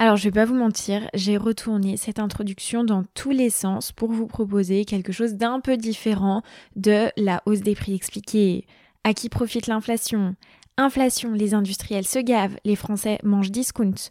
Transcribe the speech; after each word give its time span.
Alors, 0.00 0.14
je 0.14 0.22
vais 0.22 0.30
pas 0.30 0.44
vous 0.44 0.54
mentir, 0.54 1.10
j'ai 1.12 1.36
retourné 1.36 1.96
cette 1.96 2.20
introduction 2.20 2.84
dans 2.84 3.02
tous 3.14 3.32
les 3.32 3.50
sens 3.50 3.90
pour 3.90 4.12
vous 4.12 4.28
proposer 4.28 4.84
quelque 4.84 5.10
chose 5.10 5.34
d'un 5.34 5.58
peu 5.58 5.76
différent 5.76 6.42
de 6.76 7.08
la 7.16 7.42
hausse 7.46 7.62
des 7.62 7.74
prix 7.74 7.94
expliquée. 7.94 8.64
À 9.02 9.12
qui 9.12 9.28
profite 9.28 9.66
l'inflation? 9.66 10.36
Inflation, 10.76 11.32
les 11.32 11.52
industriels 11.52 12.06
se 12.06 12.20
gavent, 12.20 12.56
les 12.64 12.76
Français 12.76 13.18
mangent 13.24 13.50
discount. 13.50 14.10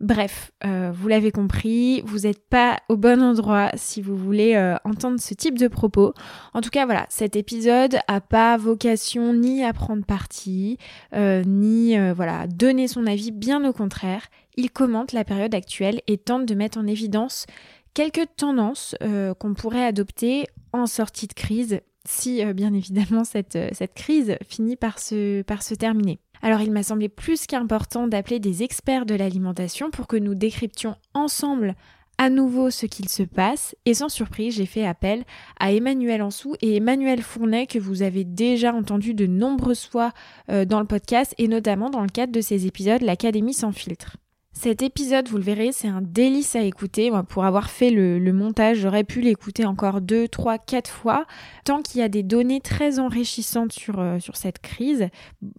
Bref, 0.00 0.52
euh, 0.64 0.92
vous 0.92 1.06
l'avez 1.06 1.32
compris, 1.32 2.02
vous 2.02 2.20
n'êtes 2.20 2.48
pas 2.48 2.78
au 2.88 2.96
bon 2.96 3.20
endroit 3.20 3.70
si 3.74 4.00
vous 4.00 4.16
voulez 4.16 4.54
euh, 4.54 4.76
entendre 4.84 5.20
ce 5.20 5.34
type 5.34 5.58
de 5.58 5.66
propos. 5.66 6.14
En 6.54 6.60
tout 6.60 6.70
cas, 6.70 6.84
voilà, 6.84 7.06
cet 7.08 7.34
épisode 7.34 7.98
a 8.06 8.20
pas 8.20 8.56
vocation 8.56 9.34
ni 9.34 9.64
à 9.64 9.72
prendre 9.72 10.04
parti, 10.04 10.78
euh, 11.14 11.42
ni 11.44 11.96
voilà 12.12 12.46
donner 12.46 12.86
son 12.86 13.06
avis. 13.06 13.32
Bien 13.32 13.64
au 13.68 13.72
contraire, 13.72 14.22
il 14.58 14.70
commente 14.70 15.12
la 15.12 15.24
période 15.24 15.54
actuelle 15.54 16.02
et 16.06 16.18
tente 16.18 16.44
de 16.44 16.54
mettre 16.54 16.76
en 16.78 16.86
évidence 16.86 17.46
quelques 17.94 18.26
tendances 18.36 18.94
qu'on 19.38 19.54
pourrait 19.54 19.84
adopter 19.84 20.46
en 20.72 20.86
sortie 20.86 21.26
de 21.28 21.32
crise, 21.32 21.80
si 22.04 22.44
bien 22.52 22.74
évidemment 22.74 23.24
cette, 23.24 23.58
cette 23.72 23.94
crise 23.94 24.36
finit 24.46 24.76
par 24.76 24.98
se, 24.98 25.74
terminer. 25.74 26.18
Alors 26.42 26.60
il 26.60 26.70
m'a 26.70 26.82
semblé 26.82 27.08
plus 27.08 27.46
qu'important 27.46 28.06
d'appeler 28.06 28.40
des 28.40 28.62
experts 28.62 29.06
de 29.06 29.14
l'alimentation 29.14 29.90
pour 29.90 30.06
que 30.06 30.16
nous 30.16 30.34
décryptions 30.34 30.96
ensemble 31.14 31.74
à 32.18 32.30
nouveau 32.30 32.70
ce 32.70 32.86
qu'il 32.86 33.08
se 33.08 33.22
passe 33.22 33.76
et 33.84 33.94
sans 33.94 34.08
surprise 34.08 34.56
j'ai 34.56 34.66
fait 34.66 34.84
appel 34.84 35.24
à 35.60 35.72
Emmanuel 35.72 36.20
Ansou 36.22 36.54
et 36.60 36.76
Emmanuel 36.76 37.22
Fournet 37.22 37.66
que 37.66 37.78
vous 37.78 38.02
avez 38.02 38.24
déjà 38.24 38.74
entendu 38.74 39.14
de 39.14 39.26
nombreuses 39.26 39.86
fois 39.86 40.12
euh, 40.50 40.64
dans 40.64 40.80
le 40.80 40.86
podcast 40.86 41.34
et 41.38 41.46
notamment 41.46 41.90
dans 41.90 42.02
le 42.02 42.08
cadre 42.08 42.32
de 42.32 42.40
ces 42.40 42.66
épisodes 42.66 43.02
L'Académie 43.02 43.54
sans 43.54 43.72
filtre. 43.72 44.16
Cet 44.60 44.82
épisode, 44.82 45.28
vous 45.28 45.36
le 45.36 45.44
verrez, 45.44 45.70
c'est 45.70 45.86
un 45.86 46.02
délice 46.02 46.56
à 46.56 46.62
écouter. 46.62 47.12
Pour 47.28 47.44
avoir 47.44 47.70
fait 47.70 47.90
le, 47.90 48.32
montage, 48.32 48.78
j'aurais 48.78 49.04
pu 49.04 49.20
l'écouter 49.20 49.64
encore 49.64 50.00
deux, 50.00 50.26
trois, 50.26 50.58
quatre 50.58 50.90
fois, 50.90 51.26
tant 51.64 51.80
qu'il 51.80 52.00
y 52.00 52.02
a 52.02 52.08
des 52.08 52.24
données 52.24 52.60
très 52.60 52.98
enrichissantes 52.98 53.70
sur, 53.70 54.00
euh, 54.00 54.18
cette 54.34 54.58
crise. 54.58 55.10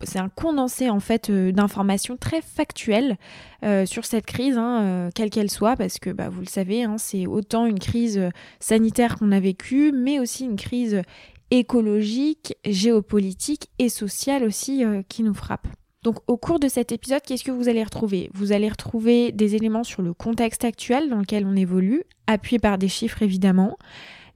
C'est 0.03 0.19
un 0.19 0.27
condensé, 0.27 0.89
en 0.89 0.99
fait, 0.99 1.29
euh, 1.29 1.53
d'informations 1.53 2.17
très 2.17 2.41
factuelles 2.41 3.15
euh, 3.63 3.85
sur 3.85 4.03
cette 4.03 4.25
crise, 4.25 4.57
hein, 4.57 5.09
quelle 5.15 5.29
qu'elle 5.29 5.49
soit, 5.49 5.77
parce 5.77 5.97
que, 5.97 6.09
bah, 6.09 6.27
vous 6.27 6.41
le 6.41 6.47
savez, 6.47 6.83
hein, 6.83 6.97
c'est 6.97 7.25
autant 7.25 7.67
une 7.67 7.79
crise 7.79 8.21
sanitaire 8.59 9.17
qu'on 9.17 9.31
a 9.31 9.39
vécue, 9.39 9.93
mais 9.93 10.19
aussi 10.19 10.43
une 10.43 10.57
crise 10.57 11.03
écologique, 11.51 12.57
géopolitique 12.65 13.69
et 13.79 13.87
sociale 13.87 14.43
aussi 14.43 14.83
qui 15.07 15.23
nous 15.23 15.33
frappe. 15.33 15.69
Donc 16.03 16.17
au 16.27 16.37
cours 16.37 16.59
de 16.59 16.69
cet 16.69 16.91
épisode, 16.91 17.21
qu'est-ce 17.21 17.43
que 17.43 17.51
vous 17.51 17.67
allez 17.67 17.83
retrouver? 17.83 18.29
Vous 18.33 18.51
allez 18.51 18.69
retrouver 18.69 19.31
des 19.31 19.55
éléments 19.55 19.83
sur 19.83 20.01
le 20.01 20.13
contexte 20.13 20.63
actuel 20.63 21.09
dans 21.09 21.17
lequel 21.17 21.45
on 21.45 21.55
évolue, 21.55 22.03
appuyés 22.27 22.59
par 22.59 22.77
des 22.77 22.87
chiffres 22.87 23.21
évidemment, 23.21 23.77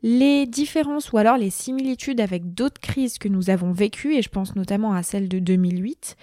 les 0.02 0.46
différences 0.46 1.14
ou 1.14 1.18
alors 1.18 1.38
les 1.38 1.50
similitudes 1.50 2.20
avec 2.20 2.54
d'autres 2.54 2.82
crises 2.82 3.18
que 3.18 3.30
nous 3.30 3.50
avons 3.50 3.72
vécues, 3.72 4.16
et 4.16 4.22
je 4.22 4.30
pense 4.30 4.56
notamment 4.56 4.94
à 4.94 5.02
celle 5.02 5.30
de 5.30 5.40
2008, 5.40 6.18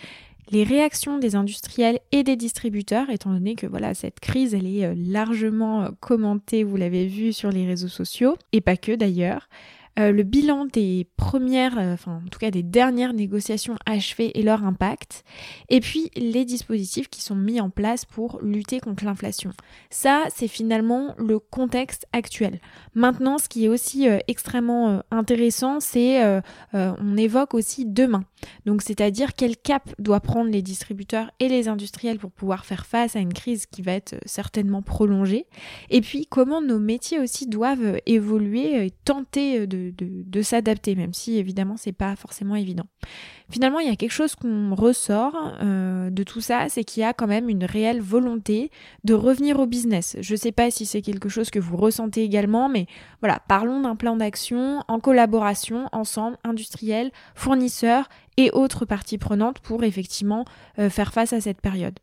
les 0.51 0.65
réactions 0.65 1.19
des 1.19 1.35
industriels 1.37 2.01
et 2.13 2.23
des 2.23 2.37
distributeurs, 2.37 3.09
étant 3.09 3.33
donné 3.33 3.55
que 3.55 3.67
voilà 3.67 3.95
cette 3.95 4.21
crise 4.21 4.55
est 4.55 4.85
euh, 4.85 4.95
largement 4.97 5.83
euh, 5.83 5.89
commentée, 6.01 6.65
vous 6.65 6.77
l'avez 6.77 7.07
vu 7.07 7.33
sur 7.33 7.51
les 7.51 7.67
réseaux 7.67 7.89
sociaux, 7.89 8.37
et 8.53 8.61
pas 8.61 8.77
que 8.77 8.93
d'ailleurs, 8.93 9.49
euh, 9.99 10.13
le 10.13 10.23
bilan 10.23 10.67
des 10.67 11.09
premières, 11.17 11.77
euh, 11.79 11.95
enfin 11.95 12.23
en 12.25 12.29
tout 12.29 12.39
cas 12.39 12.53
des 12.53 12.63
dernières 12.63 13.13
négociations 13.13 13.75
achevées 13.87 14.39
et 14.39 14.43
leur 14.43 14.65
impact, 14.65 15.25
et 15.69 15.81
puis 15.81 16.11
les 16.15 16.45
dispositifs 16.45 17.09
qui 17.09 17.23
sont 17.23 17.35
mis 17.35 17.61
en 17.61 17.71
place 17.71 18.05
pour 18.05 18.39
lutter 18.41 18.79
contre 18.79 19.05
l'inflation. 19.05 19.51
Ça, 19.91 20.27
c'est 20.33 20.47
finalement 20.49 21.15
le 21.19 21.41
contexte 21.41 22.07
actuel. 22.13 22.61
Maintenant, 22.95 23.39
ce 23.39 23.49
qui 23.49 23.65
est 23.65 23.69
aussi 23.69 24.09
euh, 24.09 24.19
extrêmement 24.29 25.03
intéressant, 25.11 25.81
c'est 25.81 26.21
on 26.73 27.17
évoque 27.17 27.55
aussi 27.55 27.85
demain. 27.85 28.25
Donc 28.65 28.83
c'est-à-dire 28.83 29.35
quel 29.35 29.57
cap 29.57 29.89
doit 29.99 30.21
prendre 30.21 30.51
les 30.51 30.63
distributeurs 30.63 31.31
et 31.41 31.49
les 31.49 31.69
industriels 31.69 32.19
pour 32.19 32.31
pouvoir 32.31 32.65
faire 32.65 32.87
face 32.87 33.17
à 33.17 33.19
une 33.19 33.33
crise 33.33 33.67
qui 33.67 33.83
va 33.83 33.93
être 33.93 34.17
certainement 34.25 34.83
prolongée, 34.83 35.47
et 35.91 36.01
puis 36.01 36.27
comment 36.27 36.63
nos 36.63 36.79
métiers 36.79 37.19
aussi 37.19 37.47
doivent 37.47 37.99
évoluer 38.07 38.87
et 38.87 38.91
tenter 39.05 39.67
de 39.67 39.80
de, 39.97 40.43
s'adapter, 40.43 40.95
même 40.95 41.13
si 41.13 41.37
évidemment 41.37 41.77
c'est 41.77 41.93
pas 41.93 42.17
forcément 42.17 42.57
évident. 42.57 42.85
Finalement, 43.51 43.81
il 43.81 43.89
y 43.89 43.93
a 43.93 43.97
quelque 43.97 44.13
chose 44.13 44.35
qu'on 44.35 44.75
ressort 44.75 45.35
euh, 45.63 46.11
de 46.11 46.23
tout 46.23 46.41
ça, 46.41 46.67
c'est 46.69 46.85
qu'il 46.85 47.03
y 47.03 47.05
a 47.05 47.13
quand 47.13 47.27
même 47.27 47.49
une 47.49 47.65
réelle 47.65 48.01
volonté 48.01 48.71
de 49.05 49.15
revenir 49.15 49.59
au 49.59 49.67
business. 49.67 50.17
Je 50.21 50.37
sais 50.37 50.53
pas 50.53 50.71
si 50.71 50.87
c'est 50.87 51.03
quelque 51.03 51.29
chose 51.29 51.51
que 51.51 51.59
vous 51.59 51.77
ressentez 51.77 52.23
également, 52.23 52.69
mais 52.69 52.87
voilà, 53.21 53.41
parlons 53.49 53.81
d'un 53.81 53.97
plan 53.97 54.17
d'action 54.17 54.83
en 54.89 55.01
collaboration 55.01 55.89
ensemble, 55.93 56.37
industriels, 56.45 57.11
fournisseurs 57.35 58.09
et 58.37 58.51
autres 58.53 58.85
parties 58.85 59.19
prenantes 59.19 59.61
pour 59.61 59.85
effectivement 59.85 60.45
euh, 60.79 60.91
faire 60.91 61.13
face 61.13 61.33
à 61.33 61.41
cette 61.41 61.61
période. 61.61 61.99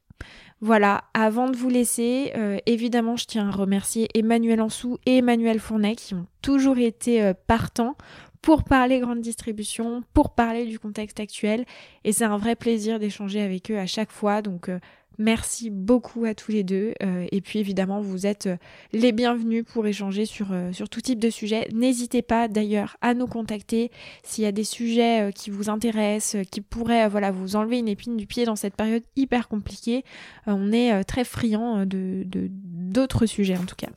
Voilà, 0.59 1.03
avant 1.13 1.50
de 1.50 1.56
vous 1.56 1.69
laisser, 1.69 2.31
euh, 2.35 2.57
évidemment, 2.66 3.16
je 3.16 3.25
tiens 3.25 3.50
à 3.50 3.51
remercier 3.51 4.07
Emmanuel 4.16 4.59
Ansou 4.59 4.97
et 5.06 5.18
Emmanuel 5.18 5.59
Fournet 5.59 5.95
qui 5.95 6.16
ont 6.16 6.25
toujours 6.41 6.79
été 6.79 7.22
euh, 7.22 7.34
partants 7.45 7.95
pour 8.41 8.63
parler 8.63 9.00
grande 9.00 9.22
distribution, 9.22 10.03
pour 10.13 10.34
parler 10.34 10.66
du 10.66 10.79
contexte 10.79 11.19
actuel. 11.19 11.66
Et 12.03 12.12
c'est 12.12 12.25
un 12.25 12.38
vrai 12.38 12.56
plaisir 12.56 12.97
d'échanger 12.97 13.41
avec 13.41 13.69
eux 13.69 13.78
à 13.78 13.85
chaque 13.85 14.12
fois. 14.12 14.41
Donc, 14.41 14.69
euh, 14.69 14.79
Merci 15.19 15.72
beaucoup 15.72 16.25
à 16.25 16.35
tous 16.35 16.51
les 16.51 16.63
deux. 16.63 16.94
Euh, 17.01 17.25
et 17.31 17.41
puis 17.41 17.57
évidemment, 17.59 18.01
vous 18.01 18.28
êtes 18.28 18.47
euh, 18.47 18.57
les 18.94 19.11
bienvenus 19.11 19.63
pour 19.66 19.88
échanger 19.88 20.25
sur, 20.25 20.51
euh, 20.51 20.72
sur 20.72 20.89
tout 20.89 21.01
type 21.01 21.17
de 21.17 21.31
sujet. 21.31 21.67
N'hésitez 21.73 22.22
pas 22.22 22.47
d'ailleurs 22.47 22.97
à 23.01 23.16
nous 23.16 23.25
contacter 23.25 23.91
s'il 24.23 24.44
y 24.44 24.47
a 24.47 24.51
des 24.51 24.63
sujets 24.63 25.31
qui 25.33 25.50
vous 25.50 25.69
intéressent, 25.69 26.45
qui 26.51 26.61
pourraient 26.61 27.09
voilà, 27.09 27.31
vous 27.31 27.55
enlever 27.55 27.79
une 27.79 27.88
épine 27.88 28.16
du 28.16 28.28
pied 28.28 28.45
dans 28.45 28.55
cette 28.55 28.75
période 28.75 29.03
hyper 29.16 29.47
compliquée. 29.47 30.03
on 30.45 30.72
est 30.72 31.03
très 31.05 31.23
friand 31.23 31.85
de, 31.85 32.23
d'autres 32.25 33.25
sujets 33.25 33.57
en 33.57 33.66
tout 33.66 33.75
cas. 33.75 33.89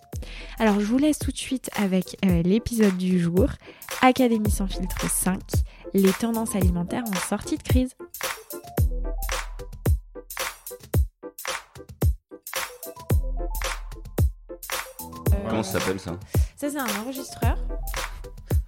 Alors 0.59 0.81
je 0.81 0.87
vous 0.87 0.99
laisse 0.99 1.19
tout 1.19 1.33
de 1.33 1.37
suite 1.37 1.71
avec 1.77 2.17
l'épisode 2.23 2.97
du 2.97 3.19
jour, 3.19 3.49
Académie 4.03 4.51
sans 4.51 4.67
filtre 4.67 5.11
5, 5.11 5.41
les 5.95 6.13
tendances 6.13 6.57
alimentaires 6.57 7.05
en 7.07 7.29
sortie 7.29 7.57
de 7.57 7.63
crise. 7.63 7.95
Comment 15.49 15.63
ça 15.63 15.79
s'appelle 15.81 16.01
ça? 16.01 16.13
Ça, 16.57 16.71
c'est 16.71 16.79
un 16.79 17.01
enregistreur. 17.03 17.57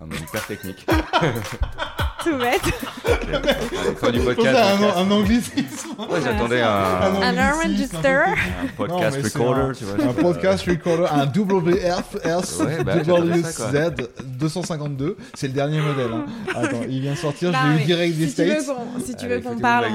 Un 0.02 0.06
nom 0.06 0.16
hyper 0.16 0.46
technique. 0.46 0.84
Tout 2.24 2.36
bête. 2.36 2.60
Okay. 3.04 4.12
du 4.12 4.20
podcast. 4.20 4.58
Un, 4.58 5.00
un, 5.00 5.10
anglicisme. 5.10 5.90
Ouais, 5.98 6.20
j'attendais 6.22 6.60
un, 6.60 6.68
un, 6.68 7.22
un 7.22 7.52
enregister. 7.52 8.08
Un 8.08 8.66
podcast 8.76 9.16
non, 9.16 9.44
recorder, 9.44 9.78
tu 9.78 9.84
vois. 9.84 10.04
Un 10.04 10.12
podcast 10.12 10.66
recorder, 10.66 11.06
un 11.10 11.26
WRS 11.26 12.60
ouais, 12.64 12.84
bah, 12.84 12.96
WZ 12.96 14.08
252. 14.24 15.16
C'est 15.34 15.48
le 15.48 15.52
dernier 15.52 15.80
modèle. 15.80 16.12
Hein. 16.12 16.26
Attends, 16.54 16.82
il 16.88 17.00
vient 17.00 17.12
de 17.12 17.19
sortir, 17.19 17.52
bah, 17.52 17.58
je 17.64 17.76
l'ai 17.76 17.82
eu 17.82 17.86
direct 17.86 18.16
des 18.16 18.26
si 18.26 18.32
States. 18.32 18.58
Tu 18.58 18.72
veux 18.72 19.04
si 19.04 19.16
tu 19.16 19.26
veux 19.28 19.40
qu'on 19.40 19.58
parle 19.58 19.86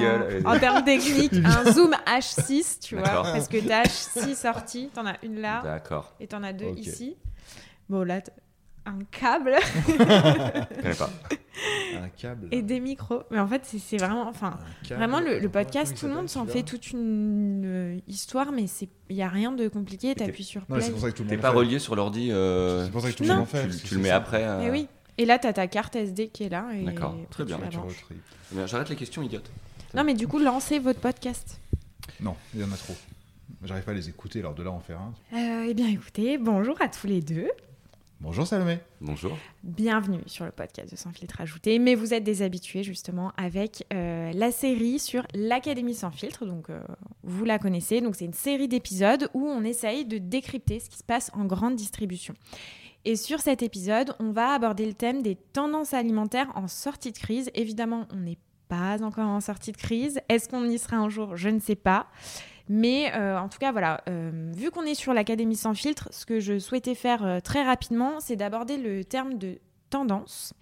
en, 0.46 0.54
en, 0.54 0.60
termes 0.60 0.84
techniques, 0.86 1.34
un 1.44 1.72
Zoom 1.72 1.96
H6, 2.06 2.80
tu 2.82 2.96
vois, 2.96 3.24
parce 3.24 3.48
que 3.50 3.58
t'as 3.58 3.84
H6 3.84 4.36
sorti, 4.36 4.90
t'en 4.94 5.06
as 5.06 5.16
une 5.24 5.42
là. 5.42 5.62
D'accord. 5.64 6.14
Et 6.22 6.28
t'en 6.28 6.44
as 6.44 6.54
deux 6.54 6.68
okay. 6.68 6.82
ici. 6.82 7.18
Bon, 7.90 8.04
là, 8.04 8.20
un 8.88 9.04
câble. 9.12 9.56
Je 9.88 10.82
connais 10.82 10.96
pas. 10.96 11.10
Un 11.96 12.10
câble. 12.10 12.48
Et 12.52 12.62
des 12.62 12.80
micros. 12.80 13.24
Mais 13.32 13.40
en 13.40 13.48
fait, 13.48 13.62
c'est 13.66 13.98
vraiment, 13.98 14.28
enfin, 14.28 14.58
vraiment 14.90 15.20
le, 15.20 15.48
podcast, 15.50 15.98
tout 15.98 16.08
le 16.08 16.14
monde 16.14 16.30
s'en 16.30 16.46
fait 16.46 16.64
toute 16.64 16.92
une 16.92 17.64
euh, 17.66 18.00
histoire, 18.08 18.52
mais 18.52 18.66
il 19.10 19.16
y 19.16 19.22
a 19.22 19.28
rien 19.28 19.52
de 19.52 19.68
compliqué. 19.68 20.16
T'appuies 20.16 20.44
sur 20.44 20.66
play. 20.66 20.92
T'es 21.28 21.38
pas 21.38 21.52
relié 21.52 21.80
sur 21.80 21.96
l'ordi. 21.96 22.32
Euh... 22.32 22.86
C'est 22.86 22.92
pour 22.92 23.02
ça 23.02 23.12
que 23.12 23.16
tout 23.16 23.24
le 23.24 23.36
monde 23.36 23.48
fait. 23.48 23.68
Tu, 23.84 23.96
le 23.96 24.02
mets 24.02 24.10
après. 24.10 24.44
Euh... 24.44 24.60
Mais 24.60 24.72
oui. 24.72 24.88
Et 25.18 25.26
là, 25.26 25.40
t'as 25.40 25.54
ta 25.54 25.68
carte 25.68 25.96
SD 25.96 26.30
qui 26.30 26.44
est 26.44 26.50
là. 26.50 26.66
D'accord. 26.84 27.16
Très 27.30 27.44
bien. 27.44 27.60
J'arrête 28.66 28.90
les 28.90 28.96
questions 28.96 29.22
idiotes. 29.22 29.50
Non, 29.94 30.04
mais 30.04 30.14
du 30.14 30.28
coup, 30.28 30.40
lancez 30.40 30.80
votre 30.80 31.00
podcast. 31.00 31.60
Non, 32.20 32.36
il 32.54 32.62
y 32.62 32.64
en 32.64 32.72
a 32.72 32.78
trop. 32.78 32.96
J'arrive 33.64 33.84
pas 33.84 33.92
à 33.92 33.96
les 33.96 34.10
écouter, 34.10 34.40
alors 34.40 34.54
de 34.54 34.64
là 34.64 34.72
en 34.72 34.80
faire 34.80 35.00
un. 35.00 35.14
Euh, 35.34 35.66
eh 35.68 35.74
bien, 35.74 35.88
écoutez, 35.88 36.38
bonjour 36.38 36.80
à 36.82 36.88
tous 36.88 37.08
les 37.08 37.22
deux. 37.22 37.50
Bonjour 38.20 38.48
Salomé. 38.48 38.80
Bonjour. 39.00 39.38
Bienvenue 39.64 40.22
sur 40.26 40.44
le 40.44 40.52
podcast 40.52 40.90
de 40.90 40.96
Sans 40.96 41.12
filtre 41.12 41.40
ajouté. 41.40 41.78
Mais 41.78 41.94
vous 41.94 42.16
êtes 42.16 42.24
des 42.24 42.42
habitués 42.42 42.82
justement 42.82 43.32
avec 43.38 43.86
euh, 43.94 44.32
la 44.34 44.52
série 44.52 44.98
sur 44.98 45.28
l'Académie 45.36 45.94
sans 45.94 46.10
filtre. 46.10 46.44
Donc 46.48 46.72
euh, 46.72 46.82
vous 47.22 47.46
la 47.46 47.60
connaissez. 47.60 48.02
Donc 48.02 48.16
c'est 48.16 48.26
une 48.26 48.34
série 48.34 48.68
d'épisodes 48.68 49.30
où 49.36 49.46
on 49.46 49.64
essaye 49.64 50.04
de 50.04 50.18
décrypter 50.18 50.80
ce 50.80 50.90
qui 50.90 50.98
se 50.98 51.04
passe 51.04 51.30
en 51.36 51.46
grande 51.46 51.76
distribution. 51.76 52.34
Et 53.06 53.16
sur 53.16 53.40
cet 53.40 53.62
épisode, 53.62 54.16
on 54.20 54.32
va 54.32 54.50
aborder 54.50 54.88
le 54.88 54.94
thème 54.94 55.22
des 55.22 55.36
tendances 55.36 55.94
alimentaires 55.94 56.52
en 56.56 56.68
sortie 56.68 57.12
de 57.12 57.18
crise. 57.20 57.52
Évidemment, 57.54 58.08
on 58.12 58.18
n'est 58.18 58.40
pas 58.68 59.02
encore 59.04 59.28
en 59.28 59.42
sortie 59.42 59.72
de 59.72 59.78
crise. 59.78 60.20
Est-ce 60.28 60.50
qu'on 60.50 60.66
y 60.66 60.80
sera 60.80 60.98
un 60.98 61.10
jour? 61.10 61.38
Je 61.38 61.50
ne 61.50 61.60
sais 61.60 61.76
pas. 61.76 62.08
Mais 62.70 63.14
en 63.14 63.48
tout 63.50 63.60
cas, 63.60 63.72
voilà, 63.72 64.04
vu 64.54 64.72
qu'on 64.72 64.84
est 64.84 64.96
sur 64.96 65.14
l'Académie 65.14 65.56
sans 65.56 65.74
filtre, 65.74 66.10
ce 66.12 66.26
que 66.26 66.40
je 66.40 66.60
souhaitais 66.60 66.96
faire 66.96 67.42
très 67.44 67.64
rapidement, 67.64 68.20
c'est 68.20 68.36
d'aborder 68.36 68.78
le 68.78 69.06
terme 69.06 69.38
de 69.38 69.60
tendance. 69.90 70.54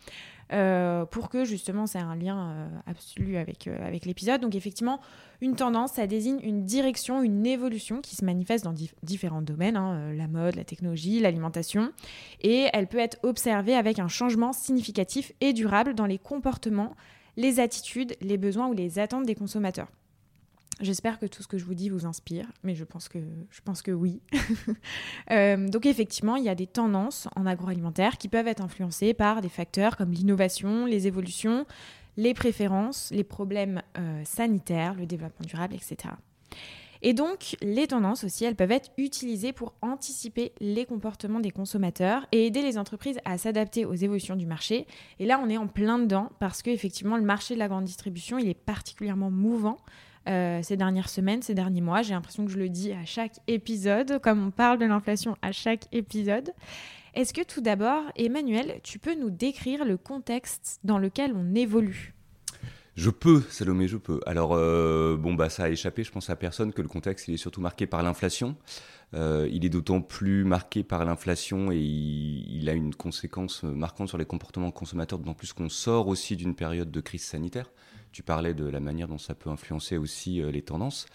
Euh, 0.53 1.05
pour 1.05 1.29
que 1.29 1.43
justement 1.43 1.87
c'est 1.87 1.97
un 1.97 2.15
lien 2.15 2.51
euh, 2.51 2.67
absolu 2.85 3.37
avec, 3.37 3.67
euh, 3.67 3.85
avec 3.85 4.05
l'épisode. 4.05 4.41
Donc 4.41 4.53
effectivement, 4.53 5.01
une 5.41 5.55
tendance, 5.55 5.93
ça 5.93 6.05
désigne 6.05 6.39
une 6.43 6.65
direction, 6.65 7.23
une 7.23 7.45
évolution 7.47 7.99
qui 7.99 8.15
se 8.15 8.23
manifeste 8.23 8.63
dans 8.63 8.75
différents 9.01 9.41
domaines, 9.41 9.75
hein, 9.75 10.13
la 10.13 10.27
mode, 10.27 10.55
la 10.55 10.63
technologie, 10.63 11.19
l'alimentation, 11.19 11.91
et 12.41 12.67
elle 12.73 12.87
peut 12.87 12.99
être 12.99 13.17
observée 13.23 13.75
avec 13.75 13.97
un 13.97 14.07
changement 14.07 14.53
significatif 14.53 15.31
et 15.41 15.51
durable 15.51 15.95
dans 15.95 16.05
les 16.05 16.19
comportements, 16.19 16.95
les 17.37 17.59
attitudes, 17.59 18.15
les 18.21 18.37
besoins 18.37 18.67
ou 18.67 18.73
les 18.73 18.99
attentes 18.99 19.25
des 19.25 19.35
consommateurs. 19.35 19.87
J'espère 20.81 21.19
que 21.19 21.25
tout 21.25 21.41
ce 21.41 21.47
que 21.47 21.57
je 21.57 21.63
vous 21.63 21.73
dis 21.73 21.87
vous 21.89 22.05
inspire, 22.05 22.51
mais 22.63 22.75
je 22.75 22.83
pense 22.83 23.07
que, 23.07 23.19
je 23.49 23.61
pense 23.61 23.81
que 23.81 23.91
oui. 23.91 24.21
Euh, 25.31 25.67
donc 25.67 25.87
effectivement, 25.87 26.35
il 26.35 26.43
y 26.43 26.49
a 26.49 26.55
des 26.55 26.67
tendances 26.67 27.27
en 27.35 27.47
agroalimentaire 27.47 28.17
qui 28.17 28.27
peuvent 28.27 28.47
être 28.47 28.61
influencées 28.61 29.13
par 29.15 29.41
des 29.41 29.49
facteurs 29.49 29.97
comme 29.97 30.11
l'innovation, 30.11 30.85
les 30.85 31.07
évolutions, 31.07 31.65
les 32.15 32.33
préférences, 32.33 33.09
les 33.11 33.23
problèmes 33.23 33.81
euh, 33.97 34.21
sanitaires, 34.23 34.93
le 34.93 35.07
développement 35.07 35.45
durable, 35.45 35.73
etc. 35.73 36.13
Et 37.01 37.13
donc, 37.13 37.55
les 37.61 37.87
tendances 37.87 38.23
aussi, 38.23 38.45
elles 38.45 38.55
peuvent 38.55 38.71
être 38.71 38.91
utilisées 38.97 39.53
pour 39.53 39.73
anticiper 39.81 40.53
les 40.59 40.85
comportements 40.85 41.39
des 41.39 41.51
consommateurs 41.51 42.25
et 42.31 42.47
aider 42.47 42.61
les 42.61 42.77
entreprises 42.77 43.19
à 43.25 43.37
s'adapter 43.37 43.85
aux 43.85 43.93
évolutions 43.93 44.35
du 44.35 44.45
marché. 44.45 44.87
Et 45.19 45.25
là, 45.25 45.39
on 45.43 45.49
est 45.49 45.57
en 45.57 45.67
plein 45.67 45.99
dedans 45.99 46.29
parce 46.39 46.61
qu'effectivement, 46.61 47.17
le 47.17 47.23
marché 47.23 47.53
de 47.53 47.59
la 47.59 47.67
grande 47.67 47.85
distribution, 47.85 48.37
il 48.37 48.47
est 48.47 48.53
particulièrement 48.53 49.31
mouvant. 49.31 49.77
Euh, 50.27 50.61
ces 50.63 50.75
dernières 50.75 51.09
semaines, 51.09 51.43
ces 51.43 51.53
derniers 51.53 51.81
mois. 51.81 52.01
J'ai 52.01 52.15
l'impression 52.15 52.45
que 52.45 52.51
je 52.51 52.57
le 52.57 52.67
dis 52.67 52.91
à 52.91 53.05
chaque 53.05 53.35
épisode, 53.47 54.19
comme 54.21 54.47
on 54.47 54.49
parle 54.49 54.79
de 54.79 54.85
l'inflation 54.85 55.37
à 55.43 55.51
chaque 55.51 55.85
épisode. 55.91 56.51
Est-ce 57.13 57.31
que 57.31 57.43
tout 57.43 57.61
d'abord, 57.61 58.01
Emmanuel, 58.15 58.79
tu 58.83 58.97
peux 58.97 59.13
nous 59.13 59.29
décrire 59.29 59.85
le 59.85 59.97
contexte 59.97 60.79
dans 60.83 60.97
lequel 60.97 61.33
on 61.35 61.53
évolue? 61.53 62.15
Je 62.95 63.09
peux, 63.09 63.41
Salomé, 63.49 63.87
je 63.87 63.97
peux. 63.97 64.19
Alors, 64.25 64.53
euh, 64.53 65.17
bon, 65.17 65.33
bah, 65.33 65.49
ça 65.49 65.65
a 65.65 65.69
échappé, 65.69 66.03
je 66.03 66.11
pense, 66.11 66.29
à 66.29 66.35
personne 66.35 66.73
que 66.73 66.81
le 66.81 66.87
contexte, 66.87 67.27
il 67.27 67.33
est 67.33 67.37
surtout 67.37 67.61
marqué 67.61 67.85
par 67.85 68.01
l'inflation. 68.01 68.55
Euh, 69.13 69.47
il 69.51 69.63
est 69.63 69.69
d'autant 69.69 70.01
plus 70.01 70.43
marqué 70.43 70.83
par 70.83 71.05
l'inflation 71.05 71.71
et 71.71 71.77
il, 71.77 72.67
a 72.67 72.73
une 72.73 72.95
conséquence 72.95 73.63
marquante 73.63 74.07
sur 74.07 74.17
les 74.17 74.25
comportements 74.25 74.71
consommateurs, 74.71 75.19
d'autant 75.19 75.33
plus 75.33 75.53
qu'on 75.53 75.69
sort 75.69 76.07
aussi 76.07 76.35
d'une 76.35 76.55
période 76.55 76.89
de 76.89 77.01
crise 77.01 77.23
sanitaire. 77.23 77.69
Tu 78.15 78.23
parlais 78.23 78.53
de 78.53 78.65
la 78.65 78.79
manière 78.79 79.09
dont 79.09 79.17
ça 79.17 79.35
peut 79.35 79.49
influencer 79.49 79.97
aussi 79.97 80.41
euh, 80.41 80.49
les 80.49 80.61
tendances. 80.61 81.05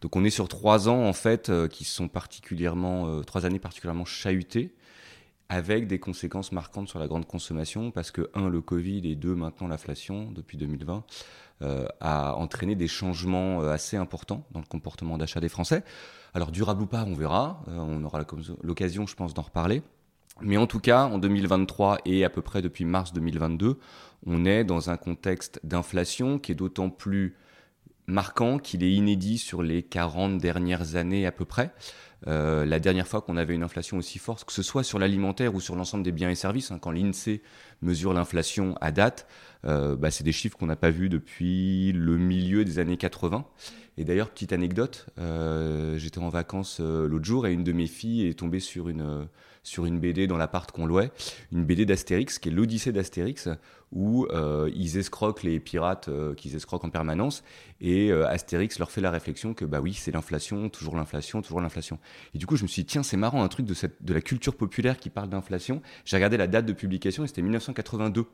Donc 0.00 0.16
on 0.16 0.24
est 0.24 0.30
sur 0.30 0.48
trois 0.48 0.88
ans 0.88 1.04
en 1.04 1.12
fait 1.12 1.50
euh, 1.50 1.68
qui 1.68 1.84
sont 1.84 2.08
particulièrement 2.08 3.06
euh, 3.06 3.22
trois 3.22 3.46
années 3.46 3.60
particulièrement 3.60 4.04
chahutées 4.04 4.74
avec 5.48 5.86
des 5.86 6.00
conséquences 6.00 6.50
marquantes 6.50 6.88
sur 6.88 6.98
la 6.98 7.06
grande 7.06 7.26
consommation 7.26 7.92
parce 7.92 8.10
que 8.10 8.28
un 8.34 8.48
le 8.48 8.60
Covid 8.60 9.08
et 9.08 9.14
deux 9.14 9.36
maintenant 9.36 9.68
l'inflation 9.68 10.32
depuis 10.32 10.58
2020 10.58 11.04
a 12.00 12.34
entraîné 12.34 12.74
des 12.74 12.88
changements 12.88 13.60
assez 13.60 13.96
importants 13.96 14.44
dans 14.50 14.60
le 14.60 14.66
comportement 14.66 15.16
d'achat 15.16 15.38
des 15.38 15.48
Français. 15.48 15.84
Alors 16.34 16.50
durable 16.50 16.82
ou 16.82 16.86
pas, 16.86 17.04
on 17.04 17.14
verra. 17.14 17.62
on 17.68 18.04
aura 18.04 18.24
l'occasion, 18.62 19.06
je 19.06 19.16
pense, 19.16 19.32
d'en 19.32 19.42
reparler. 19.42 19.82
Mais 20.40 20.56
en 20.56 20.66
tout 20.66 20.80
cas, 20.80 21.04
en 21.04 21.18
2023 21.18 21.98
et 22.04 22.24
à 22.24 22.30
peu 22.30 22.42
près 22.42 22.62
depuis 22.62 22.84
mars 22.84 23.12
2022, 23.12 23.78
on 24.26 24.44
est 24.44 24.64
dans 24.64 24.90
un 24.90 24.96
contexte 24.96 25.60
d'inflation 25.64 26.38
qui 26.38 26.52
est 26.52 26.54
d'autant 26.54 26.90
plus 26.90 27.36
marquant 28.06 28.58
qu'il 28.58 28.82
est 28.82 28.92
inédit 28.92 29.38
sur 29.38 29.62
les 29.62 29.82
40 29.82 30.38
dernières 30.38 30.96
années 30.96 31.26
à 31.26 31.32
peu 31.32 31.44
près. 31.44 31.72
Euh, 32.26 32.64
la 32.64 32.80
dernière 32.80 33.06
fois 33.06 33.20
qu'on 33.20 33.36
avait 33.36 33.54
une 33.54 33.62
inflation 33.62 33.98
aussi 33.98 34.18
forte, 34.18 34.44
que 34.44 34.52
ce 34.52 34.62
soit 34.62 34.82
sur 34.82 34.98
l'alimentaire 34.98 35.54
ou 35.54 35.60
sur 35.60 35.76
l'ensemble 35.76 36.02
des 36.02 36.10
biens 36.10 36.30
et 36.30 36.34
services, 36.34 36.72
hein, 36.72 36.78
quand 36.80 36.90
l'INSEE 36.90 37.42
mesure 37.82 38.12
l'inflation 38.12 38.74
à 38.80 38.90
date, 38.90 39.28
euh, 39.64 39.94
bah, 39.94 40.10
c'est 40.10 40.24
des 40.24 40.32
chiffres 40.32 40.56
qu'on 40.56 40.66
n'a 40.66 40.76
pas 40.76 40.90
vus 40.90 41.08
depuis 41.08 41.92
le 41.92 42.16
milieu 42.16 42.64
des 42.64 42.78
années 42.80 42.96
80. 42.96 43.44
Et 43.98 44.04
d'ailleurs, 44.04 44.30
petite 44.30 44.52
anecdote, 44.52 45.06
euh, 45.18 45.96
j'étais 45.98 46.18
en 46.18 46.28
vacances 46.28 46.80
l'autre 46.80 47.24
jour 47.24 47.46
et 47.46 47.52
une 47.52 47.64
de 47.64 47.72
mes 47.72 47.86
filles 47.86 48.26
est 48.26 48.38
tombée 48.38 48.60
sur 48.60 48.88
une 48.88 49.28
sur 49.68 49.86
une 49.86 50.00
BD 50.00 50.26
dans 50.26 50.36
l'appart 50.36 50.70
qu'on 50.72 50.86
louait, 50.86 51.10
une 51.52 51.64
BD 51.64 51.86
d'Astérix 51.86 52.38
qui 52.38 52.48
est 52.48 52.52
l'Odyssée 52.52 52.92
d'Astérix, 52.92 53.48
où 53.92 54.26
euh, 54.26 54.70
ils 54.74 54.98
escroquent 54.98 55.42
les 55.42 55.60
pirates 55.60 56.08
euh, 56.08 56.34
qu'ils 56.34 56.54
escroquent 56.56 56.84
en 56.84 56.90
permanence, 56.90 57.42
et 57.80 58.10
euh, 58.10 58.26
Astérix 58.26 58.78
leur 58.78 58.90
fait 58.90 59.00
la 59.00 59.10
réflexion 59.10 59.54
que 59.54 59.64
bah 59.64 59.80
oui, 59.80 59.94
c'est 59.94 60.10
l'inflation, 60.10 60.68
toujours 60.68 60.96
l'inflation, 60.96 61.42
toujours 61.42 61.60
l'inflation. 61.60 61.98
Et 62.34 62.38
du 62.38 62.46
coup, 62.46 62.56
je 62.56 62.62
me 62.64 62.68
suis 62.68 62.82
dit, 62.82 62.86
tiens, 62.86 63.02
c'est 63.02 63.16
marrant, 63.16 63.42
un 63.42 63.48
truc 63.48 63.66
de, 63.66 63.74
cette, 63.74 64.02
de 64.02 64.14
la 64.14 64.20
culture 64.20 64.56
populaire 64.56 64.98
qui 64.98 65.10
parle 65.10 65.28
d'inflation. 65.28 65.80
J'ai 66.04 66.16
regardé 66.16 66.36
la 66.36 66.46
date 66.46 66.66
de 66.66 66.72
publication 66.72 67.24
et 67.24 67.28
c'était 67.28 67.42
1982. 67.42 68.26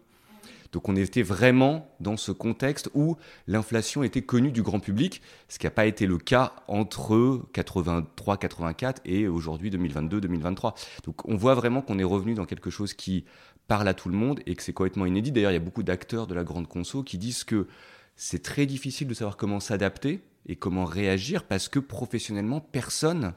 Donc 0.75 0.88
on 0.88 0.97
était 0.97 1.23
vraiment 1.23 1.88
dans 2.00 2.17
ce 2.17 2.32
contexte 2.32 2.91
où 2.94 3.17
l'inflation 3.47 4.03
était 4.03 4.23
connue 4.23 4.50
du 4.50 4.62
grand 4.62 4.81
public, 4.81 5.23
ce 5.49 5.61
qui 5.61 5.67
n'a 5.67 5.71
pas 5.71 5.87
été 5.87 6.05
le 6.05 6.19
cas 6.19 6.53
entre 6.67 7.43
83, 7.53 8.38
84 8.38 9.00
et 9.05 9.29
aujourd'hui 9.29 9.71
2022, 9.71 10.21
2023. 10.21 10.75
Donc 11.05 11.29
on 11.29 11.37
voit 11.37 11.55
vraiment 11.55 11.81
qu'on 11.81 12.00
est 12.00 12.05
revenu 12.05 12.35
dans 12.35 12.44
quelque 12.44 12.71
chose 12.71 12.93
qui 12.93 13.25
parle 13.69 13.87
à 13.87 13.94
tout 13.94 14.09
le 14.09 14.17
monde 14.17 14.41
et 14.47 14.56
que 14.56 14.65
c'est 14.65 14.73
complètement 14.73 15.06
inédit. 15.06 15.31
D'ailleurs, 15.31 15.53
il 15.53 15.55
y 15.55 15.59
a 15.59 15.61
beaucoup 15.61 15.85
d'acteurs 15.85 16.26
de 16.26 16.35
la 16.35 16.43
grande 16.43 16.67
conso 16.67 17.05
qui 17.05 17.19
disent 17.19 17.44
que 17.44 17.69
c'est 18.17 18.43
très 18.43 18.67
difficile 18.67 19.06
de 19.06 19.15
savoir 19.15 19.37
comment 19.37 19.61
s'adapter 19.61 20.25
et 20.47 20.56
comment 20.56 20.85
réagir 20.85 21.44
parce 21.44 21.69
que 21.69 21.79
professionnellement, 21.79 22.61
personne 22.61 23.35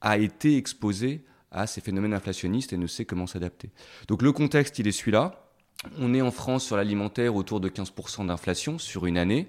a 0.00 0.16
été 0.16 0.56
exposé 0.56 1.24
à 1.50 1.66
ces 1.66 1.80
phénomènes 1.80 2.14
inflationnistes 2.14 2.72
et 2.72 2.76
ne 2.76 2.86
sait 2.86 3.04
comment 3.04 3.26
s'adapter. 3.26 3.72
Donc 4.06 4.22
le 4.22 4.30
contexte, 4.30 4.78
il 4.78 4.86
est 4.86 4.92
celui-là. 4.92 5.47
On 5.98 6.12
est 6.12 6.22
en 6.22 6.30
France 6.30 6.64
sur 6.64 6.76
l'alimentaire 6.76 7.36
autour 7.36 7.60
de 7.60 7.68
15% 7.68 8.26
d'inflation 8.26 8.78
sur 8.78 9.06
une 9.06 9.16
année. 9.16 9.46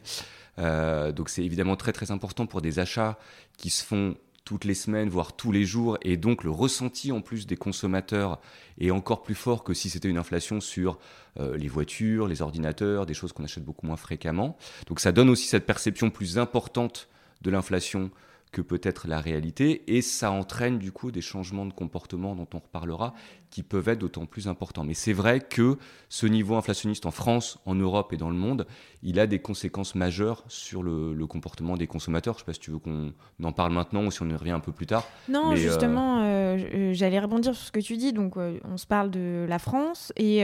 Euh, 0.60 1.12
donc 1.12 1.30
c'est 1.30 1.44
évidemment 1.44 1.76
très 1.76 1.94
très 1.94 2.12
important 2.12 2.46
pour 2.46 2.62
des 2.62 2.80
achats 2.80 3.18
qui 3.58 3.70
se 3.70 3.84
font 3.84 4.16
toutes 4.46 4.66
les 4.66 4.74
semaines, 4.74 5.10
voire 5.10 5.34
tous 5.36 5.52
les 5.52 5.64
jours, 5.64 5.98
et 6.02 6.18
donc 6.18 6.44
le 6.44 6.50
ressenti 6.50 7.12
en 7.12 7.22
plus 7.22 7.46
des 7.46 7.56
consommateurs 7.56 8.40
est 8.80 8.90
encore 8.90 9.22
plus 9.22 9.36
fort 9.36 9.64
que 9.64 9.76
si 9.76 9.92
c'était 9.92 10.10
une 10.10 10.18
inflation 10.18 10.60
sur 10.60 10.98
euh, 11.40 11.56
les 11.56 11.68
voitures, 11.68 12.28
les 12.28 12.42
ordinateurs, 12.42 13.06
des 13.06 13.14
choses 13.14 13.32
qu'on 13.32 13.44
achète 13.44 13.64
beaucoup 13.64 13.86
moins 13.86 13.96
fréquemment. 13.96 14.58
Donc 14.88 15.02
ça 15.02 15.12
donne 15.12 15.30
aussi 15.30 15.48
cette 15.48 15.68
perception 15.68 16.10
plus 16.10 16.40
importante 16.40 17.10
de 17.42 17.52
l'inflation 17.52 18.10
que 18.52 18.62
peut-être 18.62 19.08
la 19.08 19.20
réalité, 19.20 19.84
et 19.96 20.02
ça 20.02 20.32
entraîne 20.32 20.80
du 20.80 20.92
coup 20.92 21.12
des 21.12 21.22
changements 21.22 21.68
de 21.68 21.74
comportement 21.74 22.36
dont 22.36 22.48
on 22.54 22.60
reparlera, 22.60 23.14
qui 23.50 23.64
peuvent 23.64 23.88
être 23.90 24.00
d'autant 24.00 24.26
plus 24.26 24.48
importants. 24.48 24.84
Mais 24.84 24.94
c'est 24.94 25.14
vrai 25.14 25.40
que 25.40 25.78
ce 26.08 26.26
niveau 26.26 26.56
inflationniste 26.56 27.06
en 27.06 27.12
France, 27.12 27.60
en 27.66 27.76
Europe 27.76 28.14
et 28.14 28.18
dans 28.18 28.30
le 28.30 28.36
monde, 28.36 28.66
il 29.04 29.20
a 29.20 29.28
des 29.28 29.40
conséquences 29.40 29.96
majeures 29.96 30.44
sur 30.48 30.84
le, 30.84 31.16
comportement 31.28 31.78
des 31.78 31.88
consommateurs. 31.88 32.34
Je 32.34 32.40
ne 32.40 32.42
sais 32.42 32.46
pas 32.46 32.54
si 32.54 32.60
tu 32.60 32.72
veux 32.72 32.80
qu'on 32.80 33.14
en 33.44 33.52
parle 33.52 33.72
maintenant 33.72 34.04
ou 34.06 34.12
si 34.12 34.22
on 34.22 34.30
y 34.30 34.36
revient 34.36 34.52
un 34.52 34.60
peu 34.60 34.72
plus 34.72 34.88
tard. 34.88 35.08
Non, 35.30 35.52
euh, 35.52 35.56
justement, 35.56 36.24
euh, 36.24 36.94
j'allais 36.94 37.20
rebondir 37.20 37.56
sur 37.56 37.68
ce 37.68 37.72
que 37.72 37.80
tu 37.80 37.98
dis. 37.98 38.14
Donc, 38.14 38.36
euh, 38.38 38.60
on 38.66 38.78
se 38.78 38.88
parle 38.88 39.12
de 39.12 39.46
la 39.48 39.60
France 39.60 40.12
et, 40.18 40.44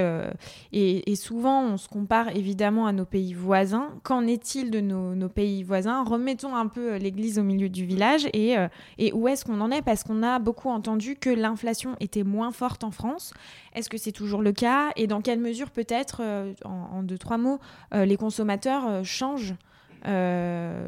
et, 0.72 1.16
souvent, 1.16 1.64
on 1.64 1.78
se 1.78 1.88
compare 1.88 2.36
évidemment 2.36 2.88
à 2.88 2.92
nos 2.92 3.06
pays 3.06 3.34
voisins. 3.34 3.90
Qu'en 4.04 4.28
est-il 4.28 4.72
de 4.72 4.80
nos, 4.80 5.16
nos, 5.16 5.30
pays 5.30 5.64
voisins? 5.64 6.04
Remettons 6.04 6.56
un 6.56 6.68
peu 6.68 6.98
l'église 6.98 7.40
au 7.40 7.44
milieu 7.44 7.70
du 7.70 7.86
village 7.86 8.28
et, 8.34 8.56
et 8.98 9.12
où 9.14 9.28
est-ce 9.28 9.44
qu'on 9.44 9.60
en 9.62 9.72
est? 9.72 9.82
Parce 9.82 10.04
qu'on 10.04 10.24
a 10.24 10.40
beaucoup 10.40 10.70
entendu 10.70 11.16
que 11.16 11.30
l'inflation 11.30 11.96
était 12.00 12.24
moins 12.24 12.52
forte 12.52 12.84
en 12.84 12.92
France. 12.96 13.34
Est-ce 13.76 13.90
que 13.90 13.98
c'est 13.98 14.12
toujours 14.12 14.42
le 14.42 14.54
cas 14.54 14.92
Et 14.96 15.06
dans 15.06 15.22
quelle 15.22 15.40
mesure 15.40 15.70
peut-être, 15.70 16.22
euh, 16.22 16.54
en, 16.64 17.04
deux, 17.04 17.18
trois 17.18 17.38
mots, 17.38 17.60
euh, 17.94 18.06
les 18.06 18.18
consommateurs 18.18 18.88
euh, 18.88 19.04
changent 19.04 19.54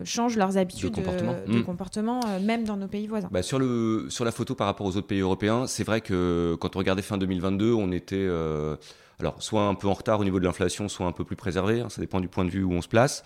changent 0.04 0.38
leurs 0.38 0.58
habitudes 0.58 0.94
de 0.94 1.62
comportement, 1.62 2.20
hmm. 2.20 2.46
même 2.46 2.66
dans 2.66 2.78
nos 2.78 2.88
pays 2.88 3.08
voisins? 3.08 3.30
Bah, 3.32 3.42
sur, 3.42 3.58
le, 3.58 4.06
sur 4.10 4.26
la 4.26 4.32
photo 4.32 4.54
par 4.54 4.68
rapport 4.68 4.86
aux 4.86 4.96
autres 4.96 5.08
pays 5.08 5.22
européens, 5.22 5.66
c'est 5.66 5.84
vrai 5.84 6.02
que 6.02 6.56
quand 6.62 6.76
on 6.76 6.80
regardait 6.80 7.02
fin 7.02 7.18
2022, 7.18 7.74
on 7.74 7.92
était 7.92 8.30
alors 9.20 9.42
soit 9.42 9.64
un 9.64 9.74
peu 9.74 9.88
en 9.88 9.94
retard 9.94 10.20
au 10.20 10.24
niveau 10.24 10.40
de 10.40 10.46
l'inflation, 10.46 10.88
soit 10.88 11.08
un 11.08 11.12
peu 11.14 11.24
plus 11.24 11.36
préservé, 11.36 11.82
hein, 11.82 11.90
ça 11.90 12.00
dépend 12.00 12.20
du 12.20 12.28
point 12.28 12.46
de 12.46 12.52
vue 12.52 12.64
où 12.64 12.72
on 12.74 12.84
se 12.84 12.88
place, 12.88 13.24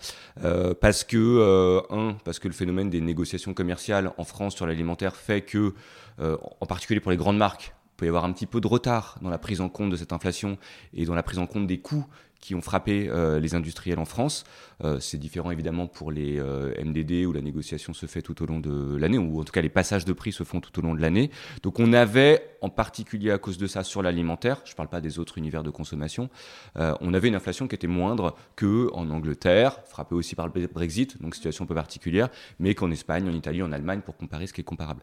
parce 0.80 1.04
que 1.04 1.82
un, 1.90 2.14
parce 2.24 2.38
que 2.38 2.48
le 2.48 2.54
phénomène 2.54 2.88
des 2.88 3.02
négociations 3.02 3.52
commerciales 3.52 4.12
en 4.16 4.24
France 4.24 4.56
sur 4.56 4.66
l'alimentaire 4.66 5.14
fait 5.14 5.42
que, 5.42 5.74
en 6.18 6.64
particulier 6.64 7.00
pour 7.00 7.10
les 7.10 7.18
grandes 7.18 7.36
marques, 7.36 7.74
peut 8.02 8.06
y 8.06 8.08
avoir 8.08 8.24
un 8.24 8.32
petit 8.32 8.46
peu 8.46 8.60
de 8.60 8.66
retard 8.66 9.16
dans 9.22 9.30
la 9.30 9.38
prise 9.38 9.60
en 9.60 9.68
compte 9.68 9.90
de 9.90 9.96
cette 9.96 10.12
inflation 10.12 10.58
et 10.92 11.04
dans 11.04 11.14
la 11.14 11.22
prise 11.22 11.38
en 11.38 11.46
compte 11.46 11.68
des 11.68 11.78
coûts 11.78 12.04
qui 12.40 12.56
ont 12.56 12.60
frappé 12.60 13.08
euh, 13.08 13.38
les 13.38 13.54
industriels 13.54 14.00
en 14.00 14.04
France. 14.04 14.42
Euh, 14.84 14.98
c'est 15.00 15.18
différent 15.18 15.50
évidemment 15.50 15.86
pour 15.86 16.10
les 16.10 16.38
euh, 16.38 16.72
MDD 16.82 17.26
où 17.26 17.32
la 17.32 17.40
négociation 17.40 17.92
se 17.92 18.06
fait 18.06 18.22
tout 18.22 18.42
au 18.42 18.46
long 18.46 18.60
de 18.60 18.96
l'année, 18.96 19.18
ou 19.18 19.40
en 19.40 19.44
tout 19.44 19.52
cas 19.52 19.60
les 19.60 19.68
passages 19.68 20.04
de 20.04 20.12
prix 20.12 20.32
se 20.32 20.44
font 20.44 20.60
tout 20.60 20.78
au 20.78 20.82
long 20.82 20.94
de 20.94 21.00
l'année. 21.00 21.30
Donc 21.62 21.80
on 21.80 21.92
avait, 21.92 22.56
en 22.60 22.68
particulier 22.68 23.30
à 23.30 23.38
cause 23.38 23.58
de 23.58 23.66
ça, 23.66 23.84
sur 23.84 24.02
l'alimentaire, 24.02 24.60
je 24.64 24.72
ne 24.72 24.76
parle 24.76 24.88
pas 24.88 25.00
des 25.00 25.18
autres 25.18 25.38
univers 25.38 25.62
de 25.62 25.70
consommation, 25.70 26.30
on 26.76 27.14
avait 27.14 27.28
une 27.28 27.34
inflation 27.34 27.68
qui 27.68 27.74
était 27.74 27.86
moindre 27.86 28.34
qu'en 28.56 29.10
Angleterre, 29.10 29.80
frappée 29.86 30.14
aussi 30.14 30.34
par 30.34 30.46
le 30.46 30.66
Brexit, 30.66 31.20
donc 31.20 31.34
situation 31.34 31.64
un 31.64 31.68
peu 31.68 31.74
particulière, 31.74 32.28
mais 32.58 32.74
qu'en 32.74 32.90
Espagne, 32.90 33.28
en 33.28 33.32
Italie, 33.32 33.62
en 33.62 33.72
Allemagne, 33.72 34.00
pour 34.00 34.16
comparer 34.16 34.46
ce 34.46 34.52
qui 34.52 34.60
est 34.60 34.64
comparable. 34.64 35.02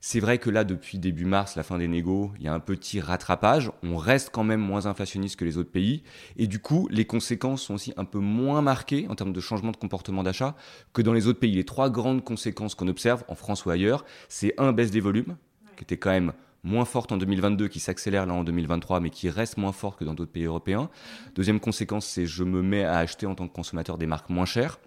C'est 0.00 0.20
vrai 0.20 0.38
que 0.38 0.48
là, 0.48 0.62
depuis 0.62 0.98
début 0.98 1.24
mars, 1.24 1.56
la 1.56 1.64
fin 1.64 1.76
des 1.76 1.88
négos, 1.88 2.30
il 2.38 2.44
y 2.44 2.48
a 2.48 2.54
un 2.54 2.60
petit 2.60 3.00
rattrapage. 3.00 3.72
On 3.82 3.96
reste 3.96 4.30
quand 4.30 4.44
même 4.44 4.60
moins 4.60 4.86
inflationniste 4.86 5.36
que 5.36 5.44
les 5.44 5.58
autres 5.58 5.72
pays. 5.72 6.04
Et 6.36 6.46
du 6.46 6.60
coup, 6.60 6.86
les 6.92 7.04
conséquences 7.04 7.62
sont 7.62 7.74
aussi 7.74 7.92
un 7.96 8.04
peu 8.04 8.20
moins 8.20 8.62
marquées 8.62 9.06
termes 9.18 9.32
de 9.32 9.40
changement 9.40 9.72
de 9.72 9.76
comportement 9.76 10.22
d'achat 10.22 10.54
que 10.92 11.02
dans 11.02 11.12
les 11.12 11.26
autres 11.26 11.40
pays. 11.40 11.54
Les 11.54 11.64
trois 11.64 11.90
grandes 11.90 12.24
conséquences 12.24 12.74
qu'on 12.74 12.88
observe 12.88 13.24
en 13.28 13.34
France 13.34 13.64
ou 13.66 13.70
ailleurs, 13.70 14.04
c'est 14.28 14.54
un, 14.58 14.72
baisse 14.72 14.90
des 14.90 15.00
volumes, 15.00 15.36
qui 15.76 15.84
était 15.84 15.98
quand 15.98 16.10
même 16.10 16.32
moins 16.64 16.84
forte 16.84 17.12
en 17.12 17.16
2022, 17.16 17.68
qui 17.68 17.80
s'accélère 17.80 18.26
là 18.26 18.34
en 18.34 18.44
2023, 18.44 19.00
mais 19.00 19.10
qui 19.10 19.28
reste 19.30 19.56
moins 19.56 19.72
forte 19.72 19.98
que 19.98 20.04
dans 20.04 20.14
d'autres 20.14 20.32
pays 20.32 20.44
européens. 20.44 20.90
Deuxième 21.34 21.60
conséquence, 21.60 22.06
c'est 22.06 22.26
je 22.26 22.44
me 22.44 22.62
mets 22.62 22.84
à 22.84 22.98
acheter 22.98 23.26
en 23.26 23.34
tant 23.34 23.46
que 23.46 23.52
consommateur 23.52 23.98
des 23.98 24.06
marques 24.06 24.30
moins 24.30 24.46
chères. 24.46 24.78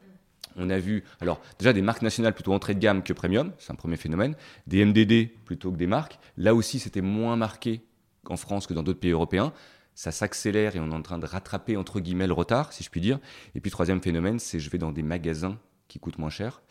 On 0.57 0.69
a 0.69 0.79
vu, 0.79 1.03
alors 1.21 1.39
déjà 1.59 1.71
des 1.71 1.81
marques 1.81 2.01
nationales 2.01 2.33
plutôt 2.33 2.53
entrée 2.53 2.73
de 2.73 2.79
gamme 2.79 3.03
que 3.03 3.13
premium, 3.13 3.53
c'est 3.57 3.71
un 3.71 3.75
premier 3.75 3.95
phénomène, 3.95 4.35
des 4.67 4.83
MDD 4.83 5.29
plutôt 5.45 5.71
que 5.71 5.77
des 5.77 5.87
marques. 5.87 6.19
Là 6.37 6.53
aussi, 6.53 6.77
c'était 6.79 7.01
moins 7.01 7.37
marqué 7.37 7.81
en 8.29 8.37
France 8.37 8.67
que 8.67 8.73
dans 8.73 8.83
d'autres 8.83 8.99
pays 8.99 9.11
européens. 9.11 9.53
Ça 10.01 10.11
s'accélère 10.11 10.75
et 10.75 10.79
on 10.79 10.89
est 10.89 10.95
en 10.95 11.03
train 11.03 11.19
de 11.19 11.27
rattraper 11.27 11.77
entre 11.77 11.99
guillemets 11.99 12.25
le 12.25 12.33
retard, 12.33 12.73
si 12.73 12.83
je 12.83 12.89
puis 12.89 13.01
dire. 13.01 13.19
Et 13.53 13.61
puis 13.61 13.69
troisième 13.69 14.01
phénomène, 14.01 14.39
c'est 14.39 14.59
je 14.59 14.67
vais 14.71 14.79
dans 14.79 14.91
des 14.91 15.03
magasins 15.03 15.59
qui 15.87 15.99
coûtent 15.99 16.17
moins 16.17 16.31
cher. 16.31 16.63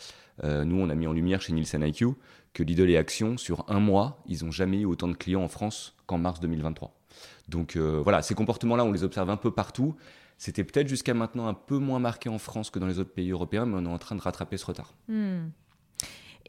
Euh, 0.42 0.64
nous, 0.64 0.74
on 0.80 0.90
a 0.90 0.96
mis 0.96 1.06
en 1.06 1.12
lumière 1.12 1.40
chez 1.40 1.52
Nielsen 1.52 1.80
IQ 1.80 2.06
que 2.54 2.64
Lidl 2.64 2.90
et 2.90 2.96
Action, 2.96 3.36
sur 3.36 3.64
un 3.68 3.78
mois, 3.78 4.20
ils 4.26 4.44
n'ont 4.44 4.50
jamais 4.50 4.80
eu 4.80 4.84
autant 4.84 5.06
de 5.06 5.14
clients 5.14 5.44
en 5.44 5.48
France 5.48 5.94
qu'en 6.06 6.18
mars 6.18 6.40
2023. 6.40 6.92
Donc 7.48 7.76
euh, 7.76 8.00
voilà, 8.02 8.20
ces 8.22 8.34
comportements-là, 8.34 8.84
on 8.84 8.90
les 8.90 9.04
observe 9.04 9.30
un 9.30 9.36
peu 9.36 9.52
partout. 9.52 9.94
C'était 10.36 10.64
peut-être 10.64 10.88
jusqu'à 10.88 11.14
maintenant 11.14 11.46
un 11.46 11.54
peu 11.54 11.78
moins 11.78 12.00
marqué 12.00 12.28
en 12.28 12.38
France 12.38 12.68
que 12.70 12.80
dans 12.80 12.88
les 12.88 12.98
autres 12.98 13.14
pays 13.14 13.30
européens, 13.30 13.64
mais 13.64 13.76
on 13.76 13.84
est 13.84 13.94
en 13.94 13.98
train 13.98 14.16
de 14.16 14.22
rattraper 14.22 14.56
ce 14.56 14.66
retard. 14.66 14.92
Hmm. 15.06 15.50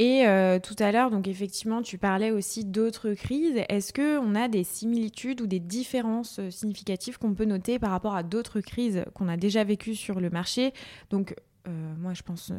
Et 0.01 0.25
euh, 0.25 0.57
tout 0.57 0.75
à 0.79 0.91
l'heure, 0.91 1.11
donc 1.11 1.27
effectivement, 1.27 1.83
tu 1.83 1.99
parlais 1.99 2.31
aussi 2.31 2.65
d'autres 2.65 3.13
crises. 3.13 3.61
Est-ce 3.69 3.93
qu'on 3.93 4.33
a 4.33 4.47
des 4.47 4.63
similitudes 4.63 5.41
ou 5.41 5.45
des 5.45 5.59
différences 5.59 6.39
euh, 6.39 6.49
significatives 6.49 7.19
qu'on 7.19 7.35
peut 7.35 7.45
noter 7.45 7.77
par 7.77 7.91
rapport 7.91 8.15
à 8.15 8.23
d'autres 8.23 8.61
crises 8.61 9.05
qu'on 9.13 9.27
a 9.27 9.37
déjà 9.37 9.63
vécues 9.63 9.93
sur 9.93 10.19
le 10.19 10.31
marché? 10.31 10.73
Donc, 11.11 11.35
euh, 11.67 11.93
moi, 11.99 12.15
je 12.15 12.23
pense 12.23 12.51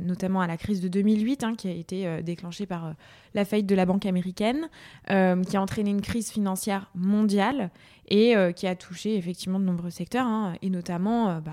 notamment 0.00 0.40
à 0.40 0.48
la 0.48 0.56
crise 0.56 0.80
de 0.80 0.88
2008, 0.88 1.44
hein, 1.44 1.54
qui 1.54 1.68
a 1.68 1.70
été 1.70 2.20
déclenchée 2.24 2.66
par 2.66 2.94
la 3.32 3.44
faillite 3.44 3.68
de 3.68 3.76
la 3.76 3.86
banque 3.86 4.04
américaine, 4.04 4.68
qui 5.06 5.56
a 5.56 5.62
entraîné 5.62 5.90
une 5.90 6.00
crise 6.00 6.32
financière 6.32 6.90
mondiale 6.96 7.70
et 8.08 8.34
qui 8.54 8.66
a 8.66 8.74
touché 8.74 9.16
effectivement 9.16 9.60
de 9.60 9.64
nombreux 9.64 9.90
secteurs, 9.90 10.26
hein, 10.26 10.54
et 10.62 10.70
notamment 10.70 11.40
bah, 11.40 11.52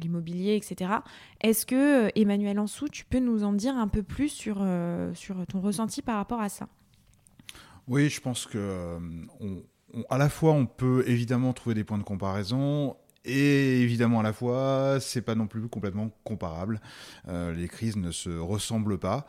l'immobilier, 0.00 0.56
etc. 0.56 0.90
Est-ce 1.40 1.66
que, 1.66 2.10
Emmanuel 2.18 2.58
Ansou, 2.58 2.88
tu 2.88 3.04
peux 3.04 3.18
nous 3.18 3.44
en 3.44 3.52
dire 3.52 3.76
un 3.76 3.88
peu 3.88 4.02
plus 4.02 4.28
sur, 4.28 4.66
sur 5.14 5.46
ton 5.46 5.60
ressenti 5.60 6.02
par 6.02 6.16
rapport 6.16 6.40
à 6.40 6.48
ça? 6.48 6.68
Oui, 7.86 8.08
je 8.08 8.20
pense 8.20 8.46
que 8.46 8.98
la 10.10 10.28
fois, 10.28 10.52
on 10.52 10.66
peut 10.66 11.04
évidemment 11.06 11.52
trouver 11.52 11.74
des 11.74 11.84
points 11.84 11.98
de 11.98 12.02
comparaison 12.02 12.96
et 13.24 13.82
évidemment, 13.82 14.20
à 14.20 14.22
la 14.22 14.32
fois, 14.32 14.98
c'est 15.00 15.20
pas 15.20 15.34
non 15.34 15.46
plus 15.46 15.68
complètement 15.68 16.10
comparable. 16.24 16.80
Euh, 17.28 17.52
les 17.52 17.68
crises 17.68 17.96
ne 17.96 18.10
se 18.12 18.30
ressemblent 18.30 18.98
pas. 18.98 19.26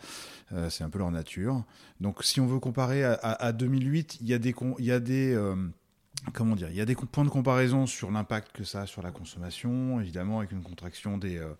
Euh, 0.54 0.70
c'est 0.70 0.84
un 0.84 0.90
peu 0.90 1.00
leur 1.00 1.12
nature. 1.12 1.64
Donc, 2.00 2.24
si 2.24 2.40
on 2.40 2.48
veut 2.48 2.60
comparer 2.60 3.04
à, 3.04 3.52
2008, 3.52 4.20
il 4.22 4.28
y 4.28 4.34
a 4.34 4.40
des, 4.40 4.56
il 4.80 4.86
y 4.86 4.92
a 4.92 5.00
des 5.00 5.34
euh, 5.34 5.56
comment 6.34 6.56
dire, 6.56 6.70
il 6.70 6.76
y 6.76 6.82
a 6.82 6.86
des 6.86 6.96
points 6.96 7.26
de 7.26 7.30
comparaison 7.30 7.86
sur 7.86 8.12
l'impact 8.12 8.52
que 8.56 8.64
ça 8.64 8.82
a 8.82 8.88
sur 8.88 9.02
la 9.02 9.12
consommation, 9.12 10.00
évidemment 10.00 10.40
avec 10.40 10.52
une 10.52 10.62
contraction 10.62 11.18
des, 11.18 11.38
euh, 11.38 11.54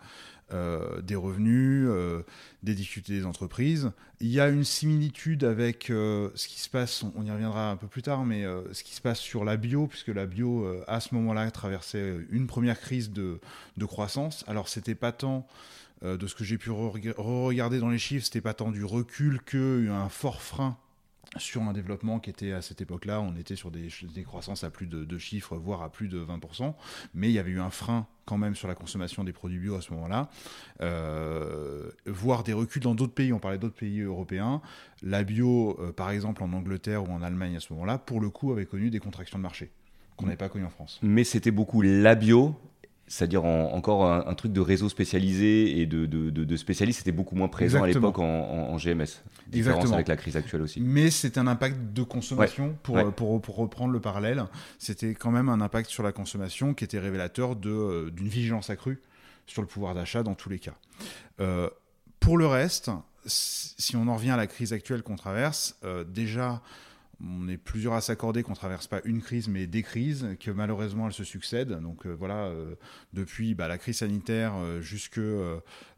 euh, 0.54 1.02
des 1.02 1.16
revenus, 1.16 1.88
euh, 1.90 2.22
des 2.62 2.76
difficultés 2.76 3.14
des 3.14 3.26
entreprises. 3.26 3.92
Il 4.20 4.30
y 4.30 4.40
a 4.40 4.50
une 4.50 4.64
similitude 4.64 5.44
avec 5.44 5.86
ce 5.88 6.48
qui 6.48 6.60
se 6.60 6.70
passe, 6.70 7.04
on 7.16 7.26
y 7.26 7.32
reviendra 7.32 7.72
un 7.72 7.76
peu 7.76 7.88
plus 7.88 8.04
tard, 8.04 8.24
mais 8.24 8.46
ce 8.72 8.84
qui 8.84 8.94
se 8.94 9.02
passe 9.02 9.20
sur 9.20 9.44
la 9.44 9.58
bio, 9.58 9.88
puisque 9.88 10.10
la 10.10 10.28
bio 10.28 10.68
à 10.88 11.00
ce 11.00 11.16
moment-là 11.16 11.50
traversait 11.50 12.18
une 12.30 12.46
première 12.46 12.80
crise 12.80 13.12
de, 13.12 13.40
de 13.78 13.86
croissance. 13.86 14.46
Alors 14.48 14.70
c'était 14.70 14.94
pas 14.94 15.12
tant 15.12 15.48
de 16.04 16.28
ce 16.28 16.36
que 16.36 16.44
j'ai 16.44 16.60
pu 16.60 16.70
re-regarder 16.70 17.80
dans 17.80 17.90
les 17.90 17.98
chiffres, 17.98 18.26
c'était 18.26 18.42
pas 18.42 18.54
tant 18.54 18.70
du 18.70 18.86
recul 18.86 19.42
qu'un 19.42 20.08
fort 20.10 20.44
frein 20.44 20.78
sur 21.38 21.62
un 21.62 21.72
développement 21.74 22.20
qui 22.20 22.30
était 22.30 22.52
à 22.52 22.62
cette 22.62 22.82
époque-là, 22.82 23.22
on 23.22 23.36
était 23.36 23.56
sur 23.56 23.72
des, 23.72 23.88
des 24.14 24.24
croissances 24.24 24.64
à 24.64 24.70
plus 24.70 24.88
de, 24.88 25.18
chiffres, 25.18 25.56
voire 25.56 25.82
à 25.82 25.90
plus 25.90 26.08
de 26.08 26.24
20%, 26.24 26.74
mais 27.14 27.30
il 27.30 27.34
y 27.34 27.40
avait 27.40 27.52
eu 27.52 27.60
un 27.60 27.70
frein 27.70 28.08
quand 28.26 28.38
même 28.38 28.56
sur 28.56 28.68
la 28.68 28.76
consommation 28.76 29.24
des 29.24 29.34
produits 29.34 29.60
bio 29.60 29.76
à 29.76 29.82
ce 29.82 29.94
moment-là, 29.94 30.30
euh, 30.82 31.90
voire 32.06 32.44
des 32.44 32.54
reculs 32.54 32.82
dans 32.82 32.96
d'autres 32.96 33.14
pays, 33.14 33.34
on 33.34 33.40
parlait 33.40 33.58
d'autres 33.58 33.76
pays 33.76 34.02
européens, 34.02 34.62
la 35.02 35.24
bio, 35.24 35.78
euh, 35.80 35.92
par 35.92 36.12
exemple 36.12 36.44
en 36.44 36.52
Angleterre 36.54 37.04
ou 37.04 37.12
en 37.12 37.22
Allemagne 37.22 37.56
à 37.56 37.60
ce 37.60 37.72
moment-là, 37.74 37.98
pour 37.98 38.20
le 38.20 38.30
coup 38.30 38.52
avait 38.52 38.66
connu 38.66 38.90
des 38.90 39.00
contractions 39.00 39.38
de 39.38 39.44
marché 39.44 39.72
qu'on 40.18 40.26
n'avait 40.26 40.38
pas 40.38 40.50
connu 40.50 40.66
en 40.66 40.70
France. 40.70 41.00
Mais 41.02 41.24
c'était 41.24 41.52
beaucoup 41.52 41.82
la 41.82 42.16
bio 42.16 42.56
c'est-à-dire 43.12 43.44
encore 43.44 44.10
un, 44.10 44.34
truc 44.36 44.54
de 44.54 44.62
réseau 44.62 44.88
spécialisé 44.88 45.82
et 45.82 45.86
de, 45.86 46.06
de, 46.06 46.56
spécialistes, 46.56 47.00
c'était 47.00 47.12
beaucoup 47.12 47.36
moins 47.36 47.50
présent 47.50 47.84
à 47.84 47.88
l'époque 47.88 48.20
en, 48.20 48.78
GMS. 48.78 49.22
Différence 49.48 49.92
avec 49.92 50.08
la 50.08 50.16
crise 50.16 50.38
actuelle 50.38 50.62
aussi. 50.62 50.80
Mais 50.80 51.12
c'est 51.12 51.38
un 51.38 51.46
impact 51.46 51.92
de 51.92 52.04
consommation, 52.04 52.74
pour, 52.84 52.98
Pour, 53.14 53.42
pour, 53.42 53.56
reprendre 53.58 53.92
le 53.92 54.00
parallèle, 54.00 54.46
c'était 54.80 55.14
quand 55.14 55.30
même 55.30 55.50
un 55.50 55.60
impact 55.60 55.90
sur 55.90 56.04
la 56.04 56.14
consommation 56.14 56.74
qui 56.74 56.86
était 56.86 57.00
révélateur 57.00 57.58
euh, 57.66 58.10
d'une 58.12 58.30
vigilance 58.30 58.70
accrue 58.70 59.02
sur 59.46 59.62
le 59.62 59.68
pouvoir 59.68 59.94
d'achat 59.94 60.24
dans 60.24 60.36
tous 60.36 60.48
les 60.48 60.60
cas. 60.60 60.76
Euh, 61.42 61.70
pour 62.22 62.38
le 62.38 62.48
reste, 62.48 62.92
si 63.26 63.98
on 63.98 64.08
en 64.08 64.16
revient 64.16 64.32
à 64.32 64.38
la 64.38 64.48
crise 64.48 64.72
actuelle 64.72 65.04
qu'on 65.04 65.18
traverse, 65.18 65.76
euh, 65.84 66.06
déjà, 66.06 66.62
on 67.24 67.48
est 67.48 67.58
plusieurs 67.58 67.94
à 67.94 68.02
s'accorder 68.02 68.44
qu'on 68.44 68.54
traverse 68.54 68.88
pas 68.88 69.02
une 69.06 69.22
crise 69.22 69.48
mais 69.48 69.68
des 69.68 69.84
crises, 69.84 70.28
que 70.40 70.52
malheureusement 70.52 71.08
elles 71.08 71.14
se 71.14 71.24
succèdent. 71.24 71.80
Donc 71.82 72.06
euh, 72.06 72.16
voilà, 72.18 72.46
euh, 72.46 72.76
depuis 73.14 73.54
bah, 73.56 73.68
la 73.68 73.78
crise 73.78 73.98
sanitaire 73.98 74.54
euh, 74.56 74.82
jusque 74.82 75.20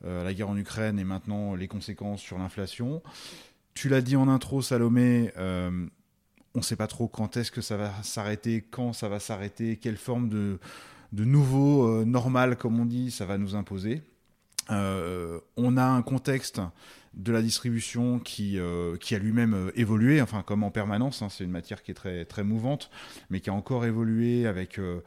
la 0.04 0.34
guerre 0.34 0.50
en 0.50 0.58
Ukraine 0.58 1.00
et 1.00 1.04
maintenant 1.04 1.56
les 1.56 1.68
conséquences 1.68 2.22
sur 2.22 2.38
l'inflation. 2.38 3.02
Tu 3.74 3.90
l'as 3.90 4.02
dit 4.02 4.16
en 4.16 4.28
intro, 4.28 4.62
Salomé. 4.62 5.32
on 5.38 5.90
ne 6.56 6.62
sait 6.62 6.76
pas 6.76 6.88
trop 6.88 7.08
quand 7.08 7.38
est-ce 7.38 7.52
que 7.52 7.62
ça 7.62 7.78
va 7.78 7.92
s'arrêter, 8.04 8.62
quand 8.62 8.94
ça 8.94 9.10
va 9.10 9.20
s'arrêter, 9.20 9.78
quelle 9.78 9.98
forme 9.98 10.30
de 10.30 10.60
nouveau 11.12 12.04
normal, 12.06 12.58
comme 12.58 12.80
on 12.80 12.86
dit, 12.86 13.10
ça 13.12 13.26
va 13.26 13.38
nous 13.38 13.56
imposer. 13.56 14.04
on 14.70 15.78
a 15.78 15.86
un 15.86 16.02
contexte 16.02 16.62
de 17.14 17.32
la 17.32 17.42
distribution 17.42 18.20
qui, 18.20 18.58
euh, 18.58 18.98
qui 18.98 19.16
a 19.16 19.20
lui-même 19.20 19.54
euh, 19.54 19.72
évolué, 19.76 20.22
enfin 20.22 20.42
comme 20.42 20.64
en 20.64 20.72
permanence, 20.72 21.22
hein, 21.22 21.30
c'est 21.30 21.44
une 21.44 21.52
matière 21.52 21.84
qui 21.84 21.92
est 21.92 21.96
très, 21.96 22.26
très 22.26 22.44
mouvante, 22.44 22.90
mais 23.30 23.40
qui 23.40 23.50
a 23.50 23.54
encore 23.54 23.86
évolué 23.86 24.48
avec 24.48 24.80
euh, 24.80 25.02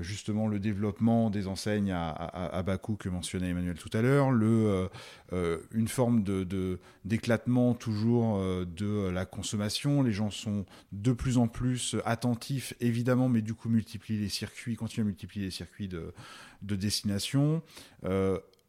justement 0.00 0.46
le 0.46 0.58
développement 0.58 1.30
des 1.30 1.48
enseignes 1.48 1.90
à, 1.90 2.10
à, 2.10 2.62
bas 2.62 2.78
coût 2.78 2.94
que 2.94 3.08
mentionnait 3.08 3.50
Emmanuel 3.50 3.76
tout 3.76 3.90
à 3.92 4.02
l'heure, 4.02 4.30
une 4.30 5.88
forme 5.88 6.22
de, 6.22 6.78
d'éclatement 7.04 7.74
toujours 7.74 8.38
de 8.64 9.08
la 9.08 9.26
consommation. 9.26 10.04
Les 10.04 10.12
gens 10.12 10.30
sont 10.30 10.64
de 10.92 11.10
plus 11.10 11.38
en 11.38 11.48
plus 11.48 11.96
attentifs, 12.04 12.72
évidemment, 12.78 13.28
mais 13.28 13.42
du 13.42 13.54
coup 13.54 13.68
multiplient 13.68 14.20
les 14.20 14.28
circuits, 14.28 14.76
continuent 14.76 15.06
à 15.06 15.08
multiplier 15.08 15.46
les 15.46 15.50
circuits 15.50 15.88
de, 15.88 16.14
de 16.62 16.76
destination. 16.76 17.60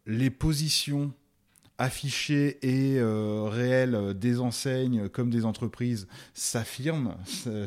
les 0.07 0.31
positions 0.31 1.13
affiché 1.81 2.59
et 2.61 2.99
euh, 2.99 3.45
réel 3.49 4.13
des 4.15 4.39
enseignes 4.39 5.09
comme 5.09 5.31
des 5.31 5.45
entreprises 5.45 6.07
s'affirment, 6.35 7.15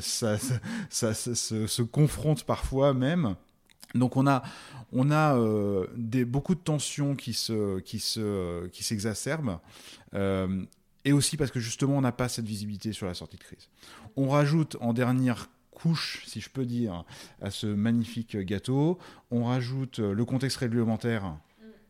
ça, 0.00 0.38
se, 0.38 1.82
confrontent 1.82 2.44
parfois 2.44 2.94
même. 2.94 3.34
Donc 3.96 4.16
on 4.16 4.28
a, 4.28 4.44
on 4.92 5.10
a 5.10 5.36
euh, 5.36 5.86
des, 5.96 6.24
beaucoup 6.24 6.54
de 6.54 6.60
tensions 6.60 7.16
qui 7.16 7.32
se, 7.32 7.80
qui 7.80 7.98
se, 7.98 8.68
qui 8.68 8.84
s'exacerbent. 8.84 9.58
Euh, 10.14 10.64
et 11.04 11.12
aussi 11.12 11.36
parce 11.36 11.50
que 11.50 11.60
justement 11.60 11.98
on 11.98 12.00
n'a 12.00 12.12
pas 12.12 12.28
cette 12.28 12.46
visibilité 12.46 12.92
sur 12.92 13.06
la 13.06 13.14
sortie 13.14 13.36
de 13.36 13.42
crise. 13.42 13.68
On 14.16 14.28
rajoute 14.28 14.76
en 14.80 14.92
dernière 14.92 15.50
couche, 15.72 16.22
si 16.26 16.40
je 16.40 16.50
peux 16.50 16.64
dire, 16.64 17.04
à 17.42 17.50
ce 17.50 17.66
magnifique 17.66 18.36
gâteau, 18.36 18.96
on 19.32 19.44
rajoute 19.44 19.98
le 19.98 20.24
contexte 20.24 20.58
réglementaire 20.58 21.36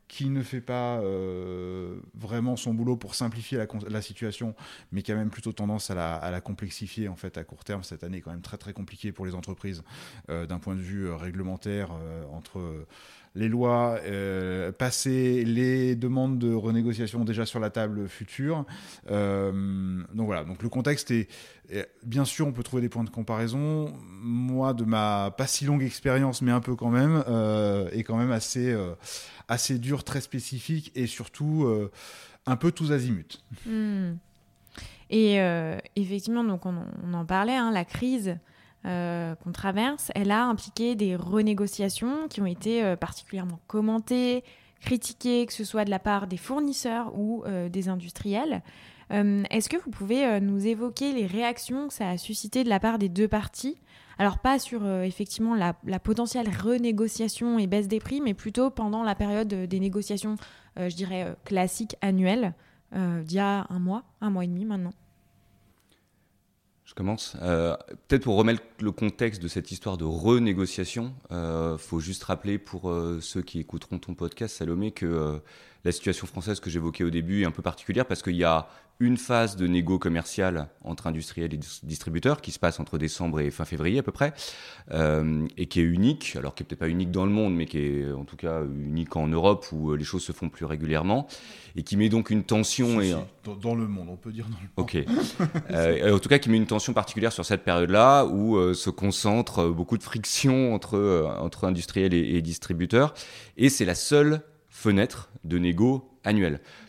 qui 0.09 0.29
ne 0.29 0.43
fait 0.43 0.61
pas 0.61 0.99
euh, 0.99 1.97
vraiment 2.15 2.57
son 2.57 2.75
boulot 2.75 2.97
pour 2.97 3.15
simplifier 3.15 3.65
la, 3.89 4.03
situation, 4.03 4.55
mais 4.93 5.03
qui 5.03 5.13
a 5.13 5.15
même 5.15 5.31
plutôt 5.31 5.53
tendance 5.53 5.91
à 5.91 5.95
la, 5.95 6.41
complexifier 6.41 7.09
en 7.09 7.17
fait 7.17 7.39
à 7.39 7.45
court 7.45 7.65
terme. 7.65 7.83
Cette 7.83 8.05
année 8.05 8.19
est 8.19 8.21
quand 8.21 8.31
même 8.31 8.43
très 8.43 8.59
très 8.59 8.73
compliquée 8.73 9.13
pour 9.13 9.27
les 9.27 9.35
entreprises 9.35 9.83
euh, 10.29 10.47
d'un 10.47 10.59
point 10.59 10.75
de 10.75 10.81
vue 10.81 11.07
euh, 11.07 11.17
réglementaire 11.17 11.91
entre 12.31 12.87
les 13.35 13.49
lois 13.49 13.99
passées, 14.79 15.45
les 15.45 15.97
demandes 15.97 16.39
de 16.39 16.53
renégociation 16.55 17.25
déjà 17.25 17.47
sur 17.47 17.61
la 17.61 17.71
table 17.71 18.09
future. 18.09 18.65
donc 19.09 20.27
voilà, 20.27 20.45
donc 20.45 20.63
le 20.63 20.69
contexte 20.69 21.11
est, 21.11 21.29
bien 22.05 22.25
sûr 22.25 22.47
on 22.47 22.53
peut 22.53 22.63
trouver 22.63 22.83
des 22.83 22.89
points 22.89 23.05
de 23.05 23.11
comparaison. 23.11 23.93
Moi 24.07 24.73
de 24.73 24.85
ma 24.85 25.35
pas 25.37 25.47
si 25.47 25.65
longue 25.65 25.83
expérience, 25.83 26.43
mais 26.43 26.53
un 26.53 26.61
peu 26.61 26.77
quand 26.77 26.91
même, 26.91 27.25
est 27.93 28.05
quand 28.05 28.17
même 28.17 28.31
assez 28.33 28.75
assez 29.49 29.79
dur, 29.79 30.05
très 30.05 30.21
spécifique 30.21 30.93
et 30.95 31.07
surtout 31.07 31.65
euh, 31.65 31.91
un 32.47 32.57
peu 32.57 32.73
tous 32.73 32.93
azimuts. 32.93 33.43
Hmm. 33.67 34.15
Et 35.11 35.41
euh, 35.41 35.79
effectivement, 35.97 36.45
donc 36.45 36.67
on, 36.67 36.75
en 37.13 37.25
parlait, 37.25 37.57
hein, 37.57 37.71
la 37.71 37.85
crise 37.85 38.37
euh, 38.85 39.35
qu'on 39.37 39.53
traverse, 39.53 40.11
elle 40.15 40.31
a 40.31 40.45
impliqué 40.45 40.95
des 40.95 41.17
renégociations 41.17 42.29
qui 42.29 42.41
ont 42.41 42.47
été 42.47 42.95
particulièrement 42.97 43.61
commentées, 43.67 44.45
critiquées, 44.81 45.47
que 45.47 45.53
ce 45.53 45.65
soit 45.65 45.85
de 45.85 45.91
la 45.91 45.99
part 45.99 46.27
des 46.27 46.37
fournisseurs 46.37 47.17
ou 47.19 47.45
des 47.71 47.89
industriels. 47.89 48.63
Est-ce 49.11 49.69
que 49.69 49.77
vous 49.77 49.91
pouvez 49.91 50.41
nous 50.41 50.67
évoquer 50.67 51.13
les 51.13 51.27
réactions 51.27 51.89
que 51.89 51.95
ça 51.95 52.11
a 52.11 52.19
suscité 52.19 52.65
de 52.65 52.69
la 52.69 52.81
part 52.81 52.99
des 52.99 53.09
deux 53.09 53.29
parties? 53.29 53.79
Alors 54.19 54.39
pas 54.39 54.59
sur 54.59 54.85
euh, 54.85 55.03
effectivement 55.03 55.55
la, 55.55 55.75
potentielle 55.99 56.49
renégociation 56.49 57.59
et 57.59 57.67
baisse 57.67 57.89
des 57.89 58.01
prix, 58.01 58.21
mais 58.21 58.35
plutôt 58.35 58.71
pendant 58.71 59.03
la 59.03 59.15
période 59.15 59.49
des 59.49 59.81
négociations, 59.81 60.37
euh, 60.79 60.89
je 60.89 60.97
dirais, 60.97 61.25
euh, 61.25 61.35
classiques 61.45 61.97
annuelles, 62.01 62.55
d'il 62.93 63.33
y 63.33 63.41
a 63.41 63.67
un 63.71 63.81
mois, 63.81 64.05
un 64.21 64.31
mois 64.31 64.45
et 64.45 64.47
demi 64.47 64.65
maintenant. 64.65 64.93
Je 66.95 66.97
commence. 66.97 67.37
Peut-être 67.41 68.23
pour 68.23 68.37
remettre 68.37 68.63
le 68.81 68.93
contexte 68.93 69.43
de 69.43 69.49
cette 69.49 69.73
histoire 69.73 69.97
de 69.97 70.05
renégociation, 70.05 71.13
il 71.33 71.77
faut 71.77 71.99
juste 71.99 72.23
rappeler 72.23 72.57
pour 72.57 72.83
ceux 73.21 73.43
qui 73.43 73.59
écouteront 73.59 73.99
ton 73.99 74.15
podcast, 74.15 74.57
Salomé, 74.57 74.93
que 74.93 75.41
la 75.85 75.91
situation 75.91 76.29
française 76.29 76.61
que 76.61 76.71
j'évoquais 76.71 77.03
au 77.03 77.11
début 77.11 77.43
est 77.43 77.47
un 77.47 77.51
peu 77.51 77.63
particulière 77.63 78.07
parce 78.07 78.23
qu'il 78.23 78.37
y 78.37 78.45
a 78.45 78.69
une 79.01 79.17
phase 79.17 79.57
de 79.57 79.67
négo 79.67 79.99
commercial 79.99 80.69
entre 80.83 81.09
industriels 81.09 81.53
et 81.53 81.59
distributeurs 81.83 82.41
qui 82.41 82.53
se 82.53 82.61
passe 82.61 82.79
entre 82.79 82.97
décembre 82.97 83.41
et 83.41 83.51
fin 83.51 83.65
février 83.65 83.99
à 83.99 84.03
peu 84.03 84.13
près, 84.13 84.33
euh, 84.93 85.47
et 85.57 85.67
qui 85.67 85.81
est 85.81 85.85
unique, 85.85 86.37
alors 86.37 86.55
qui 86.55 86.63
est 86.63 86.67
peut-être 86.67 86.79
pas 86.79 86.89
unique 86.89 87.11
dans 87.11 87.25
le 87.25 87.33
monde, 87.33 87.55
mais 87.55 87.67
qui 87.67 87.79
est 87.79 88.13
en 88.13 88.25
tout 88.25 88.37
cas 88.37 88.63
unique 88.63 89.17
en 89.17 89.27
Europe 89.27 89.67
où 89.73 89.91
euh, 89.91 89.97
les 89.97 90.05
choses 90.05 90.23
se 90.23 90.33
font 90.33 90.49
plus 90.49 90.65
régulièrement, 90.65 91.27
et 91.75 91.83
qui 91.83 91.97
met 91.97 92.09
donc 92.09 92.31
une 92.31 92.45
tension. 92.45 93.01
et, 93.01 93.15
dans, 93.61 93.75
le 93.75 93.89
monde, 93.89 94.09
on 94.11 94.17
peut 94.17 94.33
dire 94.33 94.47
dans 94.47 94.57
le 94.57 94.63
monde. 94.63 94.71
Ok. 94.77 94.97
euh, 95.71 96.15
en 96.15 96.19
tout 96.21 96.29
cas, 96.29 96.39
qui 96.39 96.49
met 96.49 96.57
une 96.57 96.67
tension 96.67 96.93
particulière 96.93 97.33
sur 97.33 97.45
cette 97.45 97.65
période-là 97.65 98.27
où 98.27 98.57
euh, 98.57 98.75
se 98.75 98.91
concentre 98.91 99.69
beaucoup 99.69 99.99
de 99.99 100.05
friction 100.05 100.73
entre, 100.73 101.35
entre 101.41 101.65
industriels 101.65 102.15
et, 102.15 102.37
et 102.37 102.43
distributeurs, 102.43 103.13
et 103.57 103.69
c'est 103.69 103.85
la 103.85 103.97
seule 103.97 104.43
fenêtre 104.69 105.31
de 105.43 105.59
négo 105.59 106.14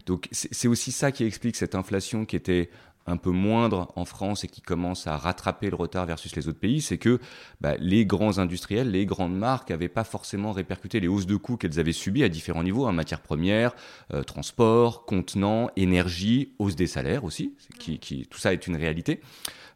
Donc 0.05 0.27
c'est 0.31 0.67
aussi 0.67 0.91
ça 0.91 1.11
qui 1.11 1.23
explique 1.23 1.55
cette 1.55 1.75
inflation 1.75 2.25
qui 2.25 2.35
était 2.35 2.69
un 3.07 3.17
peu 3.17 3.29
moindre 3.29 3.91
en 3.95 4.05
France 4.05 4.43
et 4.43 4.47
qui 4.47 4.61
commence 4.61 5.07
à 5.07 5.17
rattraper 5.17 5.69
le 5.69 5.75
retard 5.75 6.05
versus 6.05 6.35
les 6.35 6.47
autres 6.47 6.59
pays, 6.59 6.81
c'est 6.81 6.97
que 6.97 7.19
bah, 7.61 7.75
les 7.77 8.05
grands 8.05 8.39
industriels, 8.39 8.89
les 8.89 9.05
grandes 9.05 9.37
marques 9.37 9.69
n'avaient 9.69 9.89
pas 9.89 10.03
forcément 10.03 10.51
répercuté 10.51 10.99
les 10.99 11.07
hausses 11.07 11.27
de 11.27 11.35
coûts 11.35 11.57
qu'elles 11.57 11.79
avaient 11.79 11.91
subies 11.91 12.23
à 12.23 12.29
différents 12.29 12.63
niveaux, 12.63 12.85
en 12.85 12.89
hein, 12.89 12.93
matière 12.93 13.21
première, 13.21 13.75
euh, 14.13 14.23
transport, 14.23 15.05
contenants, 15.05 15.69
énergie, 15.75 16.53
hausse 16.57 16.75
des 16.75 16.87
salaires 16.87 17.23
aussi, 17.23 17.55
qui, 17.79 18.27
tout 18.27 18.39
ça 18.39 18.53
est 18.53 18.65
une 18.65 18.75
réalité. 18.75 19.21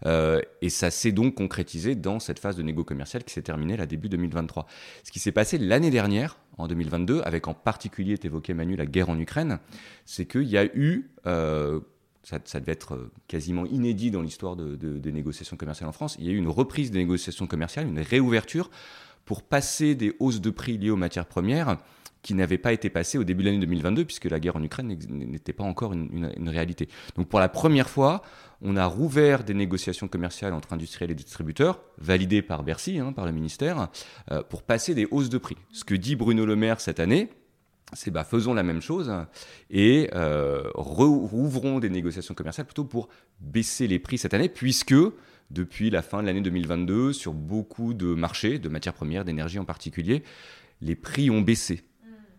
Euh, 0.06 0.41
et 0.62 0.70
ça 0.70 0.91
s'est 0.91 1.12
donc 1.12 1.36
concrétisé 1.36 1.96
dans 1.96 2.20
cette 2.20 2.39
phase 2.39 2.56
de 2.56 2.63
négo 2.63 2.84
commercial 2.84 3.24
qui 3.24 3.34
s'est 3.34 3.41
terminée 3.41 3.77
là 3.77 3.86
début 3.86 4.10
2023. 4.10 4.65
Ce 5.03 5.12
qui 5.12 5.20
s'est 5.20 5.32
passé 5.32 5.58
l'année 5.58 5.91
dernière, 5.91 6.38
en 6.58 6.68
2022, 6.68 7.22
avec 7.24 7.48
en 7.48 7.53
particulier, 7.53 8.18
tu 8.18 8.27
évoquais 8.27 8.53
Manu, 8.53 8.75
la 8.75 8.86
guerre 8.86 9.10
en 9.10 9.20
Ukraine, 9.20 9.60
c'est 10.06 10.25
qu'il 10.25 10.44
y 10.44 10.58
a 10.58 10.65
eu... 10.65 11.10
Euh, 11.25 11.79
ça, 12.24 12.60
devait 12.60 12.74
être 12.74 12.94
euh, 12.94 13.12
quasiment 13.27 13.65
inédit 13.65 14.12
dans 14.12 14.22
l'histoire 14.22 14.56
de, 14.56 14.75
des 14.75 15.12
négociations 15.12 15.58
commerciales 15.58 15.89
en 15.89 15.94
France. 15.94 16.15
Il 16.20 16.25
y 16.25 16.29
a 16.29 16.32
eu 16.32 16.38
une 16.38 16.50
reprise 16.50 16.91
des 16.91 17.00
négociations 17.00 17.48
commerciales, 17.48 17.88
une 17.88 18.01
réouverture 18.01 18.70
pour 19.25 19.41
passer 19.41 19.96
des 19.96 20.15
hausses 20.20 20.41
de 20.41 20.50
prix 20.50 20.77
liées 20.77 20.91
aux 20.91 20.96
matières 20.96 21.25
premières 21.25 21.77
qui 22.22 22.34
n'avaient 22.34 22.58
pas 22.58 22.74
été 22.74 22.90
passées 22.90 23.18
au 23.18 23.24
début 23.24 23.44
de 23.44 23.50
l'année 23.50 23.60
2022, 23.60 24.06
puisque 24.06 24.26
la 24.26 24.40
guerre 24.40 24.56
en 24.56 24.64
Ukraine 24.64 24.98
n'était 25.10 25.54
pas 25.54 25.64
encore 25.64 25.94
une, 25.94 26.50
réalité. 26.50 26.90
Donc 27.16 27.28
pour 27.30 27.40
la 27.40 27.50
première 27.50 27.90
fois, 27.90 28.22
on 28.62 28.76
a 28.76 28.86
rouvert 28.86 29.44
des 29.44 29.54
négociations 29.54 30.08
commerciales 30.08 30.54
entre 30.54 30.74
industriels 30.74 31.12
et 31.12 31.16
distributeurs, 31.16 31.82
validées 31.98 32.42
par 32.42 32.64
Bercy, 32.64 33.00
hein, 33.00 33.14
par 33.14 33.25
le 33.25 33.32
ministère, 33.32 33.90
euh, 34.32 34.44
pour 34.44 34.64
passer 34.64 34.94
des 34.96 35.08
hausses 35.12 35.29
de 35.29 35.38
prix. 35.38 35.55
Ce 35.72 35.86
que 35.86 35.96
dit 35.96 36.16
Bruno 36.16 36.46
Le 36.46 36.55
Maire 36.55 36.82
cette 36.82 37.00
année, 37.00 37.29
c'est 37.94 38.12
bah, 38.12 38.24
faisons 38.24 38.53
la 38.53 38.64
même 38.64 38.82
chose 38.82 39.12
et 39.70 40.10
euh, 40.14 40.64
rouvrons 40.75 41.79
des 41.79 41.90
négociations 41.90 42.34
commerciales 42.34 42.68
plutôt 42.68 42.86
pour 42.86 43.10
baisser 43.40 43.88
les 43.88 44.00
prix 44.00 44.18
cette 44.18 44.34
année, 44.34 44.50
puisque 44.50 44.96
depuis 45.51 45.90
la 45.90 46.01
fin 46.01 46.22
de 46.22 46.27
l'année 46.27 46.42
2022, 46.42 47.14
sur 47.14 47.34
beaucoup 47.34 47.94
de 47.94 48.14
marchés, 48.14 48.60
de 48.60 48.70
matières 48.70 48.94
premières, 48.94 49.25
d'énergie 49.25 49.58
en 49.58 49.66
particulier, 49.66 50.24
les 50.82 50.96
prix 50.96 51.29
ont 51.29 51.42
baissé. 51.42 51.82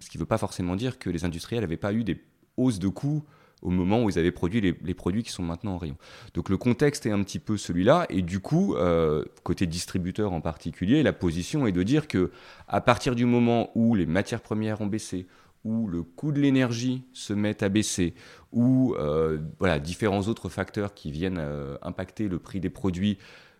Ce 0.00 0.08
qui 0.08 0.18
ne 0.18 0.22
veut 0.22 0.26
pas 0.26 0.38
forcément 0.38 0.76
dire 0.76 0.98
que 0.98 1.10
les 1.10 1.24
industriels 1.24 1.62
n'avaient 1.62 1.76
pas 1.76 1.92
eu 1.92 2.04
des 2.04 2.22
hausses 2.56 2.78
de 2.78 2.88
coûts 2.88 3.24
au 3.62 3.70
moment 3.70 4.02
où 4.02 4.10
ils 4.10 4.18
avaient 4.18 4.30
produit 4.30 4.60
les, 4.60 4.94
produits 4.94 5.22
qui 5.22 5.30
sont 5.30 5.42
maintenant 5.42 5.74
en 5.74 5.78
rayon. 5.78 5.96
Donc 6.34 6.48
le 6.48 6.56
contexte 6.56 7.06
est 7.06 7.10
un 7.10 7.22
petit 7.22 7.38
peu 7.38 7.56
celui-là, 7.56 8.06
et 8.08 8.22
du 8.22 8.40
coup, 8.40 8.74
euh, 8.74 9.24
côté 9.42 9.66
distributeur 9.66 10.32
en 10.32 10.40
particulier, 10.40 11.02
la 11.02 11.12
position 11.12 11.66
est 11.66 11.72
de 11.72 11.82
dire 11.82 12.08
que 12.08 12.30
à 12.68 12.80
partir 12.80 13.14
du 13.14 13.26
moment 13.26 13.70
où 13.74 13.94
les 13.94 14.06
matières 14.06 14.40
premières 14.40 14.80
ont 14.80 14.86
baissé, 14.86 15.26
où 15.64 15.86
le 15.88 16.02
coût 16.02 16.32
de 16.32 16.40
l'énergie 16.40 17.04
se 17.12 17.34
met 17.34 17.62
à 17.62 17.68
baisser, 17.68 18.14
où 18.52 18.94
euh, 18.98 19.38
voilà, 19.58 19.78
différents 19.78 20.22
autres 20.22 20.48
facteurs 20.48 20.94
qui 20.94 21.10
viennent 21.10 21.38
euh, 21.38 21.76
impacter 21.82 22.28
le 22.28 22.38
prix 22.38 22.60
des 22.60 22.70
produits 22.70 23.18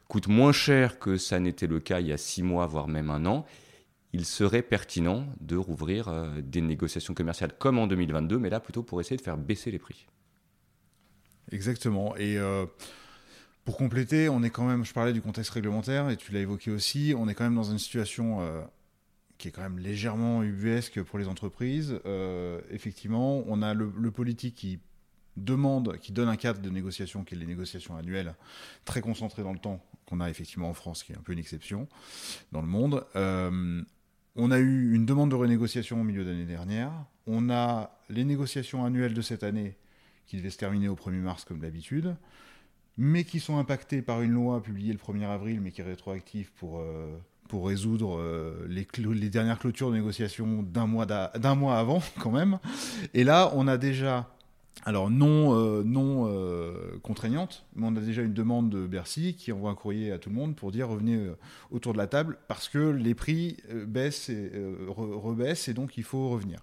coûtent 0.09 0.29
moins 0.29 0.53
cher 0.53 0.99
que 0.99 1.17
ça 1.17 1.39
n'était 1.39 1.67
le 1.69 1.79
cas 1.79 2.01
il 2.01 2.09
y 2.09 2.13
a 2.13 2.17
six 2.17 2.43
mois, 2.43 2.67
voire 2.67 2.89
même 2.89 3.11
un 3.11 3.27
an, 3.27 3.45
il 4.13 4.25
serait 4.25 4.63
pertinent 4.63 5.27
de 5.41 5.57
rouvrir 5.57 6.09
euh, 6.09 6.41
des 6.41 6.61
négociations 6.61 7.15
commerciales 7.15 7.53
comme 7.59 7.79
en 7.79 7.87
2022, 7.87 8.39
mais 8.39 8.51
là 8.51 8.61
plutôt 8.61 8.83
pour 8.83 9.01
essayer 9.01 9.17
de 9.17 9.23
faire 9.23 9.37
baisser 9.37 9.71
les 9.71 9.79
prix. 9.79 10.07
Exactement. 11.53 12.17
Et 12.17 12.37
euh, 12.39 12.67
pour 13.65 13.77
compléter, 13.77 14.29
on 14.29 14.43
est 14.43 14.51
quand 14.51 14.67
même, 14.67 14.85
je 14.85 14.93
parlais 14.93 15.13
du 15.13 15.23
contexte 15.23 15.51
réglementaire 15.51 16.11
et 16.11 16.17
tu 16.17 16.33
l'as 16.33 16.41
évoqué 16.41 16.71
aussi, 16.71 17.15
on 17.17 17.29
est 17.29 17.35
quand 17.35 17.45
même 17.45 17.55
dans 17.55 17.71
une 17.71 17.79
situation 17.79 18.41
euh, 18.41 18.63
qui 19.39 19.49
est 19.49 19.51
quand 19.53 19.63
même 19.63 19.79
légèrement 19.79 20.43
ubuesque 20.43 21.03
pour 21.03 21.19
les 21.19 21.29
entreprises. 21.29 21.99
effectivement, 22.71 23.43
on 23.47 23.63
a 23.63 23.73
le, 23.73 23.91
le, 23.99 24.11
politique 24.11 24.55
qui 24.55 24.81
demande, 25.39 25.97
qui 25.97 26.13
donne 26.13 26.29
un 26.29 26.37
cadre 26.37 26.61
de 26.61 26.69
négociation 26.69 27.25
qui 27.25 27.35
est 27.35 27.39
les 27.39 27.47
négociations 27.47 27.97
annuelles, 27.97 28.35
très 28.85 29.01
concentrées 29.01 29.43
dans 29.43 29.55
le 29.55 29.59
temps, 29.59 29.83
qu'on 30.05 30.21
a 30.21 30.29
effectivement 30.29 30.69
en 30.69 30.75
France, 30.75 31.03
qui 31.03 31.13
est 31.13 31.17
un 31.17 31.23
peu 31.23 31.33
une 31.33 31.39
exception 31.39 31.89
dans 32.53 32.61
le 32.61 32.69
monde. 32.69 33.07
On 34.37 34.51
a 34.51 34.59
eu 34.59 34.95
une 34.95 35.07
demande 35.07 35.31
de 35.31 35.35
renégociation 35.35 36.01
au 36.01 36.05
milieu 36.05 36.25
d'année 36.25 36.45
dernière. 36.45 36.93
On 37.27 37.51
a 37.51 37.99
les 38.09 38.25
négociations 38.25 38.85
annuelles 38.85 39.15
de 39.15 39.23
cette 39.23 39.43
année 39.43 39.77
qui 40.27 40.37
devaient 40.37 40.51
se 40.51 40.59
terminer 40.59 40.89
au 40.89 40.95
1er 40.95 41.21
mars 41.21 41.45
comme 41.45 41.59
d'habitude, 41.59 42.17
mais 42.97 43.25
qui 43.25 43.41
sont 43.41 43.59
impactées 43.59 44.03
par 44.03 44.23
une 44.23 44.33
loi 44.33 44.63
publiée 44.63 44.93
le 44.93 44.99
1er 44.99 45.29
avril, 45.29 45.61
mais 45.61 45.73
qui 45.73 45.81
est 45.81 45.85
rétroactive 45.85 46.53
pour, 46.53 46.79
euh, 46.79 47.19
résoudre 47.53 48.17
euh, 48.21 48.65
les, 48.69 48.87
les, 48.99 49.29
dernières 49.29 49.59
clôtures 49.59 49.91
de 49.91 49.97
négociations 49.97 50.63
d'un 50.63 50.87
mois, 50.87 51.05
d'un 51.07 51.55
mois 51.57 51.79
avant 51.79 52.01
quand 52.21 52.31
même. 52.31 52.61
Et 53.13 53.25
là, 53.25 53.51
on 53.55 53.67
a 53.67 53.77
déjà 53.77 54.33
alors 54.85 55.11
non, 55.11 55.55
euh, 55.55 55.83
non 55.85 56.27
euh, 56.27 56.99
contraignante, 57.03 57.67
mais 57.75 57.87
on 57.87 57.97
a 57.97 58.01
déjà 58.01 58.23
une 58.23 58.33
demande 58.33 58.71
de 58.71 58.87
Bercy 58.87 59.35
qui 59.35 59.53
envoie 59.53 59.71
un 59.71 59.75
courrier 59.75 60.11
à 60.11 60.19
tout 60.19 60.31
le 60.31 60.35
monde 60.35 60.57
pour 60.57 60.73
dire 60.73 60.89
revenez 60.89 61.17
euh, 61.17 61.37
autour 61.71 61.93
de 61.93 61.99
la 61.99 62.07
table 62.07 62.39
parce 62.49 62.69
que 62.69 62.79
les 62.79 63.15
prix 63.15 63.59
baissent 63.87 64.31
et 64.31 64.51
rebaissent 64.89 65.69
et 65.69 65.75
donc 65.75 65.99
il 65.99 66.05
faut 66.05 66.31
revenir. 66.31 66.61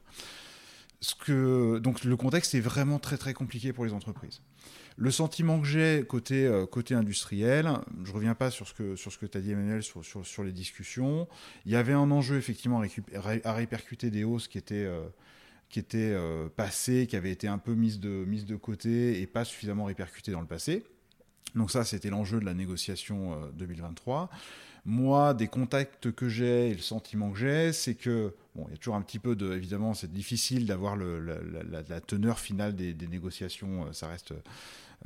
Ce 0.99 1.13
que, 1.13 1.77
donc 1.77 2.03
le 2.03 2.17
contexte 2.17 2.56
est 2.56 2.60
vraiment 2.60 2.97
très 2.97 3.17
très 3.17 3.34
compliqué 3.34 3.71
pour 3.71 3.86
les 3.86 3.93
entreprises. 3.93 4.41
Le 4.99 5.12
sentiment 5.12 5.62
que 5.62 5.67
j'ai 5.67 6.03
côté, 6.08 6.47
industriel, 6.91 7.69
je 8.03 8.10
ne 8.10 8.15
reviens 8.15 8.34
pas 8.34 8.49
sur 8.49 8.67
ce 8.67 8.73
que, 8.73 9.25
tu 9.27 9.38
as 9.38 9.41
dit 9.41 9.51
Emmanuel 9.51 9.84
sur, 9.84 10.03
sur, 10.03 10.43
les 10.43 10.51
discussions, 10.51 11.27
il 11.67 11.71
y 11.71 11.75
avait 11.75 11.93
un 11.93 12.10
enjeu 12.10 12.38
effectivement 12.38 12.82
à, 13.43 13.53
répercuter 13.53 14.10
des 14.10 14.23
hausses 14.23 14.47
qui 14.47 14.58
étaient 14.58 14.89
qui 15.69 15.80
était 15.80 16.13
euh, 16.13 16.47
qui 17.08 17.15
avait 17.15 17.32
été 17.32 17.47
un 17.47 17.58
peu 17.58 17.73
mise 17.73 17.99
de, 17.99 18.10
mise 18.25 18.45
de 18.45 18.56
côté 18.56 19.21
et 19.21 19.27
pas 19.27 19.45
suffisamment 19.45 19.86
répercutée 19.86 20.32
dans 20.32 20.41
le 20.41 20.47
passé. 20.47 20.84
Donc 21.56 21.71
ça, 21.71 21.84
c'était 21.84 22.10
l'enjeu 22.10 22.39
de 22.39 22.45
la 22.45 22.53
négociation 22.53 23.38
2023. 23.53 24.23
Euh, 24.32 24.36
Moi, 24.86 25.34
des 25.34 25.47
contacts 25.47 26.12
que 26.12 26.30
j'ai 26.30 26.69
et 26.69 26.73
le 26.73 26.82
sentiment 26.82 27.32
que 27.32 27.39
j'ai, 27.39 27.73
c'est 27.73 27.95
que 27.95 28.34
Bon, 28.58 28.65
il 28.69 28.71
y 28.71 28.73
a 28.73 28.77
toujours 28.77 28.95
un 28.95 29.03
petit 29.03 29.19
peu 29.19 29.36
de, 29.36 29.53
évidemment, 29.53 29.93
c'est 29.93 30.12
difficile 30.12 30.65
d'avoir 30.65 30.95
la, 30.95 32.01
teneur 32.01 32.39
finale 32.39 32.75
des, 32.75 33.08
négociations, 33.08 33.86
euh, 33.86 33.93
ça 33.93 34.08
reste 34.08 34.34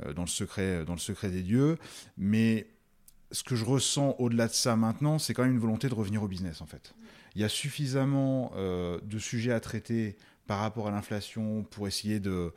euh, 0.06 0.14
dans 0.14 0.22
le 0.22 0.28
secret, 0.28 0.86
dans 0.86 0.94
le 0.94 0.98
secret 0.98 1.28
des 1.28 1.42
dieux. 1.42 1.76
Mais 2.16 2.66
ce 3.30 3.42
que 3.42 3.54
je 3.54 3.66
ressens 3.66 4.16
au-delà 4.18 4.48
de 4.48 4.54
ça 4.54 4.74
maintenant, 4.74 5.18
c'est 5.18 5.34
quand 5.34 5.42
même 5.42 5.52
une 5.52 5.58
volonté 5.58 5.90
de 5.90 5.94
revenir 5.94 6.22
au 6.22 6.28
business, 6.28 6.62
en 6.62 6.66
fait. 6.66 6.94
Il 7.34 7.42
y 7.42 7.44
a 7.44 7.48
suffisamment 7.48 8.52
de 8.54 9.18
sujets 9.18 9.52
à 9.52 9.60
traiter 9.60 10.18
par 10.46 10.58
rapport 10.60 10.88
à 10.88 10.90
l'inflation 10.90 11.64
pour 11.70 11.86
essayer 11.86 12.20
de 12.20 12.52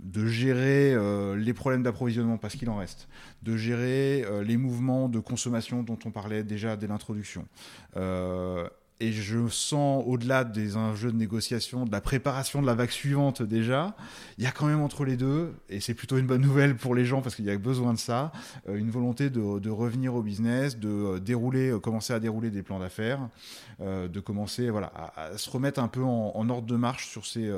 de 0.00 0.26
gérer 0.26 0.96
les 1.36 1.54
problèmes 1.54 1.84
d'approvisionnement 1.84 2.36
parce 2.36 2.56
qu'il 2.56 2.68
en 2.68 2.76
reste, 2.76 3.08
de 3.42 3.56
gérer 3.56 4.24
les 4.42 4.56
mouvements 4.56 5.08
de 5.08 5.20
consommation 5.20 5.84
dont 5.84 5.98
on 6.04 6.10
parlait 6.10 6.42
déjà 6.42 6.76
dès 6.76 6.88
l'introduction, 6.88 7.46
et 9.00 9.12
je 9.12 9.48
sens, 9.48 10.04
au-delà 10.06 10.44
des 10.44 10.76
enjeux 10.76 11.10
de 11.10 11.16
négociation, 11.16 11.84
de 11.84 11.90
la 11.90 12.00
préparation 12.00 12.62
de 12.62 12.66
la 12.66 12.74
vague 12.74 12.90
suivante 12.90 13.42
déjà, 13.42 13.96
il 14.38 14.44
y 14.44 14.46
a 14.46 14.52
quand 14.52 14.66
même 14.66 14.80
entre 14.80 15.04
les 15.04 15.16
deux, 15.16 15.52
et 15.68 15.80
c'est 15.80 15.94
plutôt 15.94 16.16
une 16.16 16.26
bonne 16.26 16.42
nouvelle 16.42 16.76
pour 16.76 16.94
les 16.94 17.04
gens 17.04 17.20
parce 17.20 17.34
qu'il 17.34 17.44
y 17.44 17.50
a 17.50 17.58
besoin 17.58 17.92
de 17.92 17.98
ça, 17.98 18.32
euh, 18.68 18.76
une 18.76 18.90
volonté 18.90 19.30
de, 19.30 19.70
revenir 19.70 20.14
au 20.14 20.22
business, 20.22 20.78
de 20.78 20.88
euh, 20.88 21.18
dérouler, 21.18 21.70
euh, 21.70 21.80
commencer 21.80 22.12
à 22.12 22.20
dérouler 22.20 22.50
des 22.50 22.62
plans 22.62 22.78
d'affaires, 22.78 23.28
de 23.80 24.20
commencer 24.20 24.70
voilà, 24.70 24.92
à, 25.16 25.36
se 25.36 25.50
remettre 25.50 25.80
un 25.80 25.88
peu 25.88 26.02
en, 26.02 26.48
ordre 26.48 26.66
de 26.66 26.76
marche 26.76 27.08
sur 27.08 27.26
ces 27.26 27.52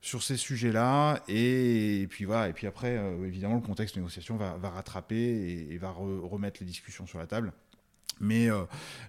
sur 0.00 0.22
ces 0.22 0.36
sujets-là. 0.36 1.20
Et, 1.28 2.06
puis 2.10 2.24
voilà. 2.24 2.48
Et 2.48 2.52
puis 2.52 2.66
après, 2.66 3.00
évidemment, 3.24 3.54
le 3.54 3.60
contexte 3.60 3.94
de 3.94 4.00
négociation 4.00 4.36
va, 4.36 4.56
rattraper 4.68 5.68
et, 5.70 5.78
va 5.78 5.90
remettre 5.90 6.58
les 6.60 6.66
discussions 6.66 7.06
sur 7.06 7.18
la 7.18 7.26
table. 7.26 7.52
Mais 8.20 8.50
euh, 8.50 8.62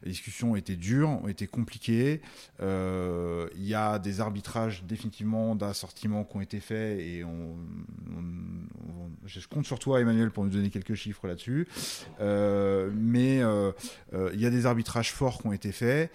les 0.03 0.11
discussions 0.11 0.51
ont 0.51 0.55
été 0.55 0.75
dures, 0.75 1.09
ont 1.09 1.27
été 1.27 1.47
compliquées. 1.47 2.21
Euh, 2.61 3.47
il 3.55 3.65
y 3.65 3.73
a 3.73 3.99
des 3.99 4.19
arbitrages 4.19 4.83
définitivement 4.83 5.55
d'assortiment 5.55 6.23
qui 6.23 6.37
ont 6.37 6.41
été 6.41 6.59
faits 6.59 6.99
et 6.99 7.23
je 9.25 9.47
compte 9.47 9.65
sur 9.65 9.79
toi, 9.79 10.01
Emmanuel, 10.01 10.31
pour 10.31 10.43
nous 10.43 10.49
donner 10.49 10.69
quelques 10.69 10.95
chiffres 10.95 11.27
là-dessus. 11.27 11.67
Euh, 12.19 12.91
mais 12.93 13.37
il 13.37 14.39
y 14.39 14.45
a 14.45 14.49
des 14.49 14.65
arbitrages 14.65 15.11
forts 15.13 15.39
qui 15.41 15.47
ont 15.47 15.53
été 15.53 15.71
faits. 15.71 16.11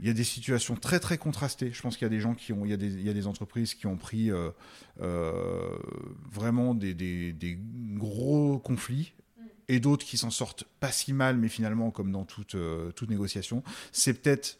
Il 0.00 0.06
y 0.06 0.10
a 0.10 0.12
des 0.12 0.22
situations 0.22 0.76
très 0.76 1.00
très 1.00 1.18
contrastées. 1.18 1.72
Je 1.72 1.82
pense 1.82 1.96
qu'il 1.96 2.04
y 2.04 2.06
a 2.06 2.10
des 2.10 2.20
gens 2.20 2.34
qui 2.34 2.52
ont, 2.52 2.64
il 2.64 2.70
y 2.70 2.72
a 2.72 2.76
des, 3.12 3.26
entreprises 3.26 3.74
qui 3.74 3.88
ont 3.88 3.96
pris 3.96 4.30
vraiment 4.96 6.74
des, 6.74 7.58
gros 7.96 8.60
conflits 8.60 9.12
et 9.68 9.80
d'autres 9.80 10.04
qui 10.04 10.16
s'en 10.16 10.30
sortent 10.30 10.64
pas 10.80 10.90
si 10.90 11.12
mal, 11.12 11.36
mais 11.36 11.48
finalement, 11.48 11.90
comme 11.90 12.10
dans 12.10 12.24
toute, 12.24 12.54
euh, 12.54 12.90
toute 12.92 13.10
négociation. 13.10 13.62
C'est 13.92 14.14
peut-être, 14.14 14.58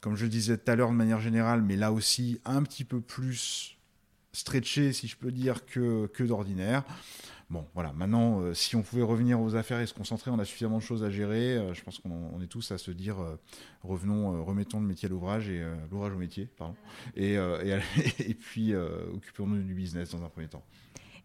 comme 0.00 0.16
je 0.16 0.24
le 0.24 0.30
disais 0.30 0.56
tout 0.56 0.70
à 0.70 0.76
l'heure 0.76 0.90
de 0.90 0.96
manière 0.96 1.20
générale, 1.20 1.62
mais 1.62 1.76
là 1.76 1.92
aussi 1.92 2.40
un 2.44 2.62
petit 2.62 2.84
peu 2.84 3.00
plus 3.00 3.76
stretché, 4.32 4.92
si 4.92 5.08
je 5.08 5.16
peux 5.16 5.32
dire, 5.32 5.66
que, 5.66 6.06
que 6.06 6.22
d'ordinaire. 6.22 6.84
Bon, 7.48 7.64
voilà, 7.74 7.92
maintenant, 7.92 8.40
euh, 8.40 8.54
si 8.54 8.74
on 8.74 8.82
pouvait 8.82 9.04
revenir 9.04 9.40
aux 9.40 9.54
affaires 9.54 9.80
et 9.80 9.86
se 9.86 9.94
concentrer, 9.94 10.32
on 10.32 10.38
a 10.40 10.44
suffisamment 10.44 10.78
de 10.78 10.82
choses 10.82 11.04
à 11.04 11.10
gérer. 11.10 11.56
Euh, 11.56 11.74
je 11.74 11.82
pense 11.82 11.98
qu'on 11.98 12.40
est 12.42 12.48
tous 12.48 12.72
à 12.72 12.78
se 12.78 12.90
dire, 12.90 13.16
revenons, 13.82 14.44
remettons 14.44 14.80
le 14.80 14.86
métier 14.86 15.06
à 15.06 15.10
l'ouvrage 15.10 15.48
et 15.48 15.64
l'ouvrage 15.90 16.12
au 16.12 16.18
métier, 16.18 16.48
pardon. 16.56 16.74
Et, 17.16 17.38
puis, 18.40 18.74
occupons-nous 18.74 19.62
du 19.62 19.74
business 19.74 20.10
dans 20.10 20.24
un 20.24 20.28
premier 20.28 20.48
temps. 20.48 20.64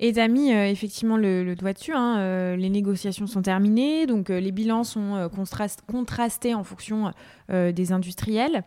Et 0.04 0.14
tu 0.14 0.20
as 0.20 0.28
mis 0.28 0.52
euh, 0.52 0.68
effectivement 0.68 1.16
le, 1.16 1.56
doigt 1.56 1.74
dessus. 1.74 1.94
Hein, 1.94 2.18
euh, 2.18 2.56
les 2.56 2.70
négociations 2.70 3.28
sont 3.28 3.44
terminées, 3.44 4.08
donc 4.08 4.32
euh, 4.32 4.40
les 4.40 4.52
bilans 4.52 4.84
sont 4.84 5.30
contrastés 5.88 6.56
en 6.56 6.64
fonction 6.64 7.12
des 7.50 7.92
industriels. 7.92 8.64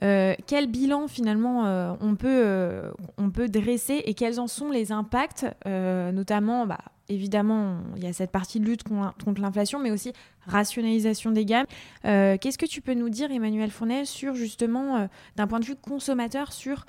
quel 0.00 0.66
bilan 0.66 1.08
finalement 1.08 1.96
on, 2.00 2.16
peut, 2.16 2.82
on 3.16 3.30
peut 3.30 3.48
dresser 3.48 4.02
et 4.04 4.14
quels 4.14 4.40
en 4.40 4.46
sont 4.46 4.70
les 4.70 4.92
impacts, 4.92 5.46
notamment 5.64 6.66
bah, 6.66 6.78
évidemment, 7.08 7.78
il 7.96 8.04
y 8.04 8.06
a 8.06 8.12
cette 8.12 8.30
partie 8.30 8.60
de 8.60 8.66
lutte 8.66 8.82
contre 8.82 9.40
l'inflation, 9.40 9.78
mais 9.78 9.90
aussi 9.90 10.12
rationalisation 10.46 11.30
des 11.30 11.44
gammes. 11.44 11.66
Qu'est-ce 12.02 12.58
que 12.58 12.66
tu 12.66 12.80
peux 12.80 12.94
nous 12.94 13.08
dire, 13.08 13.30
Emmanuel 13.30 13.70
Fournet, 13.70 14.04
sur 14.04 14.34
justement, 14.34 15.08
d'un 15.36 15.46
point 15.46 15.60
de 15.60 15.64
vue 15.64 15.76
consommateur, 15.76 16.52
sur 16.52 16.86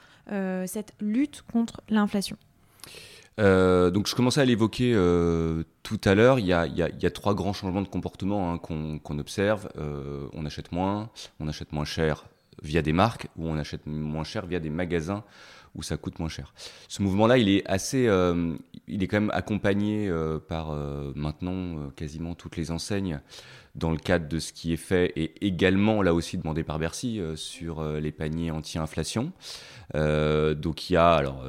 cette 0.65 0.93
lutte 0.99 1.43
contre 1.51 1.81
l'inflation? 1.89 2.37
Euh, 3.39 3.91
donc 3.91 4.07
je 4.07 4.15
commençais 4.15 4.41
à 4.41 4.45
l'évoquer 4.45 4.93
euh, 4.95 5.63
tout 5.83 5.99
à 6.05 6.15
l'heure, 6.15 6.39
il, 6.39 6.45
y 6.45 6.53
a, 6.53 7.11
trois 7.11 7.35
grands 7.35 7.53
changements 7.53 7.81
de 7.81 7.87
comportement 7.87 8.53
hein, 8.53 8.57
qu'on 8.57 9.19
observe. 9.19 9.69
Euh, 9.77 10.27
on 10.33 10.45
achète 10.45 10.71
moins, 10.71 11.09
on 11.39 11.47
achète 11.47 11.71
moins 11.73 11.85
cher 11.85 12.25
via 12.63 12.81
des 12.81 12.93
marques, 12.93 13.27
ou 13.37 13.47
on 13.47 13.57
achète 13.57 13.85
moins 13.85 14.23
cher 14.23 14.45
via 14.45 14.59
des 14.59 14.69
magasins 14.69 15.23
où 15.75 15.83
ça 15.83 15.97
coûte 15.97 16.19
moins 16.19 16.29
cher. 16.29 16.53
Ce 16.87 17.01
mouvement-là, 17.01 17.37
il 17.37 17.49
est 17.49 17.67
assez, 17.67 18.09
il 18.87 19.03
est 19.03 19.07
quand 19.07 19.19
même 19.19 19.31
accompagné 19.33 20.09
par 20.47 20.73
maintenant 21.15 21.89
quasiment 21.97 22.33
toutes 22.33 22.55
les 22.55 22.71
enseignes 22.71 23.19
dans 23.75 23.91
le 23.91 23.97
cadre 23.97 24.29
de 24.29 24.39
ce 24.39 24.53
qui 24.53 24.71
est 24.71 24.77
fait 24.77 25.11
et 25.17 25.45
également 25.45 26.01
là 26.01 26.13
aussi 26.13 26.37
demandé 26.37 26.63
par 26.63 26.79
Bercy 26.79 27.19
sur 27.35 27.83
les 27.83 28.13
paniers 28.13 28.51
anti-inflation. 28.51 29.33
donc 29.93 30.89
il 30.89 30.93
y 30.93 30.95
a 30.95 31.11
alors 31.11 31.43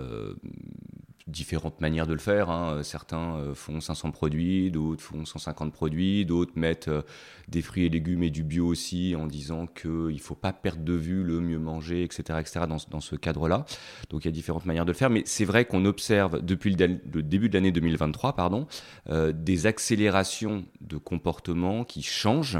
différentes 1.36 1.82
manières 1.82 2.06
de 2.06 2.14
le 2.14 2.18
faire. 2.18 2.48
Hein. 2.48 2.82
Certains 2.82 3.36
euh, 3.36 3.54
font 3.54 3.80
500 3.80 4.10
produits, 4.10 4.70
d'autres 4.70 5.02
font 5.02 5.24
150 5.24 5.72
produits, 5.72 6.24
d'autres 6.24 6.52
mettent 6.56 6.88
euh, 6.88 7.02
des 7.48 7.60
fruits 7.60 7.84
et 7.84 7.88
légumes 7.90 8.22
et 8.22 8.30
du 8.30 8.42
bio 8.42 8.66
aussi 8.66 9.14
en 9.14 9.26
disant 9.26 9.66
qu'il 9.66 10.14
ne 10.14 10.18
faut 10.18 10.34
pas 10.34 10.54
perdre 10.54 10.82
de 10.82 10.94
vue 10.94 11.22
le 11.22 11.40
mieux 11.40 11.58
manger, 11.58 12.02
etc. 12.02 12.38
etc. 12.40 12.60
dans, 12.66 12.78
dans 12.90 13.00
ce 13.00 13.16
cadre-là. 13.16 13.66
Donc 14.08 14.24
il 14.24 14.28
y 14.28 14.30
a 14.30 14.32
différentes 14.32 14.64
manières 14.64 14.86
de 14.86 14.92
le 14.92 14.96
faire, 14.96 15.10
mais 15.10 15.22
c'est 15.26 15.44
vrai 15.44 15.66
qu'on 15.66 15.84
observe 15.84 16.42
depuis 16.42 16.74
le, 16.74 17.22
début 17.22 17.50
de 17.50 17.54
l'année 17.54 17.72
2023 17.72 18.34
pardon, 18.34 18.66
euh, 19.10 19.32
des 19.32 19.66
accélérations 19.66 20.64
de 20.80 20.96
comportement 20.96 21.84
qui 21.84 22.02
changent 22.02 22.58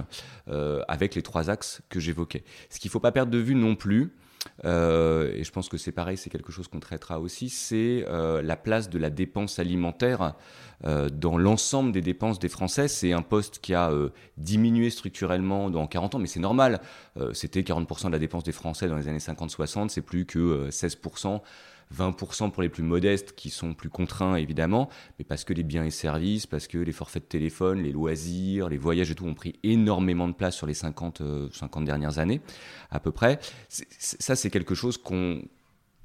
avec 0.88 1.16
les 1.16 1.22
trois 1.22 1.50
axes 1.50 1.80
que 1.88 1.98
j'évoquais. 1.98 2.44
Ce 2.70 2.78
qu'il 2.78 2.88
ne 2.88 2.92
faut 2.92 3.00
pas 3.00 3.10
perdre 3.10 3.32
de 3.32 3.38
vue 3.38 3.56
non 3.56 3.74
plus, 3.74 4.12
euh, 4.64 5.32
et 5.34 5.44
je 5.44 5.52
pense 5.52 5.68
que 5.68 5.76
c'est 5.76 5.92
pareil, 5.92 6.16
c'est 6.16 6.30
quelque 6.30 6.52
chose 6.52 6.68
qu'on 6.68 6.80
traitera 6.80 7.20
aussi, 7.20 7.48
c'est 7.48 8.04
euh, 8.08 8.42
la 8.42 8.56
place 8.56 8.88
de 8.88 8.98
la 8.98 9.10
dépense 9.10 9.58
alimentaire 9.58 10.34
euh, 10.84 11.08
dans 11.08 11.38
l'ensemble 11.38 11.92
des 11.92 12.00
dépenses 12.00 12.38
des 12.38 12.48
Français. 12.48 12.88
C'est 12.88 13.12
un 13.12 13.22
poste 13.22 13.58
qui 13.60 13.74
a 13.74 13.90
diminué 14.36 14.90
structurellement 14.90 15.70
dans 15.70 15.86
40 15.86 16.16
ans, 16.16 16.18
mais 16.18 16.26
c'est 16.26 16.40
normal. 16.40 16.80
C'était 17.32 17.62
40% 17.62 18.06
de 18.06 18.12
la 18.12 18.18
dépense 18.18 18.44
des 18.44 18.52
Français 18.52 18.88
dans 18.88 18.96
les 18.96 19.08
années 19.08 19.18
50-60, 19.18 19.88
c'est 19.88 20.02
plus 20.02 20.26
que 20.26 20.68
16%. 20.70 21.40
20% 21.94 22.50
pour 22.50 22.62
les 22.62 22.68
plus 22.68 22.82
modestes 22.82 23.34
qui 23.34 23.50
sont 23.50 23.74
plus 23.74 23.88
contraints 23.88 24.36
évidemment, 24.36 24.88
mais 25.18 25.24
parce 25.24 25.44
que 25.44 25.52
les 25.52 25.62
biens 25.62 25.84
et 25.84 25.90
services, 25.90 26.46
parce 26.46 26.66
que 26.66 26.78
les 26.78 26.92
forfaits 26.92 27.24
de 27.24 27.28
téléphone, 27.28 27.82
les 27.82 27.92
loisirs, 27.92 28.68
les 28.68 28.78
voyages 28.78 29.10
et 29.10 29.14
tout 29.14 29.26
ont 29.26 29.34
pris 29.34 29.58
énormément 29.62 30.28
de 30.28 30.34
place 30.34 30.56
sur 30.56 30.66
les 30.66 30.74
50, 30.74 31.22
50 31.52 31.82
euh, 31.82 31.86
dernières 31.86 32.18
années 32.18 32.40
à 32.90 33.00
peu 33.00 33.12
près. 33.12 33.38
Ça 33.68 34.36
c'est 34.36 34.50
quelque 34.50 34.74
chose 34.74 34.98
qu'on 34.98 35.42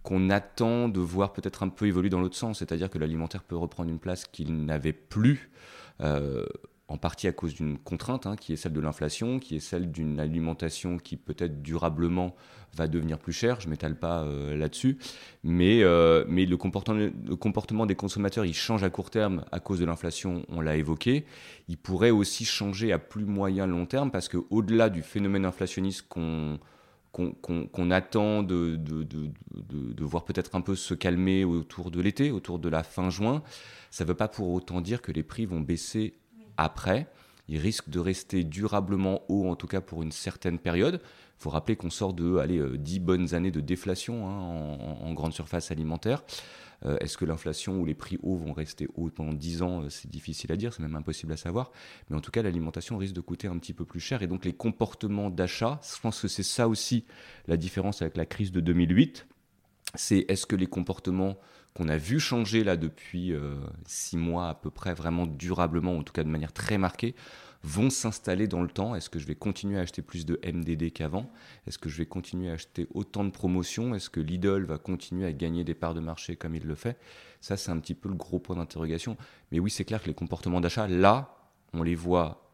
qu'on 0.04 0.32
attend 0.32 0.90
de 0.90 1.00
voir 1.00 1.32
peut-être 1.32 1.62
un 1.62 1.70
peu 1.70 1.86
évoluer 1.86 2.10
dans 2.10 2.20
l'autre 2.20 2.36
sens, 2.36 2.60
c'est-à-dire 2.60 2.90
que 2.90 2.98
l'alimentaire 2.98 3.44
peut 3.44 3.56
reprendre 3.56 3.90
une 3.90 4.00
place 4.00 4.26
qu'il 4.26 4.66
n'avait 4.66 4.94
plus. 4.94 5.52
Euh, 6.02 6.46
en 6.92 6.98
partie 6.98 7.28
à 7.28 7.32
cause 7.32 7.54
d'une 7.54 7.78
contrainte 7.78 8.28
hein, 8.28 8.36
qui 8.36 8.52
est 8.52 8.58
celle 8.58 8.74
de 8.74 8.82
l'inflation, 8.82 9.40
qui 9.40 9.56
est 9.56 9.60
celle 9.60 9.92
d'une 9.92 10.20
alimentation 10.20 10.98
qui 10.98 11.16
peut-être 11.16 11.62
durablement 11.62 12.36
va 12.76 12.88
devenir 12.88 13.18
plus 13.18 13.32
chère. 13.32 13.62
Je 13.62 13.70
m'étale 13.70 13.98
pas 13.98 14.24
euh, 14.24 14.58
là-dessus. 14.58 14.98
Mais, 15.44 15.84
euh, 15.84 16.26
mais 16.28 16.46
le, 16.46 16.58
comportement, 16.58 17.86
des 17.86 17.96
consommateurs, 17.96 18.46
il 18.46 18.54
change 18.54 18.84
à 18.84 18.90
court 18.90 19.10
terme 19.10 19.46
à 19.52 19.60
cause 19.60 19.80
de 19.80 19.86
l'inflation, 19.86 20.44
on 20.50 20.60
l'a 20.60 20.76
évoqué. 20.76 21.26
Il 21.70 21.78
pourrait 21.78 22.12
aussi 22.12 22.44
changer 22.44 22.92
à 22.92 23.00
plus 23.00 23.26
moyen 23.26 23.68
long 23.68 23.86
terme 23.86 24.12
parce 24.12 24.28
qu'au-delà 24.28 24.90
du 24.90 25.02
phénomène 25.02 25.46
inflationniste 25.46 26.08
qu'on 26.10 26.60
qu'on 27.14 27.92
attend 27.92 28.42
de, 28.42 28.78
de, 28.78 29.04
de, 29.04 29.30
de 29.68 30.04
voir 30.06 30.24
peut-être 30.24 30.56
un 30.56 30.62
peu 30.62 30.76
se 30.76 30.94
calmer 30.94 31.44
autour 31.44 31.92
de 31.92 32.00
l'été, 32.00 32.32
autour 32.32 32.58
de 32.58 32.70
la 32.70 32.84
fin 32.84 33.10
juin, 33.10 33.44
ça 33.90 34.06
ne 34.06 34.08
veut 34.08 34.16
pas 34.16 34.30
pour 34.30 34.50
autant 34.52 34.80
dire 34.80 35.02
que 35.02 35.12
les 35.12 35.22
prix 35.22 35.46
vont 35.46 35.60
baisser 35.60 36.14
après. 36.64 37.08
Il 37.48 37.58
risque 37.58 37.90
de 37.90 38.00
rester 38.00 38.44
durablement 38.44 39.24
haut, 39.28 39.50
en 39.50 39.56
tout 39.56 39.68
cas 39.68 39.82
pour 39.82 40.04
une 40.04 40.12
certaine 40.12 40.60
période. 40.60 41.02
Il 41.04 41.44
faut 41.44 41.50
rappeler 41.50 41.76
qu'on 41.76 41.90
sort 41.90 42.14
de 42.14 42.38
allez, 42.38 42.62
10 42.78 42.98
euh, 42.98 43.02
bonnes 43.02 43.34
années 43.34 43.52
de 43.52 43.62
déflation 43.62 44.30
hein, 44.30 44.78
en, 45.02 45.14
grande 45.14 45.34
surface 45.34 45.72
alimentaire. 45.72 46.24
Euh, 46.86 46.98
est-ce 47.00 47.18
que 47.18 47.26
l'inflation 47.26 47.80
ou 47.80 47.86
les 47.86 47.94
prix 47.94 48.18
hauts 48.24 48.38
vont 48.38 48.54
rester 48.54 48.88
hauts 48.96 49.10
pendant 49.10 49.34
10 49.34 49.62
ans 49.62 49.82
euh, 49.82 49.90
C'est 49.90 50.10
difficile 50.10 50.52
à 50.52 50.56
dire, 50.56 50.74
c'est 50.74 50.82
même 50.82 50.96
impossible 50.96 51.34
à 51.34 51.38
savoir. 51.38 51.72
Mais 52.10 52.16
en 52.16 52.22
tout 52.22 52.32
cas, 52.32 52.42
l'alimentation 52.42 52.98
risque 52.98 53.14
de 53.14 53.22
coûter 53.22 53.48
un 53.48 53.58
petit 53.58 53.74
peu 53.74 53.86
plus 53.86 54.00
cher. 54.00 54.22
Et 54.22 54.28
donc 54.28 54.46
les 54.46 54.54
comportements 54.54 55.30
d'achat, 55.30 55.80
je 55.84 56.00
pense 56.00 56.22
que 56.22 56.28
c'est 56.28 56.44
ça 56.44 56.68
aussi 56.68 57.06
la 57.48 57.58
différence 57.58 58.02
avec 58.02 58.18
la 58.18 58.26
crise 58.26 58.52
de 58.52 58.62
2008. 58.62 59.28
C'est 59.96 60.26
est-ce 60.30 60.46
que 60.46 60.56
les 60.56 60.68
comportements 60.68 61.38
qu'on 61.74 61.88
a 61.88 61.98
vu 61.98 62.20
changer 62.20 62.64
là 62.64 62.78
depuis 62.78 63.34
six 63.86 64.18
mois 64.18 64.50
à 64.50 64.56
peu 64.56 64.70
près, 64.70 64.94
vraiment 64.94 65.26
durablement, 65.26 65.98
en 65.98 66.04
tout 66.04 66.14
cas 66.14 66.24
de 66.24 66.30
manière 66.30 66.54
très 66.54 66.78
marquée, 66.78 67.16
vont 67.64 67.90
s'installer 67.90 68.48
dans 68.48 68.62
le 68.62 68.70
temps 68.70 68.96
Est-ce 68.96 69.10
que 69.10 69.20
je 69.20 69.28
vais 69.28 69.36
continuer 69.36 69.78
à 69.78 69.82
acheter 69.82 70.02
plus 70.02 70.26
de 70.26 70.40
MDD 70.44 70.92
qu'avant? 70.92 71.32
Est-ce 71.68 71.78
que 71.78 71.90
je 71.90 71.98
vais 71.98 72.06
continuer 72.06 72.50
à 72.50 72.54
acheter 72.54 72.88
autant 72.94 73.24
de 73.24 73.30
promotions? 73.30 73.94
Est-ce 73.94 74.10
que 74.10 74.20
Lidl 74.20 74.64
va 74.66 74.78
continuer 74.78 75.26
à 75.26 75.34
gagner 75.34 75.64
des 75.64 75.74
parts 75.74 75.94
de 75.94 76.00
marché 76.00 76.36
comme 76.36 76.56
il 76.56 76.64
le 76.64 76.76
fait? 76.76 76.98
Ça, 77.40 77.58
c'est 77.58 77.72
un 77.72 77.80
petit 77.80 77.94
peu 77.96 78.10
le 78.10 78.16
gros 78.16 78.40
point 78.40 78.56
d'interrogation. 78.56 79.18
Mais 79.52 79.60
oui, 79.60 79.70
c'est 79.70 79.86
clair 79.86 80.02
que 80.02 80.08
les 80.08 80.14
comportements 80.14 80.62
d'achat, 80.62 80.88
là, 80.88 81.36
on 81.74 81.84
les 81.84 81.96
voit 81.96 82.52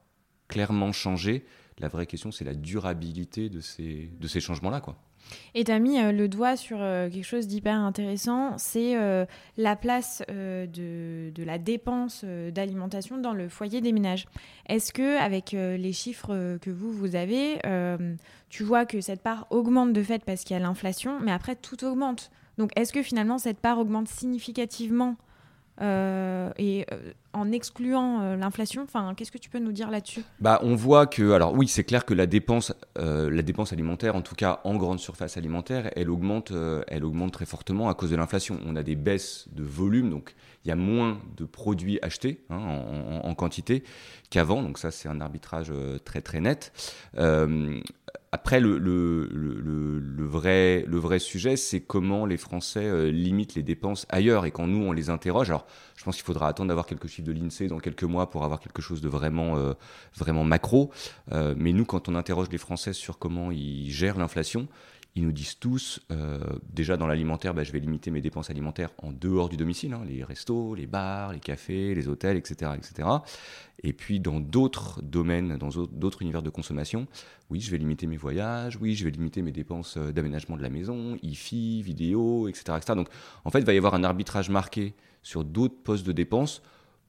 clairement 0.47 0.91
changer. 0.91 1.45
La 1.79 1.87
vraie 1.87 2.05
question, 2.05 2.31
c'est 2.31 2.45
la 2.45 2.55
durabilité 2.55 3.49
de 3.49 3.61
ces, 3.61 4.09
de 4.19 4.27
ces 4.27 4.39
changements-là. 4.39 4.81
quoi. 4.81 4.97
Et 5.55 5.63
tu 5.63 5.71
as 5.71 5.79
mis 5.79 5.99
euh, 5.99 6.11
le 6.11 6.27
doigt 6.27 6.55
sur 6.55 6.77
euh, 6.81 7.09
quelque 7.09 7.25
chose 7.25 7.47
d'hyper 7.47 7.75
intéressant, 7.75 8.57
c'est 8.57 8.95
euh, 8.95 9.25
la 9.57 9.75
place 9.75 10.23
de, 10.27 11.31
de, 11.33 11.43
la 11.43 11.57
dépense 11.57 12.23
d'alimentation 12.23 13.17
dans 13.17 13.33
le 13.33 13.49
foyer 13.49 13.81
des 13.81 13.91
ménages. 13.91 14.27
Est-ce 14.67 14.93
que 14.93 15.17
avec 15.17 15.51
les 15.51 15.93
chiffres 15.93 16.57
que 16.61 16.69
vous, 16.69 16.91
vous 16.91 17.15
avez, 17.15 17.59
tu 18.49 18.63
vois 18.63 18.85
que 18.85 19.01
cette 19.01 19.21
part 19.21 19.47
augmente 19.49 19.93
de 19.93 20.03
fait 20.03 20.23
parce 20.23 20.43
qu'il 20.43 20.55
y 20.55 20.59
a 20.59 20.63
l'inflation, 20.63 21.19
mais 21.21 21.31
après 21.31 21.55
tout 21.55 21.83
augmente 21.85 22.31
donc 22.57 22.71
est-ce 22.75 22.91
que 22.91 23.03
finalement 23.03 23.37
cette 23.37 23.59
part 23.59 23.79
augmente 23.79 24.07
significativement 24.07 25.15
euh, 25.79 26.49
et 26.57 26.85
euh, 26.91 27.11
en 27.33 27.51
excluant 27.51 28.21
euh, 28.21 28.35
l'inflation, 28.35 28.87
qu'est-ce 29.15 29.31
que 29.31 29.37
tu 29.37 29.49
peux 29.49 29.59
nous 29.59 29.71
dire 29.71 29.91
là-dessus? 29.91 30.23
Bah, 30.39 30.59
on 30.63 30.75
voit 30.75 31.05
que, 31.05 31.31
alors 31.31 31.53
oui, 31.53 31.67
c'est 31.67 31.83
clair 31.83 32.05
que 32.05 32.13
la 32.13 32.25
dépense, 32.25 32.73
la 32.95 33.41
dépense 33.41 33.73
alimentaire, 33.73 34.15
en 34.15 34.21
tout 34.21 34.35
cas 34.35 34.59
en 34.63 34.75
grande 34.75 34.99
surface 34.99 35.37
alimentaire, 35.37 35.91
elle 35.95 36.09
augmente, 36.09 36.51
elle 36.87 37.05
augmente 37.05 37.33
très 37.33 37.45
fortement 37.45 37.89
à 37.89 37.93
cause 37.93 38.11
de 38.11 38.15
l'inflation. 38.15 38.59
On 38.65 38.75
a 38.75 38.83
des 38.83 38.95
baisses 38.95 39.47
de 39.51 39.63
volume, 39.63 40.09
donc 40.09 40.35
il 40.65 40.69
y 40.69 40.71
a 40.71 40.75
moins 40.75 41.19
de 41.37 41.45
produits 41.45 41.99
achetés 42.01 42.41
hein, 42.49 42.59
en, 43.23 43.35
quantité 43.35 43.83
qu'avant, 44.29 44.63
donc 44.63 44.79
ça 44.79 44.91
c'est 44.91 45.07
un 45.07 45.21
arbitrage 45.21 45.71
très 46.03 46.21
très 46.21 46.41
net. 46.41 46.71
Après, 48.33 48.59
le, 48.59 48.77
vrai, 50.19 51.19
sujet, 51.19 51.55
c'est 51.55 51.79
comment 51.79 52.25
les 52.25 52.35
Français 52.35 52.83
euh, 52.83 53.09
limitent 53.09 53.55
les 53.55 53.63
dépenses 53.63 54.05
ailleurs. 54.09 54.45
Et 54.45 54.51
quand 54.51 54.67
nous, 54.67 54.85
on 54.85 54.91
les 54.91 55.09
interroge, 55.09 55.49
alors 55.49 55.65
je 55.95 56.03
pense 56.03 56.17
qu'il 56.17 56.25
faudra 56.25 56.49
attendre 56.49 56.67
d'avoir 56.67 56.85
quelques 56.85 57.07
chiffres 57.07 57.27
de 57.27 57.31
l'INSEE 57.31 57.67
dans 57.67 57.79
quelques 57.79 58.03
mois 58.03 58.29
pour 58.29 58.43
avoir 58.43 58.59
quelque 58.59 58.81
chose 58.81 58.99
de 58.99 59.07
vraiment, 59.07 59.57
euh, 59.57 59.73
macro. 60.43 60.91
Euh, 61.31 61.55
mais 61.57 61.71
nous, 61.71 61.85
quand 61.85 62.09
on 62.09 62.15
interroge 62.15 62.49
les 62.51 62.57
Français 62.57 62.91
sur 62.91 63.17
comment 63.17 63.49
ils 63.49 63.89
gèrent 63.91 64.17
l'inflation, 64.17 64.67
ils 65.17 65.23
nous 65.23 65.31
disent 65.31 65.57
tous, 65.57 65.99
euh, 66.11 66.39
déjà 66.69 66.95
dans 66.95 67.07
l'alimentaire, 67.07 67.55
bah, 67.55 67.63
je 67.63 67.71
vais 67.71 67.79
limiter 67.79 68.11
mes 68.11 68.21
dépenses 68.21 68.51
alimentaires 68.51 68.91
en 69.01 69.11
dehors 69.11 69.49
du 69.49 69.57
domicile, 69.57 69.93
hein, 69.93 70.03
les 70.07 70.23
restos, 70.23 70.75
les 70.75 70.85
bars, 70.85 71.33
les 71.33 71.39
cafés, 71.39 71.95
les 71.95 72.07
hôtels, 72.07 72.37
etc. 72.37 72.71
etc. 72.75 73.09
Et 73.81 73.93
puis 73.93 74.19
dans 74.19 74.39
d'autres 74.39 75.01
domaines, 75.01 75.57
dans 75.57 75.69
d'autres 75.69 76.21
univers 76.21 76.43
de 76.43 76.51
consommation, 76.51 77.07
oui, 77.49 77.59
je 77.59 77.71
vais 77.71 77.79
limiter 77.79 78.05
mes 78.05 78.15
voyages, 78.15 78.77
oui, 78.79 78.93
je 78.93 79.05
vais 79.05 79.09
limiter 79.09 79.41
mes 79.41 79.51
dépenses 79.51 79.97
euh, 79.97 80.11
d'aménagement 80.11 80.55
de 80.55 80.61
la 80.61 80.69
maison, 80.69 81.17
IFI, 81.23 81.81
vidéo, 81.81 82.47
etc., 82.47 82.77
etc. 82.77 82.93
Donc 82.95 83.09
en 83.43 83.49
fait, 83.49 83.59
il 83.59 83.65
va 83.65 83.73
y 83.73 83.77
avoir 83.77 83.95
un 83.95 84.03
arbitrage 84.03 84.51
marqué 84.51 84.93
sur 85.23 85.43
d'autres 85.43 85.81
postes 85.83 86.05
de 86.05 86.11
dépenses 86.11 86.61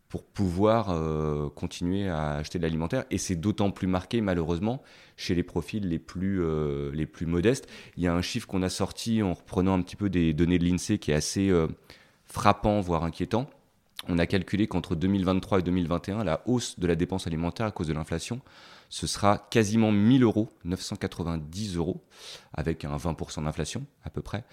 pour 0.08 0.24
pouvoir 0.24 0.90
euh, 0.90 1.50
continuer 1.50 2.08
à 2.08 2.36
acheter 2.36 2.58
de 2.58 2.62
l'alimentaire. 2.62 3.04
Et 3.10 3.18
c'est 3.18 3.36
d'autant 3.36 3.70
plus 3.70 3.86
marqué, 3.86 4.20
malheureusement, 4.20 4.82
chez 5.16 5.34
les 5.34 5.42
profils 5.42 5.86
les 5.86 5.98
plus, 5.98 6.42
euh, 6.42 6.90
les 6.94 7.06
plus 7.06 7.26
modestes. 7.26 7.68
Il 7.96 8.02
y 8.02 8.06
a 8.06 8.14
un 8.14 8.22
chiffre 8.22 8.46
qu'on 8.46 8.62
a 8.62 8.70
sorti 8.70 9.22
en 9.22 9.34
reprenant 9.34 9.74
un 9.74 9.82
petit 9.82 9.96
peu 9.96 10.08
des 10.08 10.32
données 10.32 10.58
de 10.58 10.64
l'INSEE 10.64 10.98
qui 10.98 11.10
est 11.10 11.14
assez 11.14 11.50
euh, 11.50 11.66
frappant, 12.24 12.80
voire 12.80 13.04
inquiétant. 13.04 13.50
On 14.08 14.18
a 14.18 14.26
calculé 14.26 14.66
qu'entre 14.66 14.94
2023 14.94 15.58
et 15.58 15.62
2021, 15.62 16.24
la 16.24 16.40
hausse 16.46 16.78
de 16.78 16.86
la 16.86 16.94
dépense 16.94 17.26
alimentaire 17.26 17.66
à 17.66 17.70
cause 17.70 17.88
de 17.88 17.92
l'inflation 17.92 18.40
ce 18.88 19.06
sera 19.06 19.38
quasiment 19.50 19.92
1000 19.92 20.22
euros, 20.22 20.48
990 20.64 21.76
euros, 21.76 22.02
avec 22.54 22.84
un 22.84 22.96
20% 22.96 23.44
d'inflation 23.44 23.86
à 24.02 24.10
peu 24.10 24.22
près. 24.22 24.44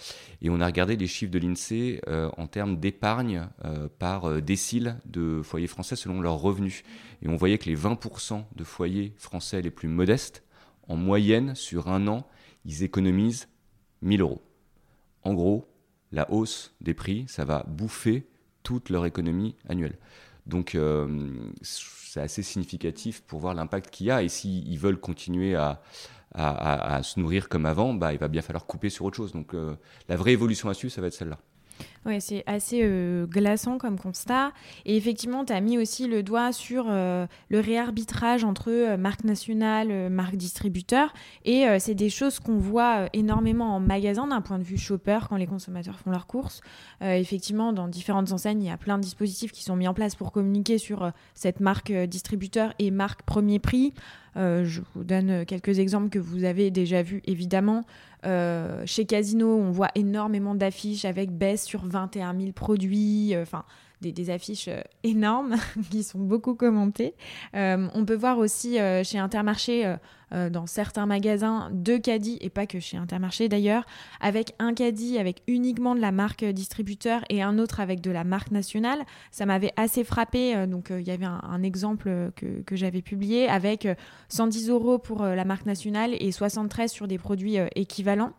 Et 0.41 0.49
on 0.49 0.59
a 0.59 0.65
regardé 0.65 0.97
les 0.97 1.07
chiffres 1.07 1.31
de 1.31 1.39
l'INSEE 1.39 2.01
euh, 2.07 2.29
en 2.37 2.47
termes 2.47 2.77
d'épargne 2.77 3.47
euh, 3.63 3.87
par 3.97 4.25
euh, 4.25 4.41
décile 4.41 4.97
de 5.05 5.41
foyers 5.41 5.67
français 5.67 5.95
selon 5.95 6.21
leurs 6.21 6.39
revenus. 6.39 6.83
Et 7.21 7.29
on 7.29 7.37
voyait 7.37 7.57
que 7.57 7.69
les 7.69 7.77
20% 7.77 8.43
de 8.53 8.63
foyers 8.63 9.13
français 9.17 9.61
les 9.61 9.71
plus 9.71 9.87
modestes, 9.87 10.43
en 10.87 10.97
moyenne, 10.97 11.55
sur 11.55 11.87
un 11.87 12.07
an, 12.07 12.27
ils 12.65 12.83
économisent 12.83 13.47
1000 14.01 14.21
euros. 14.21 14.41
En 15.23 15.33
gros, 15.33 15.67
la 16.11 16.29
hausse 16.31 16.75
des 16.81 16.93
prix, 16.93 17.25
ça 17.27 17.45
va 17.45 17.63
bouffer 17.67 18.27
toute 18.63 18.89
leur 18.89 19.05
économie 19.05 19.55
annuelle. 19.67 19.97
Donc, 20.45 20.77
c'est 22.15 22.21
assez 22.21 22.43
significatif 22.43 23.21
pour 23.23 23.41
voir 23.41 23.53
l'impact 23.53 23.89
qu'il 23.89 24.07
y 24.07 24.11
a. 24.11 24.23
Et 24.23 24.29
s'ils 24.29 24.79
veulent 24.79 24.99
continuer 24.99 25.53
à, 25.53 25.81
se 27.03 27.19
nourrir 27.19 27.49
comme 27.49 27.65
avant, 27.65 27.93
bah, 27.93 28.13
il 28.13 28.19
va 28.19 28.29
bien 28.29 28.41
falloir 28.41 28.65
couper 28.65 28.89
sur 28.89 29.03
autre 29.03 29.17
chose. 29.17 29.33
Donc 29.33 29.53
euh, 29.53 29.75
la 30.07 30.15
vraie 30.15 30.31
évolution 30.31 30.69
à 30.69 30.73
suivre, 30.73 30.93
ça 30.93 31.01
va 31.01 31.07
être 31.07 31.13
celle-là. 31.13 31.39
Oui, 32.05 32.21
c'est 32.21 32.43
assez 32.45 32.81
euh, 32.83 33.25
glaçant 33.25 33.79
comme 33.79 33.97
constat. 33.97 34.51
Et 34.85 34.95
effectivement, 34.95 35.43
tu 35.43 35.53
as 35.53 35.59
mis 35.59 35.79
aussi 35.79 36.05
le 36.05 36.21
doigt 36.21 36.51
sur 36.51 36.85
euh, 36.87 37.25
le 37.49 37.59
réarbitrage 37.59 38.43
entre 38.43 38.69
euh, 38.69 38.95
marque 38.95 39.23
nationale, 39.23 40.11
marque 40.11 40.35
distributeur. 40.35 41.13
Et 41.45 41.65
c'est 41.79 41.95
des 41.95 42.09
choses 42.09 42.39
qu'on 42.39 42.57
voit 42.57 43.07
énormément 43.13 43.75
en 43.75 43.79
magasin 43.79 44.27
d'un 44.27 44.41
point 44.41 44.59
de 44.59 44.63
vue 44.63 44.77
shopper 44.77 45.19
quand 45.27 45.37
les 45.37 45.47
consommateurs 45.47 45.99
font 45.99 46.11
leurs 46.11 46.27
courses. 46.27 46.61
effectivement, 47.01 47.73
dans 47.73 47.87
différentes 47.87 48.31
enseignes, 48.31 48.61
il 48.61 48.67
y 48.67 48.71
a 48.71 48.77
plein 48.77 48.97
de 48.97 49.03
dispositifs 49.03 49.51
qui 49.51 49.63
sont 49.63 49.75
mis 49.75 49.87
en 49.87 49.93
place 49.93 50.15
pour 50.15 50.31
communiquer 50.31 50.77
sur 50.77 51.11
cette 51.33 51.59
marque 51.59 51.91
distributeur 51.91 52.73
et 52.79 52.91
marque 52.91 53.23
premier 53.23 53.59
prix. 53.59 53.93
je 54.35 54.81
vous 54.93 55.03
donne 55.03 55.45
quelques 55.45 55.79
exemples 55.79 56.09
que 56.09 56.19
vous 56.19 56.43
avez 56.43 56.71
déjà 56.71 57.01
vus, 57.01 57.21
évidemment. 57.25 57.83
Chez 58.85 59.05
Casino, 59.05 59.57
on 59.57 59.71
voit 59.71 59.91
énormément 59.95 60.55
d'affiches 60.55 61.05
avec 61.05 61.31
baisse 61.31 61.63
sur 61.63 61.85
21 61.95 62.37
000 62.37 62.51
produits, 62.51 63.33
euh, 63.33 63.41
enfin 63.41 63.63
des, 64.01 64.29
affiches 64.29 64.67
euh, 64.67 64.81
énormes 65.03 65.55
qui 65.89 66.03
sont 66.03 66.19
beaucoup 66.19 66.53
commentées. 66.55 67.15
on 67.53 68.05
peut 68.05 68.15
voir 68.15 68.37
aussi 68.37 68.77
chez 69.03 69.17
Intermarché 69.17 69.95
euh, 70.33 70.49
dans 70.49 70.65
certains 70.65 71.05
magasins 71.05 71.69
deux 71.71 71.99
caddies, 71.99 72.37
et 72.41 72.49
pas 72.49 72.65
que 72.65 72.79
chez 72.79 72.97
Intermarché 72.97 73.49
d'ailleurs, 73.49 73.85
avec 74.19 74.53
un 74.59 74.73
caddie 74.73 75.17
avec 75.17 75.41
uniquement 75.47 75.95
de 75.95 76.01
la 76.01 76.11
marque 76.11 76.43
distributeur 76.43 77.21
et 77.29 77.41
un 77.41 77.59
autre 77.59 77.79
avec 77.79 78.01
de 78.01 78.11
la 78.11 78.23
marque 78.23 78.51
nationale. 78.51 78.99
Ça 79.31 79.45
m'avait 79.45 79.71
assez 79.75 80.03
frappé. 80.03 80.55
Euh, 80.55 80.67
donc 80.67 80.91
euh, 80.91 80.99
il 80.99 81.07
y 81.07 81.11
avait 81.11 81.25
un, 81.25 81.63
exemple 81.63 82.31
que, 82.35 82.61
que 82.61 82.75
j'avais 82.75 83.01
publié 83.01 83.47
avec 83.47 83.87
110 84.29 84.69
euros 84.69 84.99
pour 84.99 85.23
la 85.23 85.45
marque 85.45 85.65
nationale 85.65 86.15
et 86.19 86.31
73 86.31 86.91
sur 86.91 87.07
des 87.07 87.17
produits 87.17 87.57
équivalents. 87.75 88.33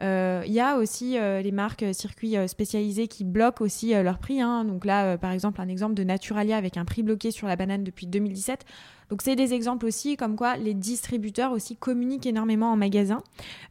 Il 0.00 0.52
y 0.52 0.60
a 0.60 0.76
aussi 0.76 1.18
les 1.18 1.52
marques 1.52 1.84
circuits 1.92 2.36
spécialisés 2.46 3.06
qui 3.08 3.24
bloquent 3.24 3.64
aussi 3.64 3.92
leur 3.92 4.18
prix. 4.18 4.40
Hein. 4.40 4.64
Donc 4.64 4.84
là, 4.84 5.18
par 5.18 5.32
exemple, 5.32 5.60
un 5.60 5.68
exemple 5.68 5.94
de 5.94 6.04
Naturalia 6.04 6.56
avec 6.56 6.76
un 6.76 6.84
prix 6.84 7.02
bloqué 7.02 7.30
sur 7.32 7.48
la 7.48 7.56
banane 7.56 7.84
depuis 7.84 8.06
2017. 8.06 8.64
Donc 9.10 9.22
c'est 9.22 9.36
des 9.36 9.52
exemples 9.52 9.86
aussi 9.86 10.16
comme 10.16 10.36
quoi 10.36 10.56
les 10.56 10.72
distributeurs 10.72 11.52
aussi 11.52 11.76
communiquent 11.76 12.26
énormément 12.26 12.72
en 12.72 12.76
magasin 12.76 13.22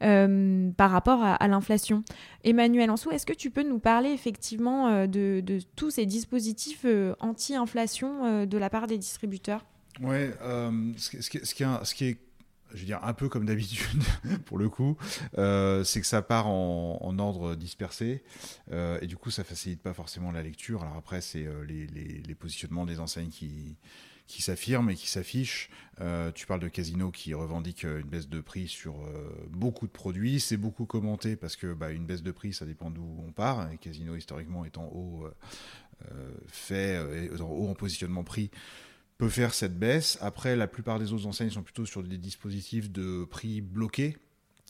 euh, 0.04 0.69
par 0.71 0.91
rapport 0.91 1.23
à, 1.23 1.47
l'inflation. 1.47 2.04
Emmanuel 2.43 2.91
Ansou, 2.91 3.10
est-ce 3.12 3.25
que 3.25 3.34
tu 3.34 3.49
peux 3.49 3.63
nous 3.63 3.80
parler 3.80 4.10
effectivement 4.10 4.88
euh, 4.88 5.08
de, 5.08 5.41
tous 5.75 5.91
ces 5.91 6.06
dispositifs 6.06 6.82
euh, 6.86 7.15
anti-inflation 7.19 8.45
de 8.45 8.58
la 8.58 8.69
part 8.69 8.88
des 8.88 8.97
distributeurs? 8.97 9.65
Oui, 10.02 10.30
ce, 10.97 11.93
qui 11.93 12.04
est 12.04 12.17
je 12.71 12.82
veux 12.82 12.86
dire, 12.86 12.99
un 13.04 13.13
peu 13.13 13.30
comme 13.30 13.45
d'habitude, 13.47 14.04
pour 14.45 14.60
le 14.60 14.69
coup, 14.69 14.95
c'est 15.34 16.02
que 16.02 16.06
ça 16.06 16.21
part 16.21 16.47
en, 16.47 17.17
ordre 17.17 17.56
dispersé, 17.56 18.23
et 18.71 19.08
du 19.08 19.17
coup, 19.17 19.32
ça 19.32 19.43
facilite 19.43 19.82
pas 19.82 19.93
forcément 19.93 20.32
la 20.32 20.43
lecture. 20.43 20.84
Alors 20.84 20.97
après, 20.97 21.21
c'est 21.21 21.47
les, 21.67 22.36
positionnements 22.36 22.86
des 22.86 22.99
enseignes 22.99 23.30
qui, 23.30 23.78
qui 24.30 24.44
s'affirme 24.44 24.92
et 24.92 24.96
qui 24.96 25.10
s'affiche. 25.10 25.72
Euh, 26.02 26.32
tu 26.32 26.46
parles 26.46 26.60
de 26.60 26.68
Casino 26.68 27.10
qui 27.10 27.34
revendique 27.34 27.84
euh, 27.84 28.00
une 28.00 28.08
baisse 28.08 28.30
de 28.30 28.39
prix 28.39 28.68
sur 28.68 29.02
euh, 29.02 29.28
beaucoup 29.50 29.88
de 29.88 29.92
produits. 29.92 30.39
C'est 30.39 30.56
beaucoup 30.56 30.86
commenté 30.86 31.36
parce 31.36 31.56
que 31.56 31.74
bah, 31.74 31.89
une 31.89 32.06
baisse 32.06 32.22
de 32.22 32.32
prix, 32.32 32.54
ça 32.54 32.68
dépend 32.68 32.92
d'où 32.92 33.24
on 33.28 33.32
part. 33.32 33.72
Et 33.72 33.78
Casino, 33.80 34.15
historiquement, 34.15 34.63
étant 34.65 34.86
haut, 34.94 35.28
fait, 36.48 37.30
haut 37.39 37.68
en 37.68 37.74
positionnement 37.74 38.24
prix, 38.24 38.52
peut 39.18 39.30
faire 39.30 39.54
cette 39.54 39.78
baisse. 39.78 40.20
Après, 40.22 40.56
la 40.56 40.68
plupart 40.68 41.00
des 41.00 41.12
autres 41.12 41.26
enseignes 41.26 41.50
sont 41.50 41.63
plutôt 41.63 41.88
sur 41.88 42.04
des 42.04 42.18
dispositifs 42.18 42.92
de 42.92 43.26
prix 43.26 43.62
bloqués 43.62 44.15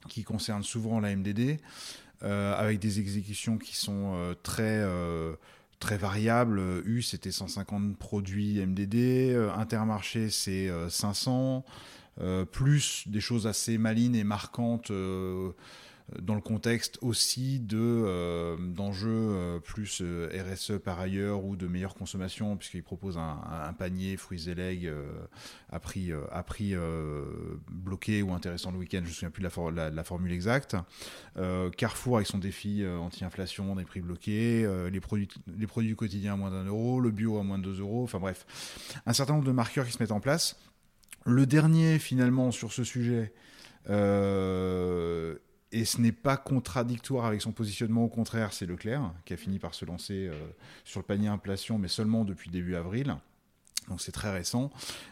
qui 0.07 0.23
concernent 0.23 0.63
souvent 0.63 1.01
la 1.01 1.13
MDD, 1.13 1.59
avec 2.21 2.79
des 2.79 2.99
exécutions 2.99 3.57
qui 3.57 3.75
sont 3.75 4.35
très 4.41 4.83
très 5.79 5.97
variable. 5.97 6.61
U, 6.85 7.01
c'était 7.01 7.31
150 7.31 7.97
produits 7.97 8.59
MDD. 8.65 9.33
Euh, 9.33 9.51
Intermarché, 9.53 10.29
c'est 10.29 10.69
500. 10.89 11.65
Euh, 11.65 12.21
euh, 12.21 12.43
plus 12.43 13.07
des 13.07 13.21
choses 13.21 13.47
assez 13.47 13.77
malines 13.77 14.15
et 14.15 14.25
marquantes 14.25 14.91
dans 16.21 16.35
le 16.35 16.41
contexte 16.41 16.97
aussi 17.01 17.59
de 17.59 17.77
euh, 17.79 18.57
d'enjeux 18.57 19.09
euh, 19.09 19.59
plus 19.59 19.99
euh, 20.01 20.29
RSE 20.53 20.79
par 20.83 20.99
ailleurs 20.99 21.45
ou 21.45 21.55
de 21.55 21.67
meilleure 21.67 21.95
consommation 21.95 22.57
puisqu'il 22.57 22.83
propose 22.83 23.17
un, 23.17 23.73
panier 23.77 24.17
fruits 24.17 24.49
et 24.49 24.55
legs 24.55 24.91
à 25.69 25.79
prix 25.79 26.11
à 26.31 26.43
prix 26.43 26.73
bloqué 27.69 28.21
ou 28.21 28.33
intéressant 28.33 28.71
le 28.71 28.77
week-end. 28.77 29.01
Je 29.03 29.09
me 29.09 29.13
souviens 29.13 29.29
plus 29.29 29.43
de 29.43 29.75
la, 29.75 29.89
la, 29.89 30.03
formule 30.03 30.31
exacte. 30.31 30.75
Carrefour 31.77 32.17
avec 32.17 32.27
son 32.27 32.39
défi 32.39 32.85
anti-inflation 32.85 33.75
des 33.75 33.85
prix 33.85 34.01
bloqués 34.01 34.67
les 34.91 34.99
produits 34.99 35.29
les 35.57 35.67
produits 35.67 35.95
quotidiens 35.95 36.33
à 36.33 36.35
moins 36.35 36.51
d'un 36.51 36.65
euro 36.65 36.99
le 36.99 37.11
bio 37.11 37.37
à 37.37 37.43
moins 37.43 37.57
de 37.57 37.63
deux 37.63 37.79
euros 37.79 38.03
enfin 38.03 38.19
bref. 38.19 38.45
Un 39.05 39.13
certain 39.13 39.33
nombre 39.33 39.45
de 39.45 39.51
marqueurs 39.51 39.85
qui 39.85 39.91
se 39.91 40.01
mettent 40.01 40.11
en 40.11 40.19
place. 40.19 40.59
Le 41.25 41.45
dernier 41.45 41.99
finalement 41.99 42.51
sur 42.51 42.73
ce 42.73 42.83
sujet 42.83 43.33
euh, 43.89 45.35
et 45.71 45.85
ce 45.85 46.01
n'est 46.01 46.11
pas 46.11 46.37
contradictoire 46.37 47.25
avec 47.25 47.41
son 47.41 47.51
positionnement, 47.51 48.03
au 48.03 48.09
contraire, 48.09 48.53
c'est 48.53 48.65
Leclerc 48.65 49.13
qui 49.25 49.33
a 49.33 49.37
fini 49.37 49.59
par 49.59 49.75
se 49.75 49.85
lancer 49.85 50.27
euh, 50.27 50.33
sur 50.83 50.99
le 50.99 51.05
panier 51.05 51.27
inflation, 51.27 51.77
mais 51.77 51.87
seulement 51.87 52.25
depuis 52.25 52.49
début 52.49 52.75
avril. 52.75 53.15
Donc 53.87 54.01
c'est 54.01 54.11
très 54.11 54.31
récent. 54.31 54.71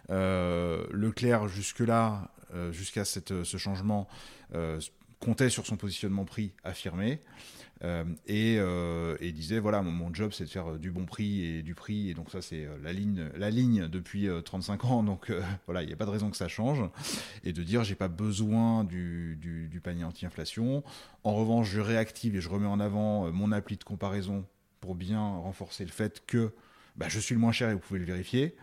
Euh, 0.10 0.86
Leclerc, 0.92 1.48
jusque-là, 1.48 2.32
euh, 2.54 2.72
jusqu'à 2.72 3.06
ce 3.06 3.58
changement, 3.58 4.08
comptait 5.20 5.50
sur 5.50 5.66
son 5.66 5.78
positionnement 5.78 6.26
prix 6.26 6.54
affirmé. 6.64 7.20
Euh, 7.84 8.04
euh, 8.30 9.18
et, 9.20 9.32
disait 9.32 9.60
voilà 9.60 9.84
mon, 9.84 10.12
job 10.14 10.32
c'est 10.34 10.46
de 10.46 10.50
faire 10.50 10.72
euh, 10.72 10.78
du 10.80 10.90
bon 10.90 11.06
prix 11.06 11.46
et 11.46 11.62
du 11.62 11.76
prix 11.76 12.10
et 12.10 12.16
donc 12.16 12.32
ça 12.32 12.42
c'est 12.42 12.68
la 12.82 12.92
ligne 12.92 13.30
la 13.36 13.52
ligne 13.52 13.88
depuis 13.88 14.28
35 14.44 14.86
ans 14.86 15.04
donc 15.04 15.32
voilà 15.68 15.84
il 15.84 15.88
n'y 15.88 15.94
a 15.94 15.96
pas 15.96 16.06
de 16.06 16.10
raison 16.10 16.32
que 16.32 16.38
ça 16.38 16.48
change 16.48 16.82
et 17.44 17.54
de 17.54 17.62
dire 17.62 17.84
j'ai 17.84 17.96
pas 17.96 18.08
besoin 18.08 18.84
du, 18.84 19.80
panier 19.84 20.04
anti-inflation 20.04 20.84
en 21.24 21.36
revanche 21.36 21.70
je 21.70 21.80
réactive 21.80 22.36
et 22.36 22.42
je 22.42 22.50
remets 22.50 22.68
en 22.68 22.80
avant 22.80 23.32
mon 23.32 23.52
appli 23.52 23.78
de 23.78 23.84
comparaison 23.84 24.46
pour 24.82 24.96
bien 24.96 25.22
renforcer 25.22 25.86
le 25.86 25.92
fait 25.92 26.24
que 26.26 26.54
bah, 26.96 27.06
je 27.10 27.20
suis 27.20 27.36
le 27.36 27.42
moins 27.42 27.52
cher 27.52 27.70
et 27.70 27.74
vous 27.74 27.80
pouvez 27.80 28.00
le 28.00 28.06
vérifier. 28.06 28.56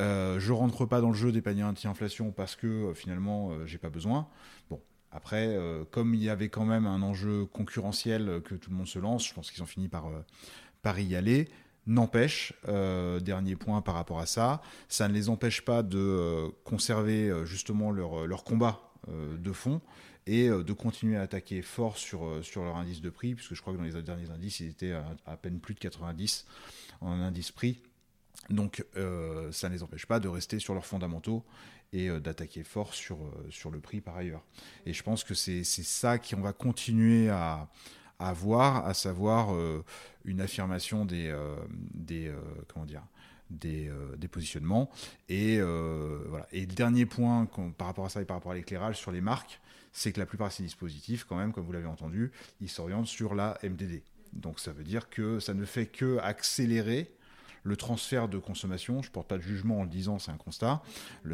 Euh, 0.00 0.40
je 0.40 0.52
rentre 0.52 0.86
pas 0.86 1.00
dans 1.00 1.10
le 1.10 1.14
jeu 1.14 1.30
des 1.30 1.40
paniers 1.40 1.62
anti-inflation 1.62 2.32
parce 2.32 2.56
que 2.56 2.92
finalement 2.94 3.52
j'ai 3.64 3.78
pas 3.78 3.90
besoin. 3.90 4.26
Bon, 4.70 4.80
après, 5.16 5.46
euh, 5.46 5.84
comme 5.90 6.14
il 6.14 6.22
y 6.22 6.28
avait 6.28 6.50
quand 6.50 6.66
même 6.66 6.86
un 6.86 7.00
enjeu 7.00 7.46
concurrentiel 7.46 8.42
que 8.44 8.54
tout 8.54 8.70
le 8.70 8.76
monde 8.76 8.86
se 8.86 8.98
lance, 8.98 9.26
je 9.26 9.32
pense 9.32 9.50
qu'ils 9.50 9.62
ont 9.62 9.66
fini 9.66 9.88
par, 9.88 10.08
euh, 10.08 11.00
y 11.00 11.16
aller. 11.16 11.48
N'empêche, 11.86 12.52
euh, 12.68 13.18
dernier 13.18 13.56
point 13.56 13.80
par 13.80 13.94
rapport 13.94 14.20
à 14.20 14.26
ça, 14.26 14.60
ça 14.88 15.08
ne 15.08 15.14
les 15.14 15.28
empêche 15.28 15.62
pas 15.62 15.82
de 15.82 16.50
conserver 16.64 17.32
justement 17.44 17.90
leur, 17.90 18.44
combat 18.44 18.92
de 19.08 19.52
fond 19.52 19.80
et 20.26 20.48
de 20.48 20.72
continuer 20.72 21.16
à 21.16 21.22
attaquer 21.22 21.62
fort 21.62 21.96
sur, 21.96 22.24
leur 22.56 22.76
indice 22.76 23.00
de 23.00 23.10
prix, 23.10 23.34
puisque 23.34 23.54
je 23.54 23.60
crois 23.60 23.72
que 23.72 23.78
dans 23.78 23.84
les 23.84 24.02
derniers 24.02 24.30
indices, 24.30 24.60
ils 24.60 24.68
étaient 24.68 24.94
à 25.24 25.36
peine 25.36 25.60
plus 25.60 25.74
de 25.74 25.80
90 25.80 26.46
en 27.00 27.12
indice 27.20 27.52
prix. 27.52 27.80
Donc 28.50 28.84
ça 29.50 29.68
ne 29.68 29.74
les 29.74 29.82
empêche 29.82 30.06
pas 30.06 30.20
de 30.20 30.28
rester 30.28 30.58
sur 30.58 30.74
leurs 30.74 30.86
fondamentaux 30.86 31.44
et 31.92 32.08
euh, 32.08 32.20
d'attaquer 32.20 32.62
fort 32.62 32.94
sur, 32.94 33.16
euh, 33.16 33.46
sur 33.50 33.70
le 33.70 33.80
prix 33.80 34.00
par 34.00 34.16
ailleurs. 34.16 34.42
Et 34.84 34.92
je 34.92 35.02
pense 35.02 35.24
que 35.24 35.34
c'est 35.34 35.64
ça 35.64 36.18
qu'on 36.18 36.40
va 36.40 36.52
continuer 36.52 37.28
à, 37.28 37.68
à 38.18 38.30
à 38.30 38.94
savoir 38.94 39.54
euh, 39.54 39.84
une 40.24 40.40
affirmation 40.40 41.04
des, 41.04 41.34
des 41.94 42.32
comment 42.68 42.86
dire, 42.86 43.02
des, 43.50 43.90
des, 44.16 44.28
positionnements. 44.28 44.90
Et, 45.28 45.60
voilà. 45.60 46.46
et 46.52 46.60
le 46.60 46.74
dernier 46.74 47.06
point 47.06 47.46
par 47.76 47.88
rapport 47.88 48.06
à 48.06 48.08
ça 48.08 48.22
et 48.22 48.24
par 48.24 48.38
rapport 48.38 48.52
à 48.52 48.54
l'éclairage 48.54 48.96
sur 48.96 49.12
les 49.12 49.20
marques, 49.20 49.60
c'est 49.92 50.12
que 50.12 50.20
la 50.20 50.26
plupart 50.26 50.48
de 50.48 50.52
ces 50.52 50.62
dispositifs, 50.62 51.24
quand 51.24 51.36
même, 51.36 51.52
comme 51.52 51.64
vous 51.64 51.72
l'avez 51.72 51.86
entendu, 51.86 52.32
ils 52.60 52.68
s'orientent 52.68 53.06
sur 53.06 53.34
la 53.34 53.58
MDD. 53.62 54.02
Donc 54.32 54.60
ça 54.60 54.72
veut 54.72 54.84
dire 54.84 55.08
que 55.08 55.40
ça 55.40 55.54
ne 55.54 55.64
fait 55.64 55.86
que 55.86 56.18
accélérer 56.18 57.10
le 57.66 57.76
transfert 57.76 58.28
de 58.28 58.38
consommation, 58.38 59.02
je 59.02 59.08
ne 59.08 59.12
porte 59.12 59.28
pas 59.28 59.36
de 59.36 59.42
jugement 59.42 59.80
en 59.80 59.82
le 59.82 59.88
disant, 59.88 60.18
c'est 60.18 60.30
un 60.30 60.36
constat, 60.36 60.82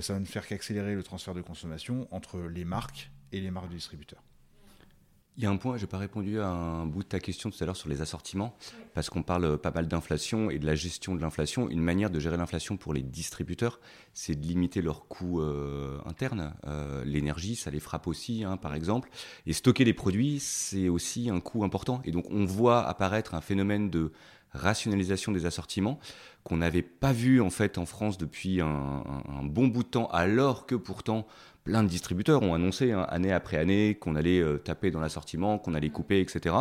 ça 0.01 0.15
va 0.15 0.19
ne 0.19 0.25
faire 0.25 0.47
qu'accélérer 0.47 0.95
le 0.95 1.03
transfert 1.03 1.35
de 1.35 1.43
consommation 1.43 2.09
entre 2.11 2.41
les 2.41 2.65
marques 2.65 3.11
et 3.33 3.41
les 3.41 3.51
marques 3.51 3.69
du 3.69 3.77
distributeur. 3.77 4.23
Il 5.39 5.43
y 5.43 5.47
a 5.47 5.51
un 5.51 5.57
point, 5.57 5.79
je 5.79 5.83
n'ai 5.83 5.87
pas 5.87 5.97
répondu 5.97 6.41
à 6.41 6.49
un 6.49 6.85
bout 6.85 7.03
de 7.03 7.09
ta 7.09 7.19
question 7.19 7.51
tout 7.51 7.57
à 7.63 7.67
l'heure 7.67 7.77
sur 7.77 7.89
les 7.89 8.03
assortiments, 8.03 8.55
parce 8.93 9.09
qu'on 9.09 9.23
parle 9.23 9.57
pas 9.57 9.71
mal 9.71 9.89
d'inflation 9.89 10.51
et 10.51 10.59
de 10.59 10.67
la 10.67 10.75
gestion 10.75 11.15
de 11.15 11.23
l'inflation. 11.23 11.71
Une 11.71 11.81
manière 11.81 12.11
de 12.11 12.21
gérer 12.21 12.37
l'inflation 12.37 12.77
pour 12.77 12.93
les 12.93 13.03
distributeurs, 13.03 13.81
c'est 14.13 14.35
de 14.35 14.47
limiter 14.47 14.83
leurs 14.83 15.09
coûts 15.09 15.41
euh, 15.41 15.99
internes. 16.05 16.53
Euh, 16.67 17.03
l'énergie, 17.07 17.57
ça 17.57 17.71
les 17.71 17.81
frappe 17.81 18.09
aussi, 18.09 18.45
hein, 18.45 18.59
par 18.59 18.75
exemple. 18.75 19.09
Et 19.47 19.55
stocker 19.55 19.87
les 19.87 19.95
produits, 19.95 20.39
c'est 20.39 20.91
aussi 20.91 21.31
un 21.31 21.41
coût 21.41 21.65
important. 21.65 22.03
Et 22.05 22.11
donc 22.11 22.27
on 22.31 22.45
voit 22.45 22.87
apparaître 22.87 23.35
un 23.35 23.41
phénomène 23.41 23.89
de 23.89 24.13
rationalisation 24.53 25.33
des 25.33 25.47
assortiments 25.47 25.99
qu'on 26.45 26.57
n'avait 26.57 26.83
pas 26.83 27.13
vu 27.13 27.41
en 27.41 27.51
fait 27.51 27.79
en 27.79 27.87
France 27.87 28.19
depuis 28.19 28.61
un, 28.61 29.05
bon 29.45 29.69
bout 29.69 29.83
de 29.83 29.89
temps, 29.89 30.07
alors 30.09 30.67
que 30.67 30.75
pourtant 30.75 31.27
plein 31.65 31.85
de 31.85 31.89
distributeurs 31.89 32.43
ont 32.43 32.55
annoncé 32.55 32.91
hein, 32.91 33.07
année 33.09 33.33
après 33.33 33.57
année 33.57 33.95
qu'on 33.95 34.17
allait 34.17 34.41
euh, 34.41 34.59
taper 34.59 34.91
dans 34.91 35.01
l'assortiment, 35.01 35.59
qu'on 35.59 35.75
allait 35.75 35.91
couper, 35.91 36.21
etc. 36.21 36.57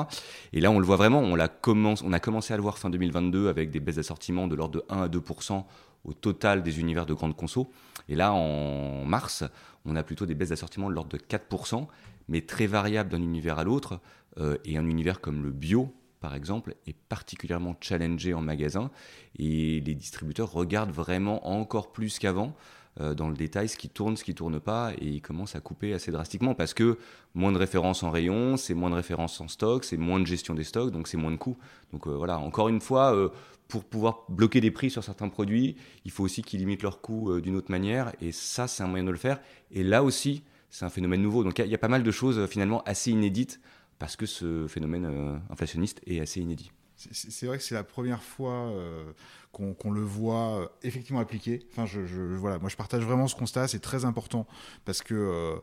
Et 0.54 0.62
là, 0.62 0.70
on 0.70 0.78
le 0.78 0.86
voit 0.86 0.98
vraiment, 0.98 1.20
on, 1.20 1.40
a 1.40 1.48
commencé, 1.48 2.04
on 2.06 2.14
a 2.14 2.20
commencé 2.20 2.54
à 2.54 2.58
le 2.58 2.62
voir 2.62 2.78
fin 2.78 2.92
2022 2.92 3.50
avec 3.50 3.72
des 3.72 3.80
baisses 3.80 3.96
d'assortiment 3.96 4.48
de 4.48 4.56
l'ordre 4.56 4.76
de 4.76 4.86
1 4.90 5.02
à 5.02 5.08
2% 5.08 5.64
au 6.04 6.14
total 6.14 6.62
des 6.62 6.80
univers 6.80 7.08
de 7.08 7.16
grande 7.16 7.36
conso. 7.36 7.72
Et 8.10 8.16
là, 8.16 8.32
en 8.34 9.04
mars, 9.06 9.44
on 9.86 9.96
a 9.96 10.04
plutôt 10.04 10.28
des 10.28 10.36
baisses 10.36 10.50
d'assortiment 10.50 10.90
de 10.90 10.94
l'ordre 10.94 11.10
de 11.10 11.18
4% 11.18 11.88
mais 12.28 12.42
très 12.42 12.66
variables 12.66 13.10
d'un 13.10 13.22
univers 13.22 13.60
à 13.60 13.64
l'autre. 13.64 14.00
Euh, 14.38 14.58
et 14.64 14.78
un 14.78 14.88
univers 14.88 15.20
comme 15.20 15.44
le 15.44 15.52
bio, 15.52 15.94
par 16.22 16.36
exemple, 16.36 16.76
est 16.86 16.96
particulièrement 16.96 17.76
challengé 17.82 18.34
en 18.34 18.42
magasin 18.42 18.92
et 19.38 19.82
les 19.82 19.96
distributeurs 19.96 20.52
regardent 20.52 20.92
vraiment 20.92 21.48
encore 21.48 21.92
plus 21.92 22.20
qu'avant 22.20 22.56
euh, 23.00 23.16
dans 23.16 23.28
le 23.28 23.36
détail 23.36 23.68
ce 23.68 23.76
qui 23.76 23.90
tourne, 23.90 24.16
ce 24.16 24.24
qui 24.24 24.36
tourne 24.36 24.60
pas 24.60 24.92
et 25.00 25.08
ils 25.08 25.22
commencent 25.22 25.56
à 25.56 25.62
couper 25.62 25.94
assez 25.94 26.12
drastiquement 26.12 26.54
parce 26.54 26.76
que 26.76 27.00
moins 27.34 27.52
de 27.52 27.58
références 27.58 28.04
en 28.04 28.12
rayon, 28.12 28.56
c'est 28.56 28.76
moins 28.76 28.92
de 28.92 28.96
références 28.96 29.42
en 29.42 29.48
stock, 29.48 29.84
c'est 29.84 29.98
moins 29.98 30.20
de 30.20 30.28
gestion 30.28 30.54
des 30.54 30.64
stocks, 30.64 30.92
donc 30.92 31.08
c'est 31.08 31.18
moins 31.18 31.32
de 31.32 31.38
coûts. 31.38 31.58
Donc 31.92 32.06
euh, 32.06 32.12
voilà, 32.12 32.38
encore 32.38 32.70
une 32.70 32.82
fois, 32.82 33.16
euh, 33.16 33.30
pour 33.68 33.84
pouvoir 33.84 34.26
bloquer 34.30 34.62
des 34.62 34.72
prix 34.72 34.92
sur 34.92 35.04
certains 35.04 35.30
produits, 35.30 35.76
il 36.06 36.12
faut 36.12 36.24
aussi 36.24 36.44
qu'ils 36.44 36.60
limitent 36.60 36.84
leurs 36.84 37.02
coûts 37.02 37.40
d'une 37.40 37.56
autre 37.56 37.72
manière 37.72 38.12
et 38.22 38.32
ça, 38.32 38.68
c'est 38.68 38.84
un 38.84 38.88
moyen 38.88 39.06
de 39.06 39.12
le 39.12 39.18
faire. 39.18 39.40
Et 39.72 39.84
là 39.84 40.04
aussi, 40.04 40.44
c'est 40.70 40.86
un 40.86 40.90
phénomène 40.90 41.22
nouveau. 41.22 41.44
Donc 41.46 41.58
il 41.58 41.68
y, 41.68 41.76
a 41.76 41.78
pas 41.78 41.88
mal 41.88 42.04
de 42.04 42.12
choses 42.12 42.46
finalement 42.48 42.84
assez 42.84 43.12
inédites 43.12 43.62
parce 44.02 44.16
que 44.16 44.26
ce 44.26 44.68
phénomène 44.68 45.06
euh, 45.06 45.38
inflationniste 45.52 46.02
est 46.08 46.20
assez 46.20 46.42
inédit. 46.42 46.72
C'est 46.96 47.46
vrai 47.46 47.60
que 47.60 47.64
c'est 47.64 47.76
la 47.76 47.84
première 47.84 48.24
fois 48.24 48.70
euh, 48.72 49.12
qu'on 49.52 49.92
le 49.92 50.02
voit 50.02 50.60
euh, 50.60 50.68
effectivement 50.82 51.20
appliqué. 51.20 51.68
Enfin, 51.72 51.86
je, 51.86 52.00
voilà, 52.36 52.58
moi 52.58 52.68
je 52.68 52.76
partage 52.76 53.04
vraiment 53.04 53.28
ce 53.28 53.36
constat, 53.36 53.68
c'est 53.68 53.80
très 53.80 54.04
important 54.04 54.48
parce 54.86 55.04
que 55.04 55.62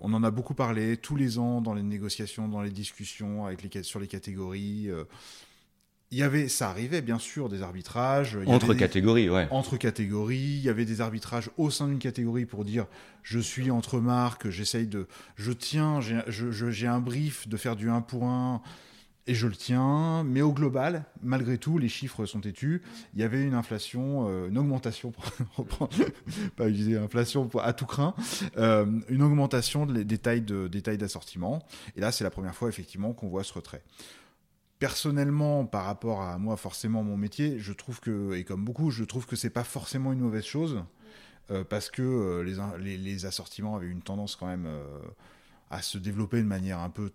on 0.00 0.14
en 0.14 0.22
a 0.22 0.30
beaucoup 0.30 0.54
parlé 0.54 0.96
tous 0.96 1.16
les 1.16 1.40
ans 1.40 1.60
dans 1.60 1.74
les 1.74 1.82
négociations, 1.82 2.46
dans 2.46 2.62
les 2.62 2.70
discussions 2.70 3.46
avec 3.46 3.62
les, 3.62 3.82
sur 3.82 3.98
les 3.98 4.06
catégories 4.06 4.88
il 6.12 6.18
y 6.18 6.22
avait, 6.22 6.46
ça 6.48 6.68
arrivait 6.68 7.00
bien 7.00 7.18
sûr, 7.18 7.48
des 7.48 7.62
arbitrages. 7.62 8.38
entre 8.46 8.74
catégories, 8.74 9.30
ouais. 9.30 9.48
Entre 9.50 9.78
catégories, 9.78 10.36
il 10.36 10.62
y 10.62 10.68
avait 10.68 10.84
des 10.84 11.00
arbitrages 11.00 11.50
au 11.56 11.70
sein 11.70 11.88
d'une 11.88 11.98
catégorie 11.98 12.44
pour 12.44 12.66
dire 12.66 12.86
je 13.22 13.38
suis 13.38 13.70
entre 13.70 13.98
marques, 13.98 14.50
j'essaye 14.50 14.86
de. 14.86 15.08
Je 15.36 15.52
tiens, 15.52 16.00
j'ai 16.00 16.86
un 16.86 17.00
brief 17.00 17.48
de 17.48 17.56
faire 17.56 17.76
du 17.76 17.88
1 17.88 18.02
pour 18.02 18.24
1 18.24 18.60
et 19.26 19.34
je 19.34 19.46
le 19.46 19.54
tiens. 19.54 20.22
Mais 20.24 20.42
au 20.42 20.52
global, 20.52 21.06
malgré 21.22 21.56
tout, 21.56 21.78
les 21.78 21.88
chiffres 21.88 22.26
sont 22.26 22.40
têtus. 22.40 22.82
Il 23.14 23.20
y 23.20 23.22
avait 23.22 23.42
une 23.42 23.54
inflation, 23.54 24.28
euh, 24.28 24.48
une 24.48 24.58
augmentation, 24.58 25.14
pas 26.56 26.68
utiliser 26.68 26.98
inflation 26.98 27.48
à 27.62 27.72
tout 27.72 27.86
craint, 27.86 28.14
euh, 28.58 28.84
une 29.08 29.22
augmentation 29.22 29.86
des 29.86 30.18
tailles 30.18 30.42
d'assortiment. 30.98 31.62
Et 31.96 32.00
là, 32.02 32.12
c'est 32.12 32.24
la 32.24 32.30
première 32.30 32.54
fois 32.54 32.68
effectivement 32.68 33.14
qu'on 33.14 33.28
voit 33.28 33.44
ce 33.44 33.54
retrait 33.54 33.82
personnellement, 34.82 35.64
par 35.64 35.84
rapport 35.84 36.22
à 36.22 36.38
moi, 36.38 36.56
forcément, 36.56 37.04
mon 37.04 37.16
métier, 37.16 37.60
je 37.60 37.72
trouve 37.72 38.00
que, 38.00 38.34
et 38.34 38.42
comme 38.42 38.64
beaucoup, 38.64 38.90
je 38.90 39.04
trouve 39.04 39.26
que 39.26 39.36
c'est 39.36 39.48
pas 39.48 39.62
forcément 39.62 40.12
une 40.12 40.18
mauvaise 40.18 40.42
chose, 40.42 40.82
euh, 41.52 41.62
parce 41.62 41.88
que 41.88 42.02
euh, 42.02 42.78
les, 42.80 43.24
assortiments 43.24 43.76
avaient 43.76 43.86
une 43.86 44.02
tendance 44.02 44.34
quand 44.34 44.48
même 44.48 44.66
euh, 44.66 44.82
à 45.70 45.82
se 45.82 45.98
développer 45.98 46.38
de 46.38 46.48
manière 46.48 46.80
un 46.80 46.90
peu 46.90 47.12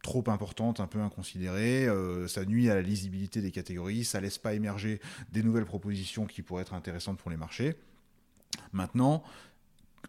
trop 0.00 0.22
importante, 0.28 0.78
un 0.78 0.86
peu 0.86 1.00
inconsidérée, 1.00 1.88
ça 2.28 2.44
nuit 2.44 2.70
à 2.70 2.76
la 2.76 2.82
lisibilité 2.82 3.42
des 3.42 3.50
catégories, 3.50 4.04
ça 4.04 4.20
laisse 4.20 4.38
pas 4.38 4.54
émerger 4.54 5.00
des 5.32 5.42
nouvelles 5.42 5.66
propositions 5.66 6.24
qui 6.24 6.42
pourraient 6.42 6.62
être 6.62 6.74
intéressantes 6.74 7.18
pour 7.18 7.32
les 7.32 7.36
marchés. 7.36 7.74
Maintenant, 8.72 9.24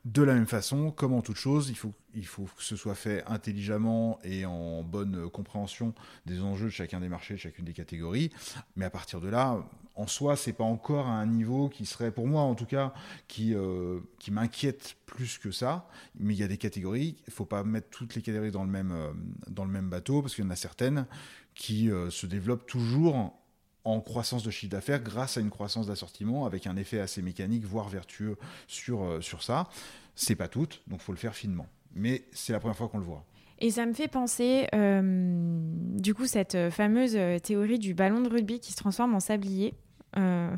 de 0.05 0.23
la 0.23 0.33
même 0.33 0.47
façon, 0.47 0.91
comme 0.91 1.13
en 1.13 1.21
toute 1.21 1.35
chose, 1.35 1.69
il 1.69 1.75
faut, 1.75 1.93
il 2.15 2.25
faut 2.25 2.43
que 2.43 2.63
ce 2.63 2.75
soit 2.75 2.95
fait 2.95 3.23
intelligemment 3.25 4.19
et 4.23 4.45
en 4.45 4.81
bonne 4.83 5.29
compréhension 5.29 5.93
des 6.25 6.41
enjeux 6.41 6.67
de 6.67 6.71
chacun 6.71 6.99
des 6.99 7.09
marchés, 7.09 7.33
de 7.35 7.39
chacune 7.39 7.65
des 7.65 7.73
catégories. 7.73 8.31
Mais 8.75 8.85
à 8.85 8.89
partir 8.89 9.19
de 9.19 9.27
là, 9.27 9.57
en 9.95 10.07
soi, 10.07 10.37
c'est 10.37 10.53
pas 10.53 10.63
encore 10.63 11.07
à 11.07 11.11
un 11.11 11.25
niveau 11.25 11.67
qui 11.67 11.85
serait, 11.85 12.11
pour 12.11 12.27
moi 12.27 12.41
en 12.41 12.55
tout 12.55 12.65
cas, 12.65 12.93
qui, 13.27 13.53
euh, 13.53 13.99
qui 14.19 14.31
m'inquiète 14.31 14.95
plus 15.05 15.37
que 15.37 15.51
ça. 15.51 15.87
Mais 16.17 16.33
il 16.33 16.39
y 16.39 16.43
a 16.43 16.47
des 16.47 16.57
catégories, 16.57 17.17
il 17.27 17.33
faut 17.33 17.45
pas 17.45 17.63
mettre 17.63 17.89
toutes 17.89 18.15
les 18.15 18.21
catégories 18.21 18.51
dans 18.51 18.63
le 18.63 18.71
même, 18.71 18.91
euh, 18.93 19.81
bateau, 19.81 20.21
parce 20.21 20.35
qu'il 20.35 20.45
y 20.45 20.47
en 20.47 20.51
a 20.51 20.55
certaines 20.55 21.05
qui 21.53 21.91
euh, 21.91 22.09
se 22.09 22.25
développent 22.25 22.65
toujours 22.65 23.37
en 23.83 24.01
croissance 24.01 24.43
de 24.43 24.51
chiffre 24.51 24.71
d'affaires 24.71 25.01
grâce 25.01 25.37
à 25.37 25.41
une 25.41 25.49
croissance 25.49 25.87
d'assortiment 25.87 26.45
avec 26.45 26.67
un 26.67 26.75
effet 26.75 26.99
assez 26.99 27.21
mécanique, 27.21 27.65
voire 27.65 27.89
vertueux 27.89 28.37
sur, 28.67 29.03
euh, 29.03 29.21
sur 29.21 29.43
ça. 29.43 29.67
C'est 30.15 30.35
pas 30.35 30.47
tout, 30.47 30.67
donc 30.87 31.01
faut 31.01 31.13
le 31.13 31.17
faire 31.17 31.35
finement. 31.35 31.67
Mais 31.95 32.23
c'est 32.31 32.53
la 32.53 32.59
première 32.59 32.77
fois 32.77 32.89
qu'on 32.89 32.99
le 32.99 33.05
voit. 33.05 33.23
Et 33.59 33.71
ça 33.71 33.85
me 33.85 33.93
fait 33.93 34.07
penser, 34.07 34.67
euh, 34.73 35.01
du 35.99 36.13
coup, 36.13 36.25
cette 36.25 36.69
fameuse 36.69 37.15
euh, 37.15 37.39
théorie 37.39 37.79
du 37.79 37.93
ballon 37.93 38.21
de 38.21 38.29
rugby 38.29 38.59
qui 38.59 38.71
se 38.71 38.77
transforme 38.77 39.15
en 39.15 39.19
sablier. 39.19 39.73
Euh, 40.17 40.49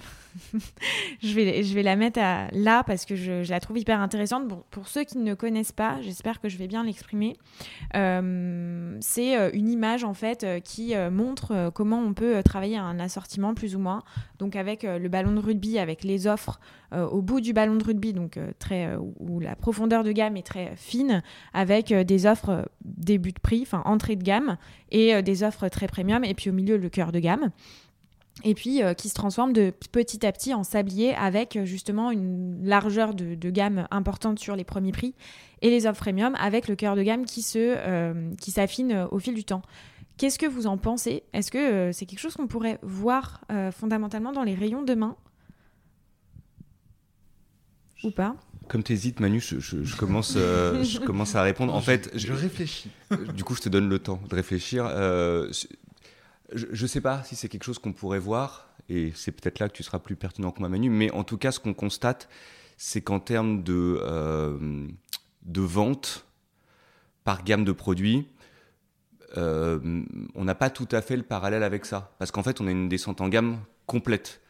je, 1.22 1.34
vais, 1.74 1.84
la 1.84 1.96
mettre 1.96 2.20
là 2.54 2.84
parce 2.84 3.06
que 3.06 3.16
je, 3.16 3.50
la 3.50 3.60
trouve 3.60 3.78
hyper 3.78 4.00
intéressante. 4.00 4.48
Pour 4.70 4.88
ceux 4.88 5.04
qui 5.04 5.18
ne 5.18 5.34
connaissent 5.34 5.74
pas, 5.74 6.02
j'espère 6.02 6.40
que 6.40 6.50
je 6.50 6.58
vais 6.58 6.68
bien 6.68 6.84
l'exprimer. 6.84 7.36
Euh, 7.96 8.98
c'est 9.02 9.38
euh, 9.38 9.50
une 9.54 9.70
image 9.70 10.04
en 10.04 10.14
fait 10.14 10.46
qui 10.64 10.94
montre 11.12 11.72
comment 11.74 12.00
on 12.00 12.14
peut 12.14 12.42
travailler 12.44 12.78
un 12.78 13.00
assortiment 13.00 13.54
plus 13.54 13.76
ou 13.76 13.80
moins. 13.80 14.04
Donc 14.40 14.56
avec 14.56 14.84
le 14.84 15.08
ballon 15.10 15.34
de 15.34 15.40
rugby, 15.40 15.80
avec 15.80 16.04
les 16.04 16.28
offres 16.28 16.60
au 16.94 17.22
bout 17.22 17.40
du 17.40 17.54
ballon 17.54 17.76
de 17.76 17.84
rugby, 17.84 18.12
donc 18.12 18.38
très 18.60 18.96
où 19.20 19.40
la 19.40 19.56
profondeur 19.56 20.04
de 20.04 20.12
gamme 20.12 20.36
est 20.36 20.46
très 20.46 20.74
fine, 20.76 21.24
avec 21.54 21.94
des 21.94 22.26
offres 22.26 22.70
début 22.84 23.32
de 23.32 23.40
prix, 23.40 23.62
enfin 23.62 23.82
entrée 23.86 24.16
de 24.16 24.24
gamme, 24.24 24.58
et 24.90 25.22
des 25.22 25.44
offres 25.44 25.70
très 25.70 25.88
premium, 25.88 26.24
et 26.26 26.34
puis 26.34 26.50
au 26.50 26.54
milieu 26.54 26.78
le 26.78 26.90
cœur 26.90 27.12
de 27.12 27.20
gamme 27.20 27.52
et 28.44 28.54
puis 28.54 28.84
euh, 28.84 28.94
qui 28.94 29.10
se 29.10 29.14
transforme 29.14 29.54
de 29.54 29.72
petit 29.92 30.26
à 30.26 30.32
petit 30.32 30.54
en 30.54 30.64
sablier 30.64 31.14
avec 31.16 31.56
euh, 31.56 31.66
justement 31.66 32.12
une 32.12 32.64
largeur 32.64 33.14
de, 33.14 33.36
de, 33.36 33.50
gamme 33.50 33.88
importante 33.92 34.40
sur 34.40 34.56
les 34.56 34.64
premiers 34.64 34.92
prix 34.92 35.14
et 35.62 35.70
les 35.70 35.86
offres 35.86 36.02
premium 36.02 36.36
avec 36.40 36.68
le 36.68 36.76
cœur 36.76 36.96
de 36.96 37.04
gamme 37.04 37.26
qui 37.26 37.42
se 37.42 37.58
euh, 37.60 38.32
qui 38.40 38.52
s'affine 38.52 39.08
au 39.12 39.20
fil 39.20 39.34
du 39.34 39.44
temps. 39.44 39.62
Qu'est-ce 40.18 40.38
que 40.38 40.46
vous 40.46 40.68
en 40.68 40.78
pensez? 40.78 41.24
Est-ce 41.34 41.52
que 41.52 41.58
euh, 41.58 41.92
c'est 41.92 42.06
quelque 42.06 42.20
chose 42.20 42.36
qu'on 42.36 42.48
pourrait 42.48 42.80
voir 42.82 43.42
fondamentalement 43.72 44.32
dans 44.32 44.44
les 44.44 44.56
rayons 44.56 44.84
demain? 44.84 45.16
Ou 48.04 48.12
pas? 48.12 48.36
Comme 48.68 48.84
tu 48.84 48.94
hésites, 48.94 49.20
Manu, 49.20 49.42
je, 49.42 49.60
je, 49.60 49.84
je 49.84 49.96
commence, 49.98 50.36
euh, 50.38 50.84
je 50.84 51.00
commence 51.00 51.36
à 51.36 51.42
répondre. 51.42 51.74
En 51.74 51.82
fait, 51.82 52.10
je, 52.14 52.28
je, 52.28 52.34
réfléchis. 52.34 52.90
Du 53.36 53.44
coup, 53.44 53.54
je 53.54 53.62
te 53.62 53.70
donne 53.70 53.90
le 53.90 54.00
temps 54.00 54.22
de 54.30 54.34
réfléchir. 54.34 54.86
Euh, 54.88 55.52
je 56.54 56.82
ne 56.82 56.88
sais 56.88 57.02
pas 57.02 57.24
si 57.24 57.36
c'est 57.36 57.50
quelque 57.50 57.64
chose 57.64 57.80
qu'on 57.80 57.94
pourrait 57.94 58.20
voir, 58.20 58.70
et 58.90 59.12
c'est 59.16 59.32
peut-être 59.32 59.60
là 59.60 59.70
que 59.70 59.74
tu 59.74 59.84
seras 59.84 60.00
plus 60.00 60.16
pertinent 60.16 60.52
que 60.52 60.60
moi, 60.60 60.70
Manu, 60.70 60.90
mais 60.90 61.12
en 61.12 61.24
tout 61.24 61.38
cas, 61.38 61.52
ce 61.52 61.60
qu'on 61.60 61.74
constate, 61.74 62.28
c'est 62.78 63.02
qu'en 63.02 63.20
termes 63.20 63.64
de, 63.64 64.00
euh, 64.02 64.88
vente 65.46 66.26
par 67.24 67.44
gamme 67.44 67.64
de 67.64 67.72
produits, 67.72 68.28
euh, 69.38 70.04
on 70.36 70.44
n'a 70.44 70.56
pas 70.56 70.70
tout 70.70 70.88
à 70.92 71.02
fait 71.02 71.16
le 71.16 71.24
parallèle 71.24 71.64
avec 71.64 71.86
ça. 71.86 72.14
Parce 72.20 72.32
qu'en 72.32 72.44
fait, 72.44 72.60
on 72.60 72.68
a 72.68 72.72
une 72.72 72.90
descente 72.90 73.22
en 73.22 73.30
gamme 73.30 73.60
complète. 73.86 74.42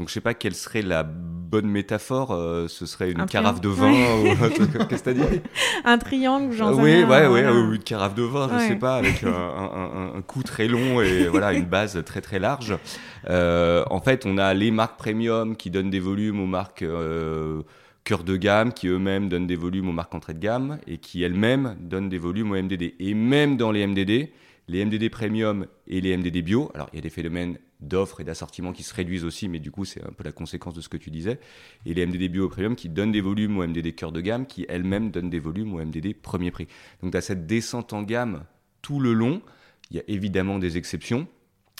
Donc 0.00 0.08
je 0.08 0.14
sais 0.14 0.22
pas 0.22 0.32
quelle 0.32 0.54
serait 0.54 0.80
la 0.80 1.02
bonne 1.02 1.66
métaphore. 1.66 2.30
Euh, 2.32 2.68
ce 2.68 2.86
serait 2.86 3.10
une 3.12 3.20
Un 3.20 3.26
carafe 3.26 3.60
de 3.60 3.68
vin. 3.68 3.92
ou- 3.92 4.24
Qu'est-ce 4.88 5.02
que 5.02 5.10
t'as 5.10 5.12
dit? 5.12 5.20
Un 5.84 5.98
triangle, 5.98 6.54
j'en 6.54 6.74
sais 6.74 6.80
oui, 6.80 7.04
ouais, 7.04 7.26
ouais, 7.26 7.46
ou 7.50 7.74
une 7.74 7.82
carafe 7.82 8.14
de 8.14 8.22
vin, 8.22 8.48
je 8.48 8.54
Ouais. 8.54 8.68
sais 8.68 8.76
pas, 8.76 8.94
avec 8.96 9.22
un, 9.24 9.28
un, 9.28 9.32
un- 9.34 10.14
un 10.16 10.22
cou 10.22 10.42
très 10.42 10.68
long 10.68 11.02
et 11.02 11.26
voilà 11.30 11.52
une 11.52 11.66
base 11.66 12.02
très 12.06 12.22
très 12.22 12.38
large. 12.38 12.78
Euh, 13.28 13.84
en 13.90 14.00
fait, 14.00 14.24
on 14.24 14.38
a 14.38 14.54
les 14.54 14.70
marques 14.70 14.98
premium 14.98 15.54
qui 15.54 15.70
donnent 15.70 15.90
des 15.90 16.00
volumes 16.00 16.40
aux 16.40 16.46
marques 16.46 16.80
euh, 16.80 17.60
cœur 18.04 18.24
de 18.24 18.36
gamme, 18.36 18.72
qui 18.72 18.88
eux-mêmes 18.88 19.28
donnent 19.28 19.46
des 19.46 19.54
volumes 19.56 19.90
aux 19.90 19.92
marques 19.92 20.14
entrée 20.14 20.32
de 20.32 20.38
gamme 20.40 20.78
et 20.86 20.96
qui 20.96 21.22
elles-mêmes 21.22 21.76
donnent 21.78 22.08
des 22.08 22.16
volumes 22.16 22.52
aux 22.52 22.56
MDD. 22.56 22.94
Et 23.00 23.12
même 23.12 23.58
dans 23.58 23.70
les 23.70 23.86
MDD, 23.86 24.30
les 24.66 24.82
MDD 24.82 25.10
premium 25.10 25.66
et 25.86 26.00
les 26.00 26.16
MDD 26.16 26.40
bio, 26.42 26.70
alors 26.74 26.88
il 26.94 26.96
y 26.96 27.00
a 27.00 27.02
des 27.02 27.10
phénomènes 27.10 27.58
d'offres 27.80 28.20
et 28.20 28.24
d'assortiments 28.24 28.72
qui 28.72 28.82
se 28.82 28.94
réduisent 28.94 29.24
aussi, 29.24 29.48
mais 29.48 29.58
du 29.58 29.70
coup 29.70 29.84
c'est 29.84 30.04
un 30.04 30.12
peu 30.12 30.24
la 30.24 30.32
conséquence 30.32 30.74
de 30.74 30.80
ce 30.80 30.88
que 30.88 30.96
tu 30.96 31.10
disais, 31.10 31.40
et 31.86 31.94
les 31.94 32.06
MDD 32.06 32.30
bio 32.30 32.48
premium 32.48 32.76
qui 32.76 32.88
donnent 32.88 33.12
des 33.12 33.20
volumes 33.20 33.58
aux 33.58 33.66
MDD 33.66 33.94
cœur 33.94 34.12
de 34.12 34.20
gamme, 34.20 34.46
qui 34.46 34.66
elles-mêmes 34.68 35.10
donnent 35.10 35.30
des 35.30 35.40
volumes 35.40 35.74
aux 35.74 35.84
MDD 35.84 36.14
premier 36.14 36.50
prix. 36.50 36.68
Donc 37.02 37.12
tu 37.12 37.18
as 37.18 37.22
cette 37.22 37.46
descente 37.46 37.92
en 37.92 38.02
gamme 38.02 38.44
tout 38.82 39.00
le 39.00 39.12
long, 39.12 39.42
il 39.90 39.96
y 39.96 40.00
a 40.00 40.04
évidemment 40.08 40.58
des 40.58 40.76
exceptions, 40.76 41.26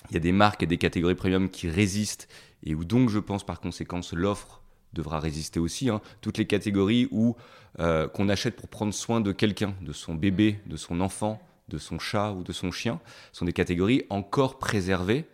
il 0.09 0.15
y 0.15 0.17
a 0.17 0.21
des 0.21 0.33
marques 0.33 0.63
et 0.63 0.67
des 0.67 0.79
catégories 0.79 1.15
premium 1.15 1.49
qui 1.51 1.69
résistent, 1.69 2.29
et 2.65 2.75
où 2.75 2.85
donc 2.85 3.11
je 3.11 3.19
pense 3.19 3.45
par 3.45 3.61
conséquence 3.61 4.13
l'offre 4.13 4.63
devra 4.93 5.21
résister 5.21 5.61
aussi. 5.61 5.89
hein. 5.89 6.01
Toutes 6.21 6.39
les 6.39 6.47
catégories 6.47 7.07
où 7.11 7.37
euh, 7.79 8.09
qu'on 8.09 8.29
achète 8.29 8.57
pour 8.57 8.69
prendre 8.69 8.93
soin 8.93 9.21
de 9.21 9.33
quelqu'un, 9.33 9.75
de 9.83 9.93
son 9.93 10.15
bébé, 10.15 10.59
de 10.67 10.77
son 10.77 11.01
enfant, 11.01 11.41
de 11.71 11.79
son 11.79 11.99
chat 11.99 12.33
ou 12.33 12.43
de 12.43 12.53
son 12.53 12.71
chien, 12.71 13.01
sont 13.33 13.47
des 13.47 13.53
catégories 13.53 14.05
encore 14.11 14.59
préservées 14.59 15.25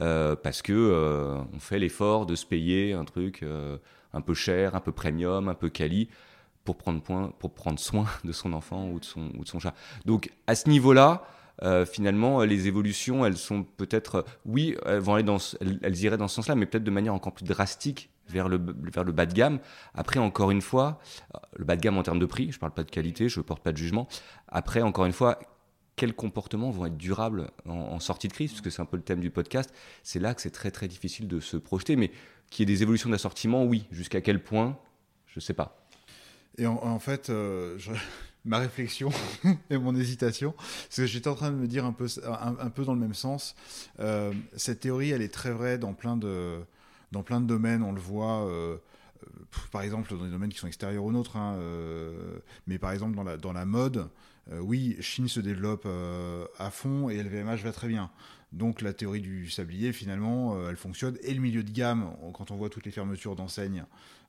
euh, 0.00 0.34
parce 0.36 0.62
que 0.62 0.72
euh, 0.72 1.38
on 1.52 1.60
fait 1.60 1.78
l'effort 1.78 2.26
de 2.26 2.34
se 2.34 2.46
payer 2.46 2.92
un 2.92 3.04
truc 3.04 3.42
euh, 3.42 3.78
un 4.12 4.20
peu 4.20 4.34
cher, 4.34 4.74
un 4.74 4.80
peu 4.80 4.92
premium, 4.92 5.48
un 5.48 5.54
peu 5.54 5.68
quali 5.68 6.08
pour 6.64 6.76
prendre, 6.76 7.00
point, 7.00 7.32
pour 7.38 7.52
prendre 7.54 7.78
soin 7.78 8.06
de 8.24 8.32
son 8.32 8.52
enfant 8.52 8.88
ou 8.88 8.98
de 8.98 9.04
son, 9.04 9.30
ou 9.38 9.44
de 9.44 9.48
son 9.48 9.60
chat. 9.60 9.74
Donc 10.04 10.30
à 10.46 10.54
ce 10.54 10.68
niveau-là, 10.68 11.24
finalement, 11.86 12.42
les 12.42 12.66
évolutions, 12.66 13.24
elles 13.24 13.36
sont 13.36 13.62
peut-être, 13.62 14.24
oui, 14.44 14.76
elles 14.84 14.98
vont 14.98 15.14
aller 15.14 15.22
dans, 15.22 15.38
elles, 15.60 15.96
iraient 16.02 16.16
dans 16.16 16.26
ce 16.26 16.34
sens-là, 16.36 16.56
mais 16.56 16.66
peut-être 16.66 16.84
de 16.84 16.90
manière 16.90 17.14
encore 17.14 17.32
plus 17.32 17.44
drastique 17.44 18.10
vers 18.28 18.48
le, 18.48 18.60
vers 18.92 19.04
le 19.04 19.12
bas 19.12 19.24
de 19.24 19.32
gamme. 19.32 19.60
Après, 19.94 20.18
encore 20.18 20.50
une 20.50 20.60
fois, 20.60 20.98
le 21.56 21.64
bas 21.64 21.76
de 21.76 21.80
gamme 21.80 21.96
en 21.96 22.02
termes 22.02 22.18
de 22.18 22.26
prix, 22.26 22.50
je 22.50 22.58
parle 22.58 22.72
pas 22.72 22.82
de 22.82 22.90
qualité, 22.90 23.28
je 23.28 23.40
porte 23.40 23.62
pas 23.62 23.72
de 23.72 23.76
jugement. 23.76 24.08
Après, 24.48 24.82
encore 24.82 25.06
une 25.06 25.12
fois, 25.12 25.38
quels 25.96 26.14
comportements 26.14 26.70
vont 26.70 26.86
être 26.86 26.96
durables 26.96 27.50
en, 27.66 28.00
sortie 28.00 28.28
de 28.28 28.32
crise, 28.32 28.50
puisque 28.50 28.70
c'est 28.70 28.82
un 28.82 28.86
peu 28.86 28.96
le 28.96 29.02
thème 29.02 29.20
du 29.20 29.30
podcast. 29.30 29.72
C'est 30.02 30.18
là 30.18 30.34
que 30.34 30.40
c'est 30.40 30.50
très 30.50 30.70
très 30.70 30.88
difficile 30.88 31.28
de 31.28 31.40
se 31.40 31.56
projeter, 31.56 31.96
mais 31.96 32.10
qu'il 32.50 32.68
y 32.68 32.72
ait 32.72 32.74
des 32.74 32.82
évolutions 32.82 33.10
d'assortiment, 33.10 33.64
oui. 33.64 33.86
Jusqu'à 33.90 34.20
quel 34.20 34.42
point, 34.42 34.78
je 35.26 35.40
sais 35.40 35.54
pas. 35.54 35.86
Et 36.58 36.66
en, 36.66 36.98
fait, 36.98 37.30
euh, 37.30 37.78
ma 38.44 38.58
réflexion 38.58 39.10
et 39.70 39.78
mon 39.78 39.94
hésitation, 39.94 40.54
c'est 40.88 41.02
que 41.02 41.08
j'étais 41.08 41.28
en 41.28 41.34
train 41.34 41.50
de 41.50 41.56
me 41.56 41.66
dire 41.66 41.84
un 41.84 41.92
peu, 41.92 42.06
un, 42.24 42.70
peu 42.70 42.84
dans 42.84 42.94
le 42.94 43.00
même 43.00 43.14
sens. 43.14 43.54
Euh, 44.00 44.32
cette 44.56 44.80
théorie, 44.80 45.10
elle 45.10 45.22
est 45.22 45.32
très 45.32 45.52
vraie 45.52 45.78
dans 45.78 45.94
plein 45.94 46.16
de, 46.16 46.60
dans 47.12 47.22
plein 47.22 47.40
de 47.40 47.46
domaines. 47.46 47.82
On 47.82 47.92
le 47.92 48.00
voit, 48.00 48.46
euh, 48.46 48.76
par 49.70 49.82
exemple, 49.82 50.16
dans 50.16 50.24
des 50.24 50.30
domaines 50.30 50.50
qui 50.50 50.58
sont 50.58 50.68
extérieurs 50.68 51.04
aux 51.04 51.12
nôtres. 51.12 51.36
hein, 51.36 51.56
mais 52.66 52.78
par 52.78 52.90
exemple, 52.90 53.14
dans 53.14 53.24
la, 53.24 53.36
dans 53.36 53.52
la 53.52 53.64
mode, 53.64 54.08
oui, 54.50 54.96
Chine 55.00 55.28
se 55.28 55.40
développe 55.40 55.84
euh, 55.86 56.46
à 56.58 56.70
fond 56.70 57.08
et 57.08 57.22
LVMH 57.22 57.62
va 57.62 57.72
très 57.72 57.88
bien. 57.88 58.10
Donc 58.54 58.82
la 58.82 58.92
théorie 58.92 59.20
du 59.20 59.50
sablier, 59.50 59.92
finalement, 59.92 60.56
euh, 60.56 60.70
elle 60.70 60.76
fonctionne. 60.76 61.18
Et 61.22 61.34
le 61.34 61.40
milieu 61.40 61.64
de 61.64 61.70
gamme, 61.70 62.12
quand 62.34 62.50
on 62.50 62.56
voit 62.56 62.70
toutes 62.70 62.86
les 62.86 62.92
fermetures 62.92 63.34
d'enseignes 63.34 63.84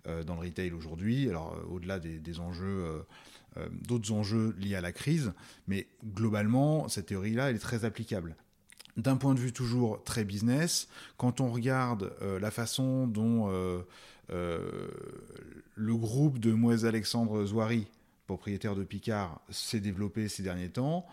euh, 0.08 0.24
dans 0.24 0.34
le 0.36 0.42
retail 0.42 0.72
aujourd'hui, 0.72 1.30
alors 1.30 1.54
euh, 1.54 1.74
au-delà 1.76 2.00
des, 2.00 2.40
enjeux, 2.40 2.66
euh, 2.66 3.00
euh, 3.58 3.68
d'autres 3.88 4.12
enjeux 4.12 4.56
liés 4.58 4.76
à 4.76 4.82
la 4.82 4.92
crise, 4.92 5.34
mais 5.68 5.88
globalement, 6.04 6.88
cette 6.88 7.08
théorie-là, 7.08 7.52
elle 7.52 7.58
est 7.58 7.60
très 7.60 7.86
applicable. 7.86 8.36
D'un 8.98 9.18
point 9.18 9.36
de 9.36 9.40
vue 9.40 9.52
toujours 9.52 10.04
très 10.04 10.24
business, 10.24 10.88
quand 11.18 11.42
on 11.42 11.52
regarde 11.52 12.14
euh, 12.22 12.40
la 12.40 12.50
façon 12.50 13.08
dont 13.08 13.50
euh, 13.50 13.82
euh, 14.32 14.88
le 15.76 15.96
groupe 15.96 16.40
de 16.40 16.54
Moïse 16.54 16.86
Alexandre 16.86 17.46
Zouari, 17.46 17.88
propriétaire 18.26 18.76
de 18.76 18.84
Picard, 18.84 19.42
s'est 19.50 19.80
développé 19.80 20.28
ces 20.28 20.44
derniers 20.44 20.70
temps, 20.70 21.06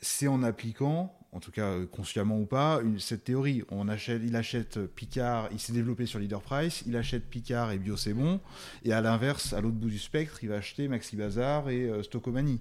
c'est 0.00 0.28
en 0.28 0.42
appliquant, 0.42 1.14
en 1.32 1.40
tout 1.40 1.50
cas 1.50 1.66
euh, 1.66 1.86
consciemment 1.86 2.38
ou 2.38 2.46
pas, 2.46 2.80
cette 2.98 3.24
théorie. 3.24 3.62
Il 3.70 4.36
achète 4.36 4.86
Picard, 4.86 5.48
il 5.52 5.60
s'est 5.60 5.72
développé 5.72 6.06
sur 6.06 6.18
Leader 6.18 6.40
Price, 6.40 6.82
il 6.86 6.96
achète 6.96 7.28
Picard 7.28 7.72
et 7.72 7.78
Bio 7.78 7.96
c'est 7.96 8.14
bon, 8.14 8.40
et 8.84 8.92
à 8.92 9.00
l'inverse, 9.00 9.52
à 9.52 9.60
l'autre 9.60 9.76
bout 9.76 9.90
du 9.90 9.98
spectre, 9.98 10.42
il 10.42 10.48
va 10.48 10.56
acheter 10.56 10.88
Maxi 10.88 11.16
Bazar 11.16 11.68
et 11.68 11.88
euh, 11.88 12.02
Stocomanie. 12.02 12.60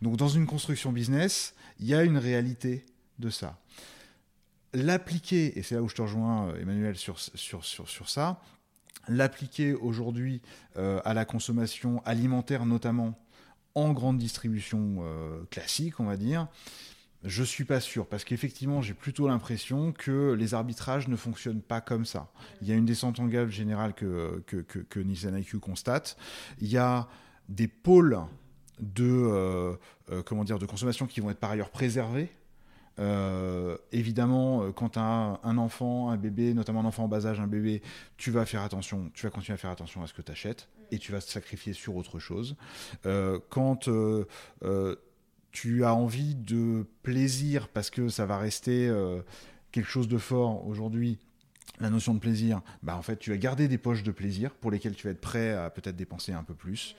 Donc 0.00 0.16
dans 0.16 0.28
une 0.28 0.46
construction 0.46 0.92
business, 0.92 1.54
il 1.78 1.86
y 1.86 1.94
a 1.94 2.02
une 2.02 2.18
réalité 2.18 2.86
de 3.18 3.30
ça. 3.30 3.58
L'appliquer, 4.72 5.58
et 5.58 5.62
c'est 5.62 5.74
là 5.74 5.82
où 5.82 5.88
je 5.88 5.96
te 5.96 6.02
rejoins 6.02 6.48
euh, 6.48 6.60
Emmanuel 6.60 6.96
sur, 6.96 7.18
sur, 7.18 7.64
sur, 7.64 7.88
sur 7.88 8.08
ça, 8.08 8.40
l'appliquer 9.08 9.74
aujourd'hui 9.74 10.40
euh, 10.76 11.00
à 11.04 11.14
la 11.14 11.24
consommation 11.24 12.02
alimentaire 12.04 12.66
notamment 12.66 13.18
en 13.74 13.92
grande 13.92 14.18
distribution 14.18 14.98
euh, 15.00 15.42
classique, 15.50 16.00
on 16.00 16.04
va 16.04 16.16
dire, 16.16 16.48
je 17.22 17.42
suis 17.44 17.64
pas 17.64 17.80
sûr 17.80 18.06
parce 18.06 18.24
qu'effectivement, 18.24 18.80
j'ai 18.80 18.94
plutôt 18.94 19.28
l'impression 19.28 19.92
que 19.92 20.32
les 20.32 20.54
arbitrages 20.54 21.08
ne 21.08 21.16
fonctionnent 21.16 21.60
pas 21.60 21.80
comme 21.80 22.04
ça. 22.04 22.30
Il 22.62 22.68
y 22.68 22.72
a 22.72 22.74
une 22.74 22.86
descente 22.86 23.20
en 23.20 23.26
gamme 23.26 23.50
générale 23.50 23.94
que, 23.94 24.42
que, 24.46 25.00
Nissan 25.00 25.36
IQ 25.36 25.58
constate. 25.58 26.16
Il 26.60 26.68
y 26.68 26.78
a 26.78 27.08
des 27.50 27.68
pôles 27.68 28.18
de, 28.78 29.76
comment 30.24 30.44
dire, 30.44 30.58
de 30.58 30.64
consommation 30.64 31.06
qui 31.06 31.20
vont 31.20 31.28
être 31.28 31.40
par 31.40 31.50
ailleurs 31.50 31.68
préservés. 31.68 32.30
évidemment, 33.92 34.72
quand 34.72 34.90
tu 34.90 34.98
as 34.98 35.40
un 35.42 35.58
enfant, 35.58 36.08
un 36.08 36.16
bébé, 36.16 36.54
notamment 36.54 36.80
un 36.80 36.86
enfant 36.86 37.04
en 37.04 37.08
bas 37.08 37.26
âge, 37.26 37.38
un 37.38 37.46
bébé, 37.46 37.82
tu 38.16 38.30
vas 38.30 38.46
faire 38.46 38.62
attention, 38.62 39.10
tu 39.12 39.26
vas 39.26 39.30
continuer 39.30 39.56
à 39.56 39.58
faire 39.58 39.70
attention 39.70 40.02
à 40.02 40.06
ce 40.06 40.14
que 40.14 40.22
tu 40.22 40.32
achètes 40.32 40.70
et 40.90 40.98
tu 40.98 41.12
vas 41.12 41.20
te 41.20 41.30
sacrifier 41.30 41.72
sur 41.72 41.96
autre 41.96 42.18
chose. 42.18 42.56
quand 43.48 43.88
tu 45.52 45.84
as 45.84 45.94
envie 45.94 46.34
de 46.34 46.86
plaisir 47.02 47.68
parce 47.68 47.90
que 47.90 48.08
ça 48.08 48.26
va 48.26 48.38
rester 48.38 48.88
euh, 48.88 49.20
quelque 49.72 49.88
chose 49.88 50.08
de 50.08 50.18
fort 50.18 50.66
aujourd'hui, 50.66 51.18
la 51.80 51.90
notion 51.90 52.14
de 52.14 52.18
plaisir, 52.18 52.60
bah 52.82 52.96
en 52.96 53.02
fait 53.02 53.18
tu 53.18 53.30
vas 53.30 53.36
garder 53.36 53.68
des 53.68 53.78
poches 53.78 54.02
de 54.02 54.12
plaisir 54.12 54.52
pour 54.52 54.70
lesquelles 54.70 54.94
tu 54.94 55.06
vas 55.06 55.12
être 55.12 55.20
prêt 55.20 55.52
à 55.52 55.70
peut-être 55.70 55.96
dépenser 55.96 56.32
un 56.32 56.44
peu 56.44 56.54
plus. 56.54 56.94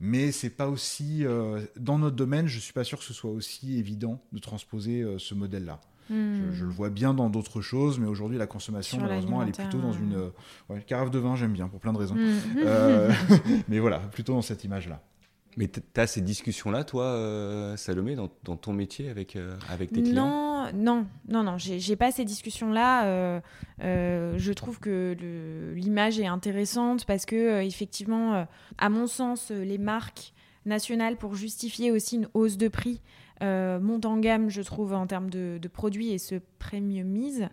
Mais 0.00 0.32
c'est 0.32 0.50
pas 0.50 0.68
aussi 0.68 1.24
euh, 1.24 1.64
dans 1.76 1.98
notre 1.98 2.16
domaine, 2.16 2.46
je 2.46 2.58
suis 2.58 2.72
pas 2.72 2.84
sûr 2.84 2.98
que 2.98 3.04
ce 3.04 3.14
soit 3.14 3.30
aussi 3.30 3.78
évident 3.78 4.20
de 4.32 4.38
transposer 4.38 5.02
euh, 5.02 5.18
ce 5.18 5.34
modèle-là. 5.34 5.80
Hmm. 6.10 6.52
Je, 6.52 6.64
le 6.64 6.70
vois 6.70 6.90
bien 6.90 7.14
dans 7.14 7.30
d'autres 7.30 7.60
choses, 7.60 7.98
mais 7.98 8.06
aujourd'hui 8.06 8.38
la 8.38 8.46
consommation 8.46 8.98
malheureusement 9.00 9.42
elle 9.42 9.48
est 9.48 9.58
plutôt 9.58 9.78
dans 9.80 9.92
une 9.92 10.30
carafe 10.86 11.10
de 11.10 11.18
vin, 11.18 11.36
j'aime 11.36 11.52
bien 11.52 11.68
pour 11.68 11.80
plein 11.80 11.92
de 11.92 11.98
raisons. 11.98 12.14
Hmm. 12.14 12.34
mais 13.68 13.78
voilà, 13.78 13.98
plutôt 13.98 14.34
dans 14.34 14.42
cette 14.42 14.64
image-là. 14.64 15.00
Mais 15.56 15.68
tu 15.68 15.80
as 15.96 16.06
ces 16.06 16.20
discussions-là, 16.20 16.84
toi, 16.84 17.04
euh, 17.04 17.76
Salomé, 17.76 18.16
dans, 18.16 18.28
ton 18.56 18.72
métier 18.72 19.08
avec, 19.08 19.36
euh, 19.36 19.56
avec 19.70 19.92
tes 19.92 20.02
clients? 20.02 20.26
Non, 20.26 20.72
non, 20.74 21.06
non, 21.28 21.42
non, 21.44 21.58
j'ai 21.58 21.96
pas 21.96 22.10
ces 22.10 22.24
discussions-là. 22.24 23.04
Euh, 23.04 23.40
je 24.36 24.52
trouve 24.52 24.80
que 24.80 25.16
l'image 25.76 26.18
est 26.18 26.26
intéressante 26.26 27.04
parce 27.04 27.24
que, 27.24 27.62
effectivement, 27.62 28.46
à 28.78 28.88
mon 28.88 29.06
sens, 29.06 29.50
les 29.50 29.78
marques 29.78 30.32
nationales, 30.66 31.16
pour 31.16 31.34
justifier 31.34 31.90
aussi 31.92 32.16
une 32.16 32.28
hausse 32.34 32.56
de 32.56 32.68
prix, 32.68 33.00
montent 33.40 34.06
en 34.06 34.18
gamme, 34.18 34.48
je 34.48 34.62
trouve, 34.62 34.94
en 34.94 35.06
termes 35.06 35.30
de, 35.30 35.68
produits 35.72 36.10
et 36.10 36.18
se 36.18 36.36
premiumisent. 36.58 37.48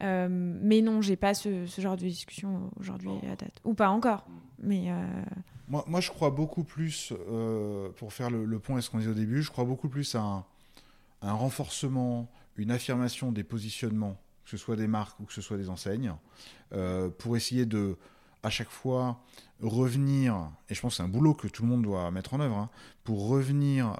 mais 0.00 0.80
non, 0.82 1.00
j'ai 1.02 1.16
pas 1.16 1.34
ce, 1.34 1.66
ce, 1.66 1.80
genre 1.80 1.96
de 1.96 2.02
discussion 2.02 2.70
aujourd'hui 2.78 3.10
à 3.30 3.36
date. 3.36 3.60
Ou 3.64 3.74
pas 3.74 3.88
encore. 3.90 4.26
Mais. 4.62 4.90
Moi, 5.68 6.00
je 6.00 6.10
crois 6.10 6.30
beaucoup 6.30 6.62
plus, 6.62 7.12
euh, 7.28 7.88
pour 7.96 8.12
faire 8.12 8.30
le, 8.30 8.58
point 8.58 8.78
à 8.78 8.80
ce 8.82 8.90
qu'on 8.90 8.98
disait 8.98 9.10
au 9.10 9.14
début, 9.14 9.42
je 9.42 9.50
crois 9.50 9.64
beaucoup 9.64 9.88
plus 9.88 10.14
à 10.14 10.44
un, 11.22 11.32
renforcement, 11.32 12.30
une 12.56 12.70
affirmation 12.70 13.32
des 13.32 13.44
positionnements, 13.44 14.20
que 14.44 14.50
ce 14.50 14.56
soit 14.58 14.76
des 14.76 14.86
marques 14.86 15.18
ou 15.20 15.24
que 15.24 15.32
ce 15.32 15.40
soit 15.40 15.56
des 15.56 15.70
enseignes, 15.70 16.12
euh, 16.74 17.08
pour 17.08 17.36
essayer 17.36 17.64
de, 17.64 17.96
à 18.42 18.50
chaque 18.50 18.68
fois, 18.68 19.22
revenir, 19.62 20.50
et 20.68 20.74
je 20.74 20.80
pense 20.82 20.92
que 20.92 20.96
c'est 20.98 21.02
un 21.02 21.08
boulot 21.08 21.32
que 21.32 21.48
tout 21.48 21.62
le 21.62 21.68
monde 21.68 21.82
doit 21.82 22.10
mettre 22.10 22.34
en 22.34 22.40
œuvre, 22.40 22.58
hein, 22.58 22.70
pour 23.02 23.28
revenir 23.28 23.98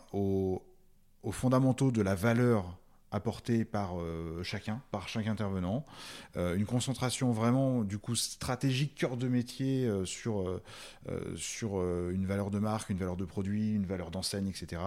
aux 1.24 1.32
fondamentaux 1.32 1.90
de 1.90 2.02
la 2.02 2.14
valeur 2.14 2.78
apporté 3.14 3.64
par 3.64 4.00
euh, 4.00 4.42
chacun, 4.42 4.82
par 4.90 5.08
chaque 5.08 5.28
intervenant. 5.28 5.84
Euh, 6.36 6.56
une 6.56 6.66
concentration 6.66 7.32
vraiment 7.32 7.84
du 7.84 7.98
coup 7.98 8.16
stratégique, 8.16 8.94
cœur 8.96 9.16
de 9.16 9.28
métier 9.28 9.86
euh, 9.86 10.04
sur, 10.04 10.60
sur 11.36 11.80
une 12.10 12.26
valeur 12.26 12.50
de 12.50 12.58
marque, 12.58 12.90
une 12.90 12.98
valeur 12.98 13.16
de 13.16 13.24
produit, 13.24 13.74
une 13.74 13.86
valeur 13.86 14.10
d'enseigne, 14.10 14.48
etc. 14.48 14.82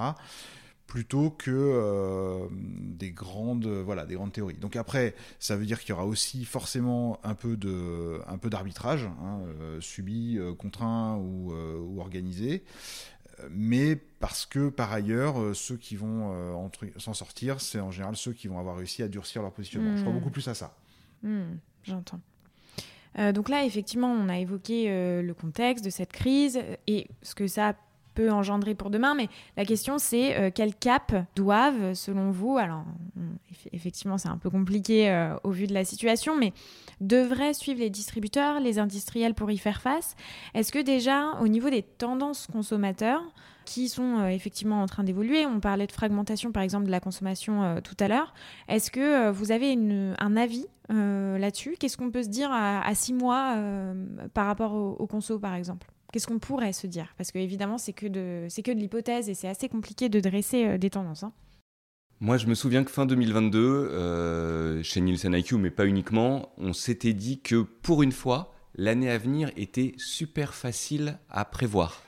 Plutôt 0.87 1.31
que 1.31 2.47
des 2.49 3.11
grandes 3.11 3.67
voilà 3.67 4.05
des 4.05 4.15
grandes 4.15 4.31
théories. 4.31 4.55
Donc 4.55 4.77
après, 4.77 5.15
ça 5.37 5.57
veut 5.57 5.65
dire 5.65 5.81
qu'il 5.81 5.89
y 5.89 5.91
aura 5.91 6.05
aussi 6.05 6.45
forcément 6.45 7.19
un 7.25 7.35
peu 7.35 7.57
de 7.57 8.21
un 8.25 8.37
peu 8.37 8.49
d'arbitrage 8.49 9.03
hein, 9.03 9.41
subi, 9.81 10.39
contraint 10.57 11.17
ou 11.17 11.99
organisé 11.99 12.63
mais 13.49 13.95
parce 14.19 14.45
que 14.45 14.69
par 14.69 14.91
ailleurs, 14.91 15.39
euh, 15.39 15.53
ceux 15.53 15.77
qui 15.77 15.95
vont 15.95 16.31
euh, 16.33 16.89
s'en 16.97 17.13
sortir, 17.13 17.61
c'est 17.61 17.79
en 17.79 17.91
général 17.91 18.15
ceux 18.15 18.33
qui 18.33 18.47
vont 18.47 18.59
avoir 18.59 18.77
réussi 18.77 19.03
à 19.03 19.07
durcir 19.07 19.41
leur 19.41 19.51
positionnement. 19.51 19.95
Je 19.95 20.01
crois 20.01 20.13
hmm. 20.13 20.17
beaucoup 20.17 20.31
plus 20.31 20.47
à 20.47 20.53
ça. 20.53 20.75
Hmm, 21.23 21.55
j'entends. 21.83 22.19
Euh, 23.19 23.31
donc 23.31 23.49
là, 23.49 23.65
effectivement, 23.65 24.11
on 24.11 24.29
a 24.29 24.37
évoqué 24.37 24.87
le 25.21 25.33
contexte 25.33 25.83
de 25.85 25.89
cette 25.89 26.11
crise 26.11 26.59
et 26.87 27.07
ce 27.21 27.35
que 27.35 27.47
ça 27.47 27.75
peut 28.17 28.31
engendrer 28.31 28.73
pour 28.75 28.89
demain, 28.89 29.13
mais 29.15 29.29
la 29.55 29.63
question 29.63 29.99
c'est 29.99 30.51
quel 30.55 30.73
cap 30.75 31.13
doivent, 31.35 31.93
selon 31.93 32.31
vous, 32.31 32.57
alors 32.57 32.83
effectivement 33.71 34.17
c'est 34.17 34.29
un 34.29 34.37
peu 34.37 34.49
compliqué 34.49 35.31
au 35.43 35.51
vu 35.51 35.67
de 35.67 35.73
la 35.73 35.85
situation, 35.85 36.35
mais 36.35 36.51
devraient 36.99 37.53
suivre 37.53 37.79
les 37.79 37.91
distributeurs, 37.91 38.59
les 38.59 38.79
industriels 38.79 39.35
pour 39.35 39.51
y 39.51 39.57
faire 39.57 39.81
face? 39.81 40.15
Est-ce 40.55 40.71
que 40.71 40.79
déjà, 40.79 41.33
au 41.41 41.47
niveau 41.47 41.69
des 41.69 41.83
tendances 41.83 42.47
consommateurs, 42.47 43.23
qui 43.67 43.89
sont 43.89 44.19
euh, 44.19 44.27
effectivement 44.27 44.81
en 44.81 44.85
train 44.85 45.03
d'évoluer. 45.03 45.45
On 45.45 45.59
parlait 45.59 45.87
de 45.87 45.91
fragmentation, 45.91 46.51
par 46.51 46.63
exemple, 46.63 46.85
de 46.85 46.91
la 46.91 47.01
consommation 47.01 47.63
euh, 47.63 47.81
tout 47.81 47.97
à 47.99 48.07
l'heure. 48.07 48.33
Est-ce 48.69 48.89
que 48.89 48.99
euh, 48.99 49.31
vous 49.31 49.51
avez 49.51 49.77
un 50.17 50.37
avis 50.37 50.65
là-dessus? 50.89 51.75
Qu'est-ce 51.77 51.97
qu'on 51.97 52.09
peut 52.09 52.23
se 52.23 52.29
dire 52.29 52.49
à, 52.49 52.95
six 52.95 53.13
mois 53.13 53.57
par 54.33 54.45
rapport 54.45 54.73
au, 54.73 54.95
au, 54.97 55.05
conso, 55.05 55.37
par 55.37 55.53
exemple? 55.53 55.85
Qu'est-ce 56.17 56.25
qu'on 56.25 56.39
pourrait 56.39 56.73
se 56.73 56.87
dire? 56.87 57.13
Parce 57.15 57.31
que 57.31 57.37
évidemment, 57.37 57.77
c'est 57.77 57.93
que 57.93 58.07
de, 58.07 58.47
c'est 58.49 58.63
que 58.63 58.71
de 58.71 58.79
l'hypothèse 58.79 59.29
et 59.29 59.35
c'est 59.35 59.47
assez 59.47 59.69
compliqué 59.69 60.09
de 60.09 60.19
dresser 60.19 60.79
des 60.79 60.89
tendances. 60.89 61.21
Hein. 61.21 61.31
Moi, 62.21 62.37
je 62.37 62.47
me 62.47 62.55
souviens 62.55 62.83
que 62.83 62.89
fin 62.89 63.05
2022, 63.05 63.59
euh, 63.59 64.81
chez 64.81 64.99
Nielsen 64.99 65.35
IQ, 65.35 65.57
mais 65.57 65.69
pas 65.69 65.85
uniquement, 65.85 66.53
on 66.57 66.73
s'était 66.73 67.13
dit 67.13 67.39
que 67.39 67.61
pour 67.61 68.01
une 68.01 68.11
fois, 68.11 68.55
l'année 68.73 69.11
à 69.11 69.19
venir 69.19 69.51
était 69.57 69.93
super 69.99 70.55
facile 70.55 71.19
à 71.29 71.45
prévoir. 71.45 72.01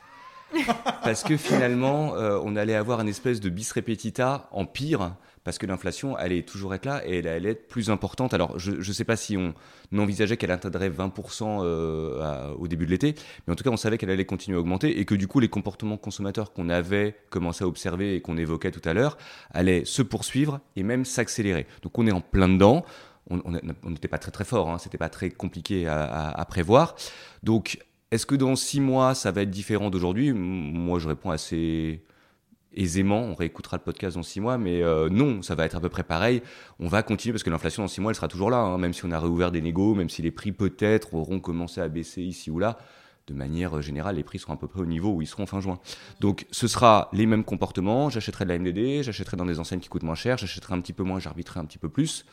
Parce 1.04 1.22
que 1.22 1.38
finalement, 1.38 2.16
euh, 2.16 2.40
on 2.44 2.56
allait 2.56 2.74
avoir 2.74 3.02
une 3.02 3.10
espèce 3.10 3.40
de 3.40 3.50
bis 3.50 3.72
repetita 3.72 4.50
en 4.52 4.66
pire, 4.66 5.14
parce 5.44 5.58
que 5.58 5.66
l'inflation 5.66 6.16
allait 6.16 6.44
toujours 6.44 6.74
être 6.74 6.86
là 6.86 7.02
et 7.06 7.20
elle 7.20 7.28
allait 7.28 7.52
être 7.52 7.68
plus 7.68 7.90
importante. 7.90 8.34
Alors, 8.34 8.58
je 8.60 8.72
ne 8.72 8.94
sais 8.94 9.04
pas 9.04 9.16
si 9.16 9.38
on 9.38 9.54
envisageait 9.98 10.38
qu'elle 10.38 10.52
atteindrait 10.52 10.90
20% 10.90 11.62
euh, 11.64 12.54
au 12.54 12.68
début 12.68 12.86
de 12.86 12.92
l'été, 12.92 13.16
mais 13.48 13.54
en 13.54 13.56
tout 13.56 13.64
cas, 13.64 13.70
on 13.70 13.78
savait 13.78 13.98
qu'elle 13.98 14.10
allait 14.10 14.26
continuer 14.26 14.58
à 14.58 14.60
augmenter 14.60 15.00
et 15.00 15.06
que 15.06 15.16
du 15.16 15.28
coup, 15.28 15.40
les 15.40 15.50
comportements 15.50 15.98
consommateurs 15.98 16.54
qu'on 16.54 16.70
avait 16.70 17.16
commencé 17.30 17.64
à 17.64 17.68
observer 17.68 18.16
et 18.16 18.22
qu'on 18.22 18.38
évoquait 18.38 18.72
tout 18.72 18.88
à 18.88 18.94
l'heure 18.94 19.18
allaient 19.52 19.86
se 19.86 20.02
poursuivre 20.02 20.60
et 20.76 20.84
même 20.84 21.06
s'accélérer. 21.06 21.68
Donc, 21.82 21.98
on 21.98 22.08
est 22.08 22.12
en 22.12 22.22
plein 22.22 22.50
dedans. 22.50 22.86
On 23.32 23.52
n'était 23.92 24.08
pas 24.08 24.18
très 24.18 24.32
très 24.32 24.44
fort, 24.44 24.72
hein, 24.72 24.80
c'était 24.80 24.98
pas 24.98 25.10
très 25.10 25.30
compliqué 25.30 25.86
à, 25.88 26.30
à 26.32 26.46
prévoir. 26.46 26.96
Donc, 27.44 27.78
est-ce 28.12 28.26
que 28.26 28.34
dans 28.34 28.56
six 28.56 28.82
mois, 28.82 29.14
ça 29.14 29.32
va 29.32 29.44
être 29.44 29.52
différent 29.52 29.92
d'aujourd'hui? 29.92 30.34
Moi, 30.34 30.98
je 30.98 31.08
réponds 31.08 31.30
assez 31.30 32.02
aisément. 32.74 33.22
On 33.22 33.36
réécoutera 33.36 33.78
le 33.78 33.84
podcast 33.84 34.16
dans 34.16 34.24
six 34.24 34.40
mois, 34.40 34.58
mais 34.58 34.82
euh, 34.84 35.10
non, 35.10 35.42
ça 35.42 35.56
va 35.56 35.66
être 35.66 35.76
à 35.76 35.80
peu 35.80 35.90
près 35.90 36.04
pareil. 36.04 36.42
On 36.80 36.88
va 36.88 37.04
continuer 37.04 37.34
parce 37.34 37.44
que 37.44 37.50
l'inflation 37.50 37.84
dans 37.84 37.88
six 37.88 38.02
mois, 38.02 38.12
elle 38.12 38.16
sera 38.16 38.28
toujours 38.28 38.50
là, 38.50 38.58
hein, 38.58 38.78
même 38.78 38.94
si 38.94 39.06
on 39.06 39.12
a 39.12 39.20
réouvert 39.20 39.52
des 39.52 39.62
négos, 39.62 39.96
même 39.96 40.10
si 40.10 40.22
les 40.22 40.32
prix 40.32 40.52
peut-être 40.52 41.14
auront 41.14 41.40
commencé 41.40 41.82
à 41.82 41.88
baisser 41.88 42.22
ici 42.22 42.52
ou 42.52 42.60
là. 42.60 42.78
De 43.28 43.34
manière 43.36 43.80
générale, 43.84 44.16
les 44.16 44.24
prix 44.24 44.40
seront 44.40 44.54
à 44.54 44.58
peu 44.58 44.68
près 44.68 44.82
au 44.82 44.88
niveau 44.88 45.12
où 45.12 45.22
ils 45.22 45.28
seront 45.28 45.46
fin 45.46 45.62
juin. 45.62 45.78
Donc, 46.20 46.48
ce 46.50 46.68
sera 46.68 47.10
les 47.14 47.28
mêmes 47.28 47.44
comportements. 47.44 48.10
J'achèterai 48.10 48.46
de 48.46 48.50
la 48.50 48.58
MDD, 48.58 49.04
j'achèterai 49.04 49.38
dans 49.38 49.46
des 49.46 49.60
enseignes 49.60 49.80
qui 49.80 49.88
coûtent 49.88 50.02
moins 50.02 50.16
cher, 50.16 50.40
j'achèterai 50.40 50.74
un 50.74 50.82
petit 50.82 50.94
peu 50.94 51.04
moins, 51.04 51.20
j'arbitrerai 51.20 51.60
un 51.60 51.66
petit 51.66 51.78
peu 51.78 51.90
plus, 51.90 52.26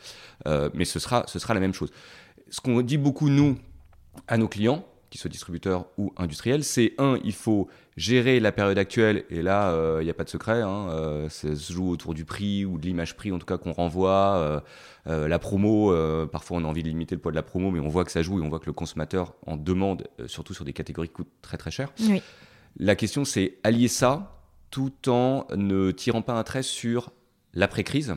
euh, 0.47 0.71
mais 0.73 0.85
ce 0.85 0.97
sera, 0.97 1.23
ce 1.27 1.37
sera 1.37 1.53
la 1.53 1.59
même 1.59 1.73
chose. 1.73 1.91
Ce 2.49 2.61
qu'on 2.61 2.81
dit 2.81 2.97
beaucoup, 2.97 3.29
nous, 3.29 3.57
à 4.27 4.37
nos 4.37 4.47
clients, 4.47 4.83
qu'ils 5.09 5.19
soient 5.19 5.29
distributeurs 5.29 5.87
ou 5.97 6.13
industriels, 6.17 6.63
c'est 6.63 6.93
un, 6.97 7.17
il 7.23 7.33
faut 7.33 7.67
gérer 7.95 8.39
la 8.39 8.51
période 8.51 8.77
actuelle, 8.77 9.23
et 9.29 9.41
là, 9.41 9.71
il 9.71 9.75
euh, 9.75 10.03
n'y 10.03 10.09
a 10.09 10.13
pas 10.13 10.23
de 10.23 10.29
secret, 10.29 10.61
hein, 10.61 10.89
euh, 10.89 11.29
ça 11.29 11.55
se 11.55 11.73
joue 11.73 11.89
autour 11.89 12.13
du 12.13 12.25
prix 12.25 12.65
ou 12.65 12.77
de 12.77 12.85
l'image 12.85 13.15
prix, 13.15 13.31
en 13.31 13.39
tout 13.39 13.45
cas 13.45 13.57
qu'on 13.57 13.73
renvoie. 13.73 14.61
Euh, 15.07 15.27
la 15.27 15.39
promo, 15.39 15.93
parfois 16.27 16.57
on 16.57 16.65
a 16.65 16.67
envie 16.67 16.83
de 16.83 16.89
limiter 16.89 17.15
le 17.15 17.21
poids 17.21 17.31
de 17.31 17.37
la 17.37 17.43
promo, 17.43 17.71
mais 17.71 17.79
on 17.79 17.87
voit 17.87 18.03
que 18.03 18.11
ça 18.11 18.21
joue 18.21 18.39
et 18.39 18.41
on 18.41 18.49
voit 18.49 18.59
que 18.59 18.65
le 18.65 18.73
consommateur 18.73 19.35
en 19.45 19.55
demande, 19.55 20.05
surtout 20.25 20.53
sur 20.53 20.65
des 20.65 20.73
catégories 20.73 21.07
qui 21.07 21.13
coûtent 21.13 21.31
très 21.41 21.55
très 21.55 21.71
cher. 21.71 21.93
La 22.77 22.97
question, 22.97 23.23
c'est 23.23 23.57
allier 23.63 23.87
ça 23.87 24.41
tout 24.69 25.09
en 25.09 25.47
ne 25.55 25.91
tirant 25.91 26.21
pas 26.21 26.33
un 26.33 26.43
trait 26.43 26.61
sur 26.61 27.11
l'après-crise. 27.53 28.15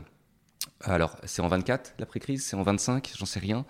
Alors, 0.82 1.16
c'est 1.24 1.42
en 1.42 1.48
24 1.48 1.94
l'après-crise, 1.98 2.44
c'est 2.44 2.56
en 2.56 2.62
25, 2.62 3.12
j'en 3.18 3.26
sais 3.26 3.40
rien. 3.40 3.66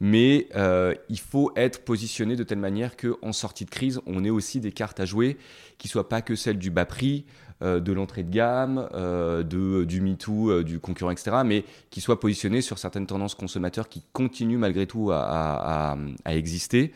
Mais 0.00 0.48
euh, 0.54 0.94
il 1.08 1.18
faut 1.18 1.52
être 1.56 1.84
positionné 1.84 2.36
de 2.36 2.44
telle 2.44 2.58
manière 2.58 2.96
qu'en 2.96 3.32
sortie 3.32 3.64
de 3.64 3.70
crise, 3.70 4.00
on 4.06 4.24
ait 4.24 4.30
aussi 4.30 4.60
des 4.60 4.70
cartes 4.70 5.00
à 5.00 5.04
jouer 5.04 5.38
qui 5.78 5.88
ne 5.88 5.90
soient 5.90 6.08
pas 6.08 6.22
que 6.22 6.36
celles 6.36 6.58
du 6.58 6.70
bas 6.70 6.84
prix, 6.84 7.24
euh, 7.62 7.80
de 7.80 7.92
l'entrée 7.92 8.22
de 8.22 8.30
gamme, 8.30 8.88
euh, 8.94 9.42
de, 9.42 9.84
du 9.84 10.00
MeToo, 10.00 10.62
du 10.62 10.78
concurrent, 10.78 11.10
etc., 11.10 11.38
mais 11.44 11.64
qui 11.90 12.00
soient 12.00 12.20
positionnées 12.20 12.62
sur 12.62 12.78
certaines 12.78 13.06
tendances 13.06 13.34
consommateurs 13.34 13.88
qui 13.88 14.02
continuent 14.12 14.58
malgré 14.58 14.86
tout 14.86 15.10
à 15.10 15.96
exister. 16.26 16.92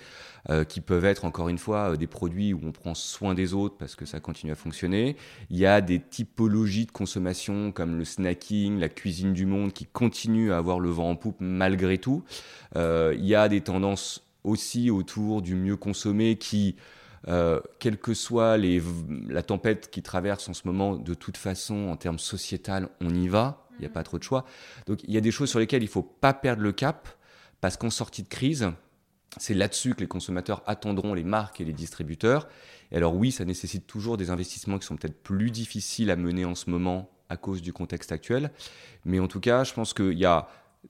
Euh, 0.49 0.63
qui 0.63 0.81
peuvent 0.81 1.05
être 1.05 1.25
encore 1.25 1.49
une 1.49 1.59
fois 1.59 1.91
euh, 1.91 1.97
des 1.97 2.07
produits 2.07 2.55
où 2.55 2.61
on 2.63 2.71
prend 2.71 2.95
soin 2.95 3.35
des 3.35 3.53
autres 3.53 3.77
parce 3.77 3.97
que 3.97 4.07
ça 4.07 4.21
continue 4.21 4.53
à 4.53 4.55
fonctionner. 4.55 5.17
Il 5.51 5.57
y 5.57 5.67
a 5.67 5.81
des 5.81 5.99
typologies 5.99 6.87
de 6.87 6.93
consommation 6.93 7.73
comme 7.73 7.99
le 7.99 8.05
snacking, 8.05 8.79
la 8.79 8.89
cuisine 8.89 9.33
du 9.33 9.45
monde 9.45 9.73
qui 9.73 9.87
continuent 9.87 10.53
à 10.53 10.59
avoir 10.59 10.79
le 10.79 10.89
vent 10.89 11.11
en 11.11 11.17
poupe 11.17 11.39
malgré 11.41 11.99
tout. 11.99 12.23
Euh, 12.77 13.13
il 13.19 13.27
y 13.27 13.35
a 13.35 13.49
des 13.49 13.61
tendances 13.61 14.23
aussi 14.45 14.89
autour 14.89 15.43
du 15.43 15.57
mieux 15.57 15.77
consommé 15.77 16.37
qui 16.37 16.77
Euh, 17.29 17.61
quelle 17.81 17.99
que 17.99 18.15
soit 18.15 18.57
les, 18.57 18.81
la 19.29 19.43
tempête 19.43 19.91
qui 19.91 20.01
traverse 20.01 20.49
en 20.49 20.55
ce 20.55 20.63
moment, 20.65 20.95
de 20.95 21.15
toute 21.15 21.37
façon, 21.37 21.89
en 21.89 21.97
termes 21.97 22.21
sociétal, 22.21 22.89
on 23.01 23.13
y 23.13 23.27
va. 23.27 23.67
Il 23.73 23.81
n'y 23.81 23.87
a 23.87 23.91
pas 23.91 24.05
trop 24.05 24.19
de 24.19 24.23
choix. 24.23 24.45
Donc 24.87 25.01
il 25.03 25.13
y 25.13 25.17
a 25.17 25.21
des 25.21 25.33
choses 25.33 25.51
sur 25.51 25.59
lesquelles 25.59 25.83
il 25.83 25.87
ne 25.87 25.91
faut 25.91 26.05
pas 26.21 26.33
perdre 26.33 26.63
le 26.63 26.71
cap, 26.71 27.09
parce 27.61 27.77
qu'en 27.77 27.91
sortie 27.91 28.23
de 28.23 28.29
crise, 28.29 28.71
c'est 29.39 29.55
là-dessus 29.55 29.95
que 29.95 30.01
les 30.01 30.09
consommateurs 30.09 30.63
attendront 30.67 31.15
les 31.15 31.25
marques 31.25 31.61
et 31.61 31.65
les 31.65 31.73
distributeurs. 31.73 32.49
Et 32.91 32.97
alors 32.97 33.15
oui, 33.15 33.33
ça 33.33 33.45
nécessite 33.45 33.87
toujours 33.87 34.17
des 34.17 34.31
investissements 34.31 34.79
qui 34.79 34.87
sont 34.87 34.97
peut-être 34.97 35.23
plus 35.23 35.51
difficiles 35.51 36.11
à 36.11 36.17
mener 36.17 36.45
en 36.45 36.55
ce 36.55 36.71
moment 36.71 37.11
à 37.29 37.37
cause 37.37 37.63
du 37.63 37.73
contexte 37.73 38.13
actuel. 38.13 38.51
Mais 39.05 39.19
en 39.19 39.29
tout 39.29 39.41
cas, 39.41 39.65
je 39.65 39.75
pense 39.75 39.93
qu'il 39.93 40.19
y 40.19 40.25
a 40.25 40.49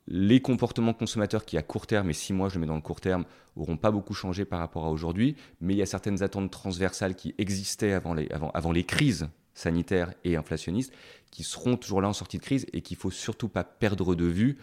les 0.08 0.40
comportements 0.40 0.92
consommateurs 0.92 1.44
qui, 1.44 1.56
à 1.56 1.62
court 1.62 1.86
terme, 1.86 2.10
et 2.10 2.12
six 2.12 2.32
mois, 2.32 2.48
je 2.48 2.54
le 2.54 2.60
mets 2.60 2.66
dans 2.66 2.74
le 2.74 2.82
court 2.82 3.00
terme, 3.00 3.24
n'auront 3.56 3.78
pas 3.78 3.90
beaucoup 3.90 4.14
changé 4.14 4.44
par 4.44 4.58
rapport 4.58 4.84
à 4.84 4.90
aujourd'hui, 4.90 5.36
mais 5.60 5.74
il 5.74 5.78
y 5.78 5.82
a 5.82 5.86
certaines 5.86 6.22
attentes 6.22 6.50
transversales 6.50 7.14
qui 7.14 7.34
existaient 7.38 7.92
avant 7.92 8.12
les, 8.12 8.28
avant, 8.30 8.50
avant 8.50 8.72
les 8.72 8.84
crises 8.84 9.28
sanitaires 9.54 10.12
et 10.24 10.36
inflationnistes, 10.36 10.92
qui 11.30 11.42
seront 11.42 11.76
toujours 11.76 12.02
là 12.02 12.08
en 12.08 12.12
sortie 12.12 12.36
de 12.36 12.42
crise 12.42 12.66
et 12.74 12.82
qu'il 12.82 12.98
faut 12.98 13.10
surtout 13.10 13.48
pas 13.48 13.64
perdre 13.64 14.14
de 14.14 14.26
vue, 14.26 14.58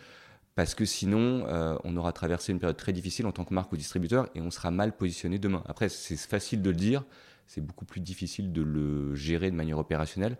parce 0.55 0.75
que 0.75 0.85
sinon, 0.85 1.45
euh, 1.47 1.75
on 1.83 1.97
aura 1.97 2.13
traversé 2.13 2.51
une 2.51 2.59
période 2.59 2.77
très 2.77 2.93
difficile 2.93 3.25
en 3.25 3.31
tant 3.31 3.43
que 3.43 3.53
marque 3.53 3.71
ou 3.71 3.77
distributeur 3.77 4.29
et 4.35 4.41
on 4.41 4.51
sera 4.51 4.71
mal 4.71 4.95
positionné 4.95 5.39
demain. 5.39 5.63
Après, 5.65 5.89
c'est 5.89 6.17
facile 6.17 6.61
de 6.61 6.69
le 6.69 6.75
dire, 6.75 7.03
c'est 7.47 7.61
beaucoup 7.61 7.85
plus 7.85 8.01
difficile 8.01 8.51
de 8.53 8.61
le 8.61 9.15
gérer 9.15 9.49
de 9.49 9.55
manière 9.55 9.79
opérationnelle. 9.79 10.37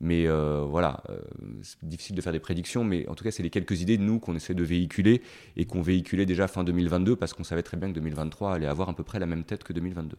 Mais 0.00 0.26
euh, 0.26 0.64
voilà, 0.68 1.02
euh, 1.08 1.18
c'est 1.62 1.82
difficile 1.84 2.16
de 2.16 2.20
faire 2.20 2.32
des 2.32 2.40
prédictions, 2.40 2.84
mais 2.84 3.08
en 3.08 3.14
tout 3.14 3.24
cas, 3.24 3.30
c'est 3.30 3.42
les 3.42 3.50
quelques 3.50 3.80
idées 3.80 3.96
de 3.96 4.02
nous 4.02 4.18
qu'on 4.18 4.34
essaie 4.34 4.54
de 4.54 4.64
véhiculer 4.64 5.22
et 5.56 5.64
qu'on 5.64 5.82
véhiculait 5.82 6.26
déjà 6.26 6.48
fin 6.48 6.64
2022 6.64 7.16
parce 7.16 7.32
qu'on 7.32 7.44
savait 7.44 7.62
très 7.62 7.76
bien 7.76 7.88
que 7.88 7.94
2023 7.94 8.54
allait 8.54 8.66
avoir 8.66 8.88
à 8.88 8.94
peu 8.94 9.04
près 9.04 9.18
la 9.18 9.26
même 9.26 9.44
tête 9.44 9.64
que 9.64 9.72
2022. 9.72 10.16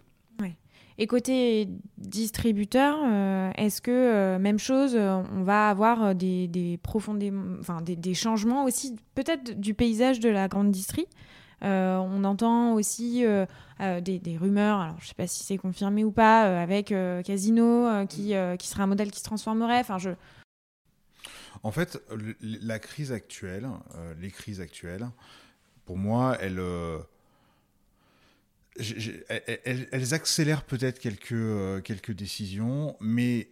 Et 0.97 1.07
côté 1.07 1.67
distributeur, 1.97 2.97
euh, 3.03 3.51
est-ce 3.57 3.81
que 3.81 4.37
même 4.37 4.59
chose, 4.59 4.95
on 4.95 5.43
va 5.43 5.69
avoir 5.69 6.15
des, 6.15 6.47
des, 6.47 6.79
enfin, 7.59 7.81
des, 7.81 7.95
des 7.97 8.13
changements 8.13 8.63
aussi, 8.63 8.95
peut-être 9.13 9.59
du 9.59 9.73
paysage 9.73 10.19
de 10.21 10.29
la 10.29 10.47
grande 10.47 10.71
distrie 10.71 11.07
euh, 11.63 11.97
on 11.97 12.23
entend 12.23 12.73
aussi 12.73 13.25
euh, 13.25 13.45
euh, 13.79 14.01
des, 14.01 14.37
rumeurs, 14.37 14.79
alors 14.79 14.95
je 14.99 15.05
ne 15.05 15.07
sais 15.07 15.15
pas 15.15 15.27
si 15.27 15.43
c'est 15.43 15.57
confirmé 15.57 16.03
ou 16.03 16.11
pas, 16.11 16.61
avec 16.61 16.93
Casino 17.23 18.05
qui, 18.07 18.33
qui 18.59 18.67
serait 18.67 18.83
un 18.83 18.87
modèle 18.87 19.11
qui 19.11 19.19
se 19.19 19.25
transformerait. 19.25 19.79
Enfin, 19.79 19.97
je... 19.97 20.11
En 21.63 21.71
fait, 21.71 21.99
la 22.41 22.79
crise 22.79 23.11
actuelle, 23.11 23.67
les 24.19 24.29
crises 24.29 24.61
actuelles, 24.61 25.07
pour 25.85 25.97
moi, 25.97 26.37
elles, 26.39 26.61
elles, 28.77 30.13
accélèrent 30.13 30.63
peut-être 30.63 30.99
quelques, 30.99 31.83
quelques 31.83 32.11
décisions, 32.11 32.95
mais 32.99 33.49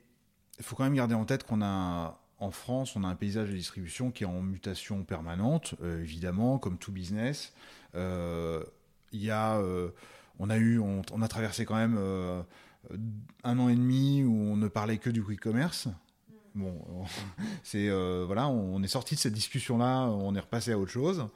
il 0.59 0.63
faut 0.63 0.75
quand 0.75 0.83
même 0.83 0.95
garder 0.95 1.15
en 1.15 1.25
tête 1.25 1.43
qu'on 1.43 1.61
a 1.61 2.19
en 2.39 2.51
France, 2.51 2.97
on 2.97 3.05
a 3.05 3.07
un 3.07 3.15
paysage 3.15 3.49
de 3.49 3.55
distribution 3.55 4.11
qui 4.11 4.23
est 4.23 4.27
en 4.27 4.41
mutation 4.41 5.03
permanente, 5.05 5.75
évidemment, 5.81 6.59
comme 6.59 6.77
tout 6.77 6.91
business. 6.91 7.53
Euh, 7.95 8.63
y 9.11 9.29
a, 9.29 9.57
euh, 9.57 9.89
on 10.39 10.49
a 10.49 10.57
eu, 10.57 10.79
on, 10.79 11.21
a 11.21 11.27
traversé 11.27 11.65
quand 11.65 11.75
même 11.75 11.95
euh, 11.97 12.41
un 13.43 13.59
an 13.59 13.69
et 13.69 13.75
demi 13.75 14.23
où 14.23 14.33
on 14.33 14.57
ne 14.57 14.67
parlait 14.67 14.97
que 14.97 15.09
du 15.09 15.23
quick 15.23 15.39
commerce. 15.39 15.87
Bon, 16.55 16.81
c'est 17.63 17.89
voilà, 18.25 18.47
on, 18.47 18.81
est 18.83 18.87
sorti 18.87 19.15
de 19.15 19.19
cette 19.19 19.33
discussion-là, 19.33 20.07
on 20.07 20.35
est 20.35 20.39
repassé 20.39 20.71
à 20.71 20.79
autre 20.79 20.91
chose. 20.91 21.27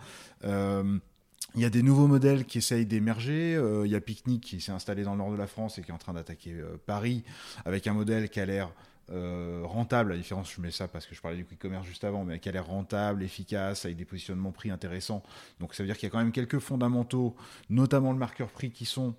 Il 1.56 1.62
y 1.62 1.66
a 1.66 1.70
des 1.70 1.82
nouveaux 1.82 2.08
modèles 2.08 2.46
qui 2.46 2.60
essayent 2.60 2.86
d'émerger. 2.86 3.60
il 3.86 3.90
y 3.90 3.96
a 3.96 4.02
Picnic 4.02 4.44
qui 4.44 4.62
s'est 4.62 4.72
installé 4.72 5.04
dans 5.04 5.14
le 5.14 5.18
nord 5.18 5.32
de 5.32 5.38
la 5.38 5.48
France 5.48 5.78
et 5.78 5.82
qui 5.82 5.90
est 5.90 5.94
en 5.94 5.98
train 5.98 6.14
d'attaquer 6.14 6.56
Paris 6.86 7.24
avec 7.66 7.88
un 7.88 7.94
modèle 7.94 8.30
qui 8.30 8.40
a 8.40 8.46
l'air 8.46 8.70
euh, 9.10 9.62
rentable, 9.64 10.12
la 10.12 10.18
différence, 10.18 10.52
je 10.52 10.60
mets 10.60 10.72
ça 10.72 10.88
parce 10.88 11.06
que 11.06 11.16
je 11.16 11.22
parlais 11.22 11.38
du 11.38 11.46
quick 11.46 11.60
commerce 11.60 11.86
juste 11.86 12.04
avant, 12.04 12.26
mais 12.26 12.40
qui 12.40 12.50
a 12.50 12.52
l'air 12.52 12.66
rentable, 12.66 13.24
efficace, 13.24 13.86
avec 13.86 13.98
des 13.98 14.06
positionnements 14.06 14.52
prix 14.52 14.70
intéressants. 14.70 15.24
Donc 15.60 15.74
ça 15.74 15.84
veut 15.84 15.88
dire 15.88 15.98
qu'il 15.98 16.08
y 16.08 16.10
a 16.10 16.12
quand 16.12 16.18
même 16.18 16.34
quelques 16.34 16.60
fondamentaux, 16.60 17.36
notamment 17.70 18.12
le 18.12 18.18
marqueur 18.18 18.50
prix, 18.50 18.72
qui 18.72 18.86
sont 18.86 19.16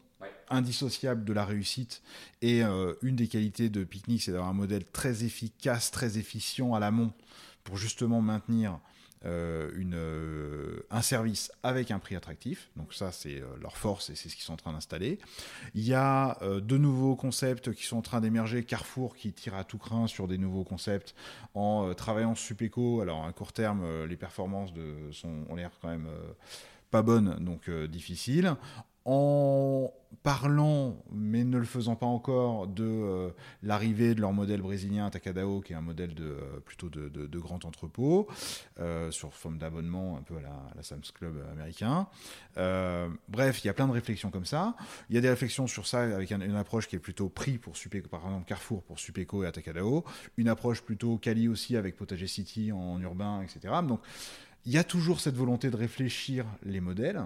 indissociables 0.50 1.24
de 1.24 1.32
la 1.32 1.44
réussite. 1.44 2.02
Et 2.42 2.62
euh, 2.64 2.94
une 3.02 3.16
des 3.16 3.28
qualités 3.28 3.70
de 3.70 3.82
Picnic, 3.84 4.22
c'est 4.22 4.32
d'avoir 4.32 4.50
un 4.50 4.54
modèle 4.54 4.84
très 4.84 5.24
efficace, 5.24 5.90
très 5.90 6.18
efficient 6.18 6.74
à 6.74 6.80
l'amont 6.80 7.12
pour 7.64 7.78
justement 7.78 8.20
maintenir 8.20 8.78
euh, 9.24 9.70
une, 9.76 9.94
euh, 9.94 10.27
un 10.98 11.02
service 11.02 11.52
avec 11.62 11.90
un 11.90 11.98
prix 11.98 12.16
attractif. 12.16 12.70
Donc 12.76 12.92
ça, 12.92 13.12
c'est 13.12 13.40
euh, 13.40 13.46
leur 13.60 13.76
force 13.76 14.10
et 14.10 14.16
c'est 14.16 14.28
ce 14.28 14.34
qu'ils 14.34 14.44
sont 14.44 14.54
en 14.54 14.56
train 14.56 14.72
d'installer. 14.72 15.18
Il 15.74 15.84
y 15.84 15.94
a 15.94 16.38
de 16.42 16.76
nouveaux 16.76 17.16
concepts 17.16 17.72
qui 17.72 17.84
sont 17.84 17.98
en 17.98 18.02
train 18.02 18.20
d'émerger. 18.20 18.64
Carrefour 18.64 19.16
qui 19.16 19.32
tire 19.32 19.54
à 19.54 19.64
tout 19.64 19.78
craint 19.78 20.06
sur 20.06 20.28
des 20.28 20.38
nouveaux 20.38 20.64
concepts 20.64 21.14
en 21.54 21.94
travaillant 21.94 22.34
Supéco. 22.34 23.00
Alors 23.00 23.24
à 23.24 23.32
court 23.32 23.52
terme, 23.52 24.04
les 24.04 24.16
performances 24.16 24.72
de, 24.72 24.94
sont, 25.12 25.44
ont 25.48 25.54
l'air 25.54 25.70
quand 25.80 25.88
même 25.88 26.08
pas 26.90 27.02
bonnes, 27.02 27.36
donc 27.40 27.70
difficiles 27.70 28.54
en 29.10 29.90
parlant, 30.22 31.02
mais 31.10 31.42
ne 31.42 31.56
le 31.56 31.64
faisant 31.64 31.96
pas 31.96 32.04
encore, 32.04 32.66
de 32.66 32.84
euh, 32.84 33.30
l'arrivée 33.62 34.14
de 34.14 34.20
leur 34.20 34.34
modèle 34.34 34.60
brésilien 34.60 35.08
Takadao, 35.08 35.62
qui 35.62 35.72
est 35.72 35.76
un 35.76 35.80
modèle 35.80 36.14
de, 36.14 36.24
euh, 36.24 36.60
plutôt 36.62 36.90
de, 36.90 37.38
grand 37.38 37.64
entrepôt, 37.64 38.28
euh, 38.80 39.10
sur 39.10 39.32
forme 39.32 39.56
d'abonnement, 39.56 40.18
un 40.18 40.22
peu 40.22 40.36
à 40.36 40.42
la, 40.42 40.82
Sam's 40.82 41.10
Club 41.10 41.42
américain. 41.50 42.06
bref, 43.28 43.64
il 43.64 43.66
y 43.66 43.70
a 43.70 43.72
plein 43.72 43.86
de 43.86 43.92
réflexions 43.92 44.30
comme 44.30 44.44
ça. 44.44 44.76
Il 45.08 45.14
y 45.14 45.18
a 45.18 45.22
des 45.22 45.30
réflexions 45.30 45.66
sur 45.66 45.86
ça 45.86 46.02
avec 46.02 46.30
une 46.30 46.56
approche 46.56 46.86
qui 46.86 46.96
est 46.96 47.00
plutôt 47.00 47.30
prix 47.30 47.56
pour 47.56 47.78
Supéco, 47.78 48.10
par 48.10 48.20
exemple 48.26 48.44
Carrefour 48.44 48.82
pour 48.82 48.98
Supéco 48.98 49.42
et 49.42 49.46
Atacadao, 49.46 50.04
une 50.36 50.48
approche 50.48 50.82
plutôt 50.82 51.16
Cali 51.16 51.48
aussi 51.48 51.78
avec 51.78 51.96
Potager 51.96 52.26
City 52.26 52.72
en 52.72 53.00
urbain, 53.00 53.40
etc. 53.40 53.74
Donc, 53.88 54.00
il 54.66 54.72
y 54.72 54.76
a 54.76 54.84
toujours 54.84 55.20
cette 55.20 55.36
volonté 55.36 55.70
de 55.70 55.76
réfléchir 55.76 56.44
les 56.62 56.80
modèles 56.80 57.22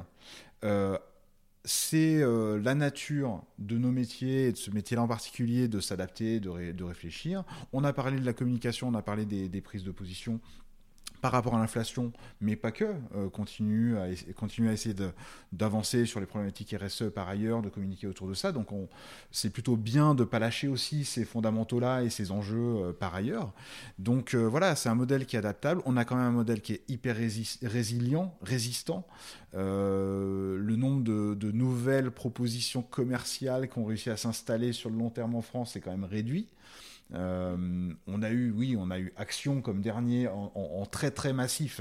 c'est 1.65 2.21
euh, 2.21 2.61
la 2.61 2.75
nature 2.75 3.43
de 3.59 3.79
nos 3.79 3.91
métiers, 3.91 4.49
et 4.49 4.53
de 4.53 4.57
ce 4.57 4.71
métier-là 4.71 5.03
en 5.03 5.09
particulier, 5.09 5.69
de 5.69 5.81
s'adapter, 5.81 6.41
de, 6.41 6.83
réfléchir. 6.83 7.45
On 7.73 7.85
a 7.85 7.93
parlé 7.93 8.19
de 8.19 8.27
la 8.27 8.33
communication, 8.33 8.89
on 8.89 8.95
a 8.95 9.03
parlé 9.03 9.25
des 9.25 9.61
prises 9.61 9.85
de 9.85 9.93
position 9.93 10.41
par 11.23 11.31
rapport 11.31 11.55
à 11.55 11.61
l'inflation, 11.61 12.13
mais 12.41 12.57
pas 12.57 12.73
que, 12.73 12.97
euh, 13.15 13.31
continue, 13.31 13.97
à, 13.97 14.11
essayer 14.11 14.95
d'avancer 15.53 16.05
sur 16.05 16.19
les 16.19 16.27
problématiques 16.27 16.75
RSE 16.79 17.05
par 17.15 17.29
ailleurs, 17.29 17.63
de 17.63 17.69
communiquer 17.69 18.09
autour 18.09 18.27
de 18.27 18.35
ça. 18.35 18.51
Donc 18.51 18.69
c'est 19.31 19.51
plutôt 19.51 19.77
bien 19.77 20.17
de 20.17 20.25
ne 20.25 20.29
pas 20.29 20.41
lâcher 20.41 20.67
aussi 20.67 21.05
ces 21.05 21.25
fondamentaux-là 21.25 22.03
et 22.03 22.11
ces 22.11 22.33
enjeux 22.33 22.59
euh, 22.59 22.93
par 22.93 23.15
ailleurs. 23.15 23.53
Donc 24.01 24.35
euh, 24.35 24.49
voilà, 24.49 24.75
c'est 24.75 24.89
un 24.89 24.97
modèle 24.97 25.25
qui 25.25 25.37
est 25.37 25.39
adaptable. 25.39 25.81
On 25.87 25.97
a 25.97 26.05
quand 26.05 26.17
même 26.17 26.27
un 26.27 26.33
modèle 26.33 26.61
qui 26.61 26.73
est 26.73 26.83
hyper 26.89 27.17
résilient, 27.63 28.37
résistant. 28.43 29.07
le 29.55 30.75
nombre 30.77 31.05
de, 31.05 31.35
de, 31.35 31.53
nouvelles 31.53 32.11
propositions 32.11 32.83
commerciales 32.83 33.69
qui 33.69 33.79
ont 33.79 33.85
réussi 33.85 34.11
à 34.11 34.17
s'installer 34.17 34.73
sur 34.73 34.91
le 34.91 34.97
long 34.97 35.11
terme 35.11 35.37
en 35.37 35.43
France 35.43 35.77
est 35.77 35.81
quand 35.81 35.93
même 35.93 36.05
réduit. 36.05 36.49
Euh, 37.15 37.93
on 38.07 38.23
a 38.23 38.31
eu, 38.31 38.51
oui, 38.51 38.77
on 38.79 38.91
a 38.91 38.99
eu 38.99 39.13
Action 39.17 39.61
comme 39.61 39.83
dernier 39.83 40.29
en, 40.29 40.87
très 40.87 41.11
très 41.11 41.33
massif. 41.33 41.81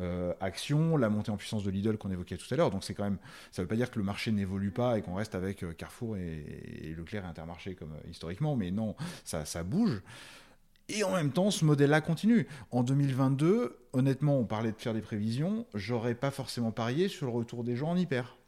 Euh, 0.00 0.32
Action, 0.40 0.96
la 0.96 1.08
montée 1.08 1.30
en 1.30 1.36
puissance 1.36 1.64
de 1.64 1.70
Lidl 1.70 1.96
qu'on 1.96 2.10
évoquait 2.10 2.36
tout 2.36 2.52
à 2.52 2.56
l'heure. 2.56 2.70
Donc 2.70 2.84
c'est 2.84 2.94
quand 2.94 3.04
même, 3.04 3.18
ça 3.50 3.62
ne 3.62 3.64
veut 3.64 3.68
pas 3.68 3.76
dire 3.76 3.90
que 3.90 3.98
le 3.98 4.04
marché 4.04 4.30
n'évolue 4.30 4.70
pas 4.70 4.98
et 4.98 5.02
qu'on 5.02 5.14
reste 5.14 5.34
avec 5.34 5.62
euh, 5.62 5.72
Carrefour 5.72 6.16
et, 6.16 6.94
Leclerc 6.96 7.24
et 7.24 7.28
Intermarché 7.28 7.74
comme 7.74 7.94
historiquement, 8.08 8.56
mais 8.56 8.70
non, 8.70 8.94
ça, 9.24 9.44
ça 9.44 9.62
bouge. 9.62 10.02
Et 10.90 11.04
en 11.04 11.12
même 11.12 11.32
temps, 11.32 11.50
ce 11.50 11.64
modèle-là 11.66 12.00
continue. 12.00 12.46
En 12.70 12.82
2022, 12.82 13.76
honnêtement, 13.92 14.38
on 14.38 14.46
parlait 14.46 14.72
de 14.72 14.78
faire 14.78 14.94
des 14.94 15.02
prévisions. 15.02 15.66
J'aurais 15.74 16.14
pas 16.14 16.30
forcément 16.30 16.70
parié 16.70 17.08
sur 17.08 17.26
le 17.26 17.32
retour 17.32 17.62
des 17.62 17.76
gens 17.76 17.90
en 17.90 17.96
hyper. 17.96 18.38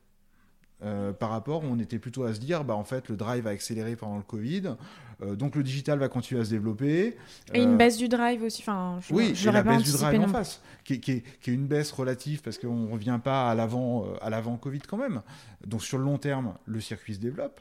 Euh, 0.83 1.13
par 1.13 1.29
rapport 1.29 1.63
on 1.63 1.79
était 1.79 1.99
plutôt 1.99 2.25
à 2.25 2.33
se 2.33 2.41
dire, 2.41 2.65
bah, 2.65 2.75
en 2.75 2.85
fait, 2.85 3.09
le 3.09 3.17
drive 3.17 3.47
a 3.47 3.51
accéléré 3.51 3.97
pendant 3.97 4.17
le 4.17 4.23
Covid, 4.23 4.77
euh, 5.23 5.37
donc 5.37 5.55
le 5.55 5.63
digital 5.63 5.99
va 5.99 6.09
continuer 6.09 6.41
à 6.41 6.45
se 6.45 6.51
développer. 6.51 7.17
Et 7.53 7.63
une 7.63 7.75
euh, 7.75 7.77
baisse 7.77 7.99
du 7.99 8.09
drive 8.09 8.43
aussi, 8.43 8.63
enfin, 8.63 8.99
je, 9.03 9.13
oui, 9.13 9.35
et 9.47 9.53
la 9.53 9.63
baisse 9.63 9.83
du 9.83 9.93
drive 9.93 10.21
en 10.21 10.29
face, 10.29 10.63
qui, 10.85 10.95
est, 10.95 11.47
une 11.47 11.67
baisse 11.67 11.93
relative 11.93 12.41
parce 12.41 12.57
qu'on 12.57 12.87
ne 12.87 12.93
revient 12.93 13.21
pas 13.23 13.51
à 13.51 13.55
l'avant, 13.55 14.07
à 14.23 14.31
l'avant 14.31 14.57
Covid 14.57 14.81
quand 14.81 14.97
même. 14.97 15.23
Donc 15.67 15.83
sur 15.83 15.99
le 15.99 16.05
long 16.05 16.19
terme, 16.19 16.55
le 16.65 16.81
circuit 16.81 17.15
se 17.15 17.21
développe. 17.21 17.61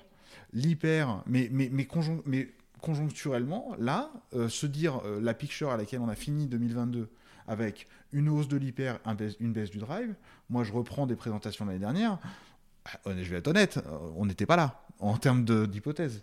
L'hyper, 0.53 1.22
mais, 1.28 1.49
mais, 1.51 1.70
mais, 1.72 1.88
mais 2.26 2.49
conjoncturellement, 2.82 3.76
là, 3.78 4.11
se 4.47 4.65
dire 4.65 5.01
la 5.22 5.34
picture 5.34 5.70
à 5.72 5.78
laquelle 5.78 5.99
on 5.99 6.07
a 6.07 6.15
fini 6.15 6.47
2022 6.47 7.09
avec 7.47 7.88
une 8.13 8.30
hausse 8.30 8.47
de 8.47 8.57
l'hyper, 8.57 8.99
une 9.39 9.51
baisse 9.53 9.72
du 9.72 9.80
drive, 9.80 10.13
moi 10.49 10.63
je 10.63 10.72
reprends 10.72 11.07
des 11.07 11.15
présentations 11.15 11.65
l'année 11.65 11.80
dernière, 11.80 12.20
ah, 13.06 13.12
je 13.18 13.30
vais 13.30 13.38
être 13.38 13.48
honnête, 13.48 13.80
on 14.16 14.26
n'était 14.26 14.46
pas 14.46 14.56
là 14.56 14.82
en 15.00 15.18
termes 15.18 15.46
d'hypothèse. 15.68 16.22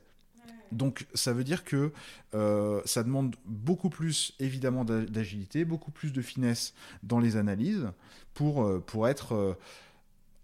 Donc 0.72 1.06
ça 1.14 1.32
veut 1.32 1.44
dire 1.44 1.64
que 1.64 1.92
euh, 2.34 2.80
ça 2.84 3.02
demande 3.02 3.36
beaucoup 3.44 3.90
plus 3.90 4.34
évidemment 4.40 4.84
d'agilité, 4.84 5.64
beaucoup 5.64 5.90
plus 5.90 6.12
de 6.12 6.22
finesse 6.22 6.74
dans 7.02 7.20
les 7.20 7.36
analyses 7.36 7.88
pour, 8.34 8.64
euh, 8.64 8.82
pour 8.84 9.08
être 9.08 9.34
euh, 9.34 9.54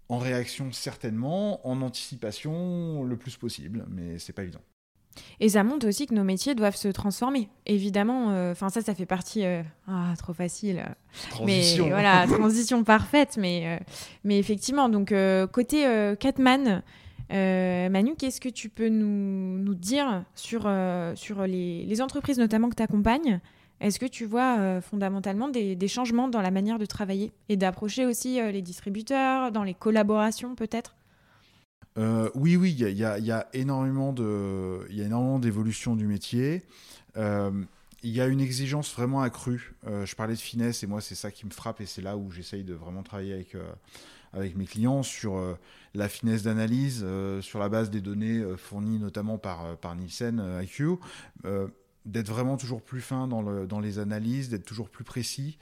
en 0.09 0.17
réaction 0.17 0.71
certainement, 0.71 1.65
en 1.67 1.81
anticipation 1.81 3.03
le 3.03 3.17
plus 3.17 3.37
possible, 3.37 3.85
mais 3.89 4.19
c'est 4.19 4.33
pas 4.33 4.43
évident. 4.43 4.61
Et 5.39 5.49
ça 5.49 5.63
montre 5.63 5.87
aussi 5.87 6.05
que 6.05 6.13
nos 6.13 6.23
métiers 6.23 6.55
doivent 6.55 6.75
se 6.75 6.87
transformer. 6.87 7.49
Évidemment, 7.65 8.31
euh, 8.31 8.51
enfin 8.51 8.69
ça, 8.69 8.81
ça 8.81 8.95
fait 8.95 9.05
partie. 9.05 9.45
Euh, 9.45 9.61
ah, 9.87 10.13
trop 10.17 10.33
facile. 10.33 10.83
Transition. 11.29 11.85
Mais 11.85 11.91
voilà, 11.91 12.25
transition 12.27 12.83
parfaite. 12.83 13.37
Mais, 13.37 13.63
euh, 13.67 13.83
mais 14.23 14.39
effectivement, 14.39 14.89
donc 14.89 15.13
côté 15.51 16.13
Catman, 16.19 16.83
Manu, 17.29 18.15
qu'est-ce 18.17 18.41
que 18.41 18.49
tu 18.49 18.69
peux 18.69 18.89
nous, 18.89 19.57
nous 19.59 19.75
dire 19.75 20.23
sur, 20.35 20.69
sur 21.15 21.47
les, 21.47 21.85
les, 21.85 22.01
entreprises 22.01 22.37
notamment 22.37 22.69
que 22.69 22.75
tu 22.75 22.83
accompagnes 22.83 23.39
Est-ce 23.81 23.99
que 23.99 24.05
tu 24.05 24.25
vois 24.25 24.81
fondamentalement 24.81 25.49
des, 25.49 25.75
des, 25.75 25.87
changements 25.87 26.27
dans 26.27 26.41
la 26.41 26.51
manière 26.51 26.79
de 26.79 26.85
travailler 26.85 27.31
et 27.49 27.57
d'approcher 27.57 28.05
aussi 28.05 28.39
les 28.51 28.61
distributeurs, 28.61 29.51
dans 29.51 29.63
les 29.63 29.73
collaborations 29.73 30.55
peut-être? 30.55 30.95
Euh, 31.97 32.29
oui, 32.33 32.55
oui, 32.55 32.75
il 32.77 32.97
y, 32.97 33.03
a, 33.03 33.47
énormément 33.53 34.13
d'évolution 35.39 35.95
du 35.95 36.07
métier. 36.07 36.63
Euh, 37.17 37.51
il 38.01 38.09
y 38.09 38.19
a 38.19 38.27
une 38.27 38.41
exigence 38.41 38.93
vraiment 38.93 39.21
accrue. 39.21 39.75
Euh, 39.87 40.05
je 40.05 40.15
parlais 40.15 40.33
de 40.33 40.39
finesse 40.39 40.83
et 40.83 40.87
moi, 40.87 41.01
c'est 41.01 41.15
ça 41.15 41.31
qui 41.31 41.45
me 41.45 41.51
frappe 41.51 41.81
et 41.81 41.85
c'est 41.85 42.01
là 42.01 42.17
où 42.17 42.31
j'essaye 42.31 42.63
de 42.63 42.73
vraiment 42.73 43.03
travailler 43.03 43.33
avec, 44.33 44.55
mes 44.55 44.65
clients 44.65 45.03
sur 45.03 45.39
la 45.93 46.09
finesse 46.09 46.41
d'analyse, 46.41 47.05
sur 47.41 47.59
la 47.59 47.69
base 47.69 47.91
des 47.91 48.01
données 48.01 48.43
fournies 48.57 48.97
notamment 48.97 49.37
par, 49.37 49.77
par 49.77 49.95
Nielsen 49.95 50.43
IQ, 50.63 50.95
d'être 52.05 52.29
vraiment 52.29 52.57
toujours 52.57 52.81
plus 52.81 53.01
fin 53.01 53.27
dans 53.27 53.79
les 53.79 53.99
analyses, 53.99 54.49
d'être 54.49 54.65
toujours 54.65 54.89
plus 54.89 55.03
précis 55.03 55.59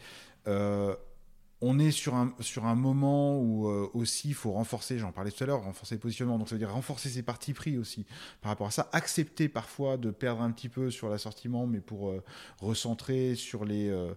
on 1.62 1.78
est 1.78 1.92
sur 1.92 2.16
un, 2.16 2.76
moment 2.76 3.40
où 3.40 3.68
euh, 3.68 3.90
aussi 3.94 4.30
il 4.30 4.34
faut 4.34 4.52
renforcer, 4.52 4.98
j'en 4.98 5.12
parlais 5.12 5.32
tout 5.32 5.44
à 5.44 5.48
l'heure, 5.48 5.62
renforcer 5.62 5.96
le 5.96 6.02
positionnement, 6.02 6.40
donc 6.40 6.50
ça 6.50 6.56
veut 6.56 6.60
dire 6.60 6.72
renforcer 6.72 7.10
ses 7.10 7.22
parties 7.22 7.54
pris 7.54 7.78
aussi 7.78 8.06
par 8.42 8.50
rapport 8.50 8.68
à 8.68 8.72
ça, 8.72 8.90
accepter 8.92 9.48
parfois 9.48 9.98
de 9.98 10.10
perdre 10.10 10.42
un 10.42 10.52
petit 10.52 10.70
peu 10.70 10.90
sur 10.90 11.10
l'assortiment, 11.10 11.68
mais 11.68 11.80
pour 11.80 12.10
euh, 12.10 12.24
recentrer 12.60 13.36
sur 13.36 13.64
les, 13.64 13.90
euh, 13.90 14.14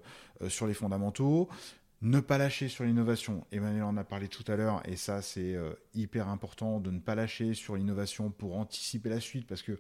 sur 0.49 0.67
les 0.67 0.75
fondamentaux, 0.75 1.49
ne 2.01 2.21
pas 2.21 2.39
lâcher 2.39 2.69
sur 2.69 2.85
l'innovation. 2.85 3.47
Emmanuel 3.53 3.85
en 3.85 3.97
a 3.99 4.05
parlé 4.05 4.29
tout 4.29 4.45
à 4.51 4.57
l'heure, 4.57 4.83
et 4.87 4.97
ça 4.97 5.23
c'est 5.23 5.57
hyper 5.95 6.29
important 6.29 6.81
de 6.81 6.91
ne 6.91 6.99
pas 6.99 7.15
lâcher 7.15 7.55
sur 7.55 7.77
l'innovation 7.77 8.31
pour 8.31 8.57
anticiper 8.59 9.09
la 9.09 9.21
suite, 9.21 9.47
parce 9.47 9.63
que 9.63 9.79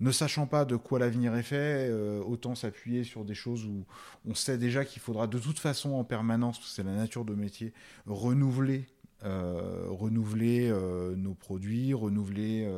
ne 0.00 0.12
sachant 0.12 0.46
pas 0.46 0.64
de 0.64 0.76
quoi 0.76 0.98
l'avenir 0.98 1.34
est 1.34 1.42
fait, 1.42 1.88
euh, 1.90 2.22
autant 2.22 2.54
s'appuyer 2.54 3.04
sur 3.04 3.24
des 3.24 3.34
choses 3.34 3.64
où 3.64 3.84
on 4.24 4.34
sait 4.34 4.58
déjà 4.58 4.84
qu'il 4.84 5.02
faudra 5.02 5.26
de 5.26 5.38
toute 5.38 5.58
façon 5.58 5.92
en 5.94 6.04
permanence, 6.04 6.60
c'est 6.72 6.84
la 6.84 6.94
nature 6.94 7.24
de 7.24 7.34
métier, 7.34 7.72
renouveler. 8.06 8.86
Euh, 9.24 9.86
renouveler 9.88 10.70
euh, 10.70 11.16
nos 11.16 11.34
produits, 11.34 11.92
renouveler 11.92 12.70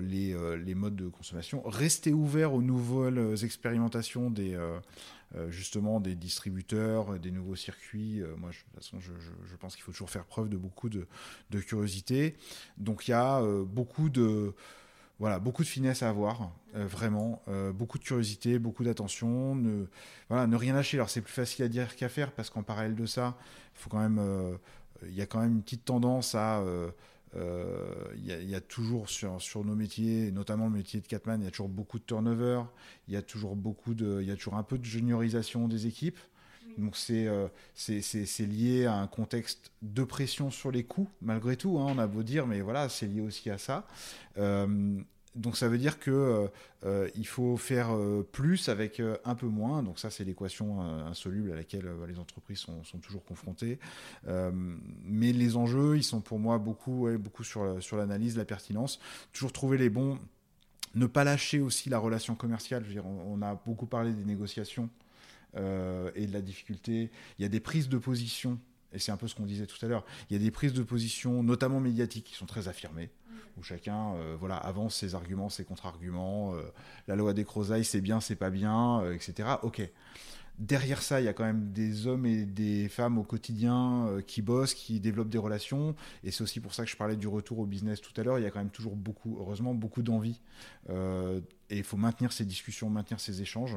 les, 0.00 0.74
modes 0.74 0.96
de 0.96 1.08
consommation, 1.08 1.60
rester 1.66 2.14
ouvert 2.14 2.54
aux 2.54 2.62
nouvelles 2.62 3.44
expérimentations 3.44 4.30
des, 4.30 4.58
justement 5.50 6.00
des 6.00 6.14
distributeurs, 6.14 7.18
des 7.18 7.30
nouveaux 7.30 7.54
circuits. 7.54 8.22
moi, 8.38 8.48
de 8.48 8.54
toute 8.54 8.74
façon, 8.76 8.98
je, 8.98 9.12
je, 9.44 9.56
pense 9.56 9.74
qu'il 9.74 9.84
faut 9.84 9.92
toujours 9.92 10.08
faire 10.08 10.24
preuve 10.24 10.48
de 10.48 10.56
beaucoup 10.56 10.88
de, 10.88 11.06
de 11.50 11.60
curiosité. 11.60 12.38
Donc, 12.78 13.06
il 13.06 13.10
y 13.10 13.14
a 13.14 13.42
beaucoup 13.66 14.08
de 14.08 14.54
voilà, 15.18 15.40
beaucoup 15.40 15.62
de 15.62 15.68
finesse 15.68 16.02
à 16.02 16.08
avoir, 16.08 16.52
euh, 16.76 16.86
vraiment, 16.86 17.42
euh, 17.48 17.72
beaucoup 17.72 17.98
de 17.98 18.04
curiosité, 18.04 18.58
beaucoup 18.58 18.84
d'attention, 18.84 19.56
ne, 19.56 19.86
voilà, 20.28 20.46
ne 20.46 20.56
rien 20.56 20.74
lâcher. 20.74 20.96
Alors 20.96 21.10
c'est 21.10 21.20
plus 21.22 21.32
facile 21.32 21.64
à 21.64 21.68
dire 21.68 21.96
qu'à 21.96 22.08
faire 22.08 22.32
parce 22.32 22.50
qu'en 22.50 22.62
parallèle 22.62 22.94
de 22.94 23.06
ça, 23.06 23.36
il 23.74 23.80
faut 23.80 23.90
quand 23.90 23.98
même, 23.98 24.18
euh, 24.20 24.56
il 25.02 25.14
y 25.14 25.20
a 25.20 25.26
quand 25.26 25.40
même 25.40 25.52
une 25.52 25.62
petite 25.62 25.84
tendance 25.84 26.34
à, 26.34 26.62
il 27.34 28.24
y, 28.24 28.54
a 28.54 28.60
toujours 28.60 29.08
sur, 29.08 29.40
sur 29.40 29.64
nos 29.64 29.74
métiers, 29.74 30.32
notamment 30.32 30.66
le 30.66 30.72
métier 30.72 31.00
de 31.00 31.06
Catman, 31.06 31.40
il 31.40 31.44
y 31.44 31.48
a 31.48 31.50
toujours 31.50 31.68
beaucoup 31.68 31.98
de 31.98 32.04
turnover, 32.04 32.62
il 33.06 33.14
y 33.14 33.16
a 33.16 33.22
toujours 33.22 33.54
beaucoup 33.54 33.94
de, 33.94 34.20
il 34.22 34.28
y 34.28 34.30
a 34.30 34.36
toujours 34.36 34.54
un 34.54 34.62
peu 34.62 34.78
de 34.78 34.84
juniorisation 34.84 35.68
des 35.68 35.86
équipes. 35.86 36.18
Donc 36.76 36.96
c'est 36.96 37.28
c'est 37.74 38.46
lié 38.46 38.86
à 38.86 38.94
un 38.94 39.06
contexte 39.06 39.72
de 39.82 40.04
pression 40.04 40.50
sur 40.50 40.70
les 40.70 40.84
coûts, 40.84 41.08
malgré 41.22 41.56
tout, 41.56 41.78
hein, 41.78 41.86
on 41.88 41.98
a 41.98 42.06
beau 42.06 42.22
dire, 42.22 42.46
mais 42.46 42.60
voilà, 42.60 42.88
c'est 42.88 43.06
lié 43.06 43.20
aussi 43.20 43.50
à 43.50 43.58
ça. 43.58 43.86
donc 44.36 45.56
ça 45.56 45.68
veut 45.68 45.78
dire 45.78 45.98
que 45.98 46.48
il 47.14 47.26
faut 47.26 47.56
faire 47.56 47.96
plus 48.32 48.68
avec 48.68 49.02
un 49.24 49.34
peu 49.34 49.46
moins. 49.46 49.82
Donc 49.82 49.98
ça 49.98 50.10
c'est 50.10 50.24
l'équation 50.24 50.80
insoluble 50.80 51.52
à 51.52 51.56
laquelle 51.56 51.88
les 52.06 52.18
entreprises 52.18 52.58
sont, 52.58 52.84
sont 52.84 52.98
toujours 52.98 53.24
confrontées. 53.24 53.78
mais 54.24 55.32
les 55.32 55.56
enjeux, 55.56 55.96
ils 55.96 56.04
sont 56.04 56.20
pour 56.20 56.38
moi 56.38 56.58
beaucoup, 56.58 57.08
beaucoup 57.18 57.44
sur, 57.44 57.82
sur 57.82 57.96
l'analyse, 57.96 58.36
la 58.36 58.44
pertinence. 58.44 59.00
Toujours 59.32 59.52
trouver 59.52 59.78
les 59.78 59.90
bons. 59.90 60.18
Ne 60.94 61.06
pas 61.06 61.24
lâcher 61.24 61.60
aussi 61.60 61.90
la 61.90 61.98
relation 61.98 62.34
commerciale. 62.34 62.84
On 63.04 63.42
a 63.42 63.54
beaucoup 63.66 63.86
parlé 63.86 64.12
des 64.12 64.24
négociations. 64.24 64.88
Euh, 65.56 66.10
et 66.14 66.26
de 66.26 66.32
la 66.32 66.42
difficulté. 66.42 67.10
Il 67.38 67.42
y 67.42 67.44
a 67.46 67.48
des 67.48 67.60
prises 67.60 67.88
de 67.88 67.96
position, 67.96 68.58
et 68.92 68.98
c'est 68.98 69.12
un 69.12 69.16
peu 69.16 69.26
ce 69.26 69.34
qu'on 69.34 69.46
disait 69.46 69.66
tout 69.66 69.82
à 69.84 69.88
l'heure, 69.88 70.04
il 70.28 70.34
y 70.34 70.36
a 70.36 70.42
des 70.42 70.50
prises 70.50 70.74
de 70.74 70.82
position, 70.82 71.42
notamment 71.42 71.80
médiatiques, 71.80 72.24
qui 72.24 72.34
sont 72.34 72.44
très 72.44 72.68
affirmées, 72.68 73.10
où 73.56 73.62
chacun 73.62 74.12
euh, 74.16 74.36
voilà, 74.38 74.56
avance 74.56 74.96
ses 74.96 75.14
arguments, 75.14 75.48
ses 75.48 75.64
contre-arguments, 75.64 76.54
euh, 76.54 76.62
la 77.06 77.16
loi 77.16 77.32
des 77.32 77.44
Crozailles, 77.44 77.86
c'est 77.86 78.02
bien, 78.02 78.20
c'est 78.20 78.36
pas 78.36 78.50
bien, 78.50 79.10
etc. 79.10 79.48
Ok 79.62 79.80
derrière 80.58 81.02
ça, 81.02 81.20
il 81.20 81.24
y 81.24 81.28
a 81.28 81.32
quand 81.32 81.44
même 81.44 81.72
des 81.72 82.06
hommes 82.06 82.26
et 82.26 82.44
des 82.44 82.88
femmes 82.88 83.18
au 83.18 83.22
quotidien 83.22 84.06
euh, 84.06 84.20
qui 84.20 84.42
bossent, 84.42 84.74
qui 84.74 85.00
développent 85.00 85.28
des 85.28 85.38
relations. 85.38 85.94
Et 86.24 86.30
c'est 86.30 86.42
aussi 86.42 86.60
pour 86.60 86.74
ça 86.74 86.84
que 86.84 86.90
je 86.90 86.96
parlais 86.96 87.16
du 87.16 87.28
retour 87.28 87.60
au 87.60 87.66
business 87.66 88.00
tout 88.00 88.18
à 88.20 88.24
l'heure. 88.24 88.38
Il 88.38 88.42
y 88.42 88.46
a 88.46 88.50
quand 88.50 88.58
même 88.58 88.70
toujours 88.70 88.96
beaucoup, 88.96 89.36
heureusement, 89.38 89.74
beaucoup 89.74 90.02
d'envie. 90.02 90.40
Euh, 90.90 91.40
et 91.70 91.78
il 91.78 91.84
faut 91.84 91.96
maintenir 91.96 92.32
ces 92.32 92.44
discussions, 92.44 92.88
maintenir 92.88 93.20
ces 93.20 93.42
échanges 93.42 93.76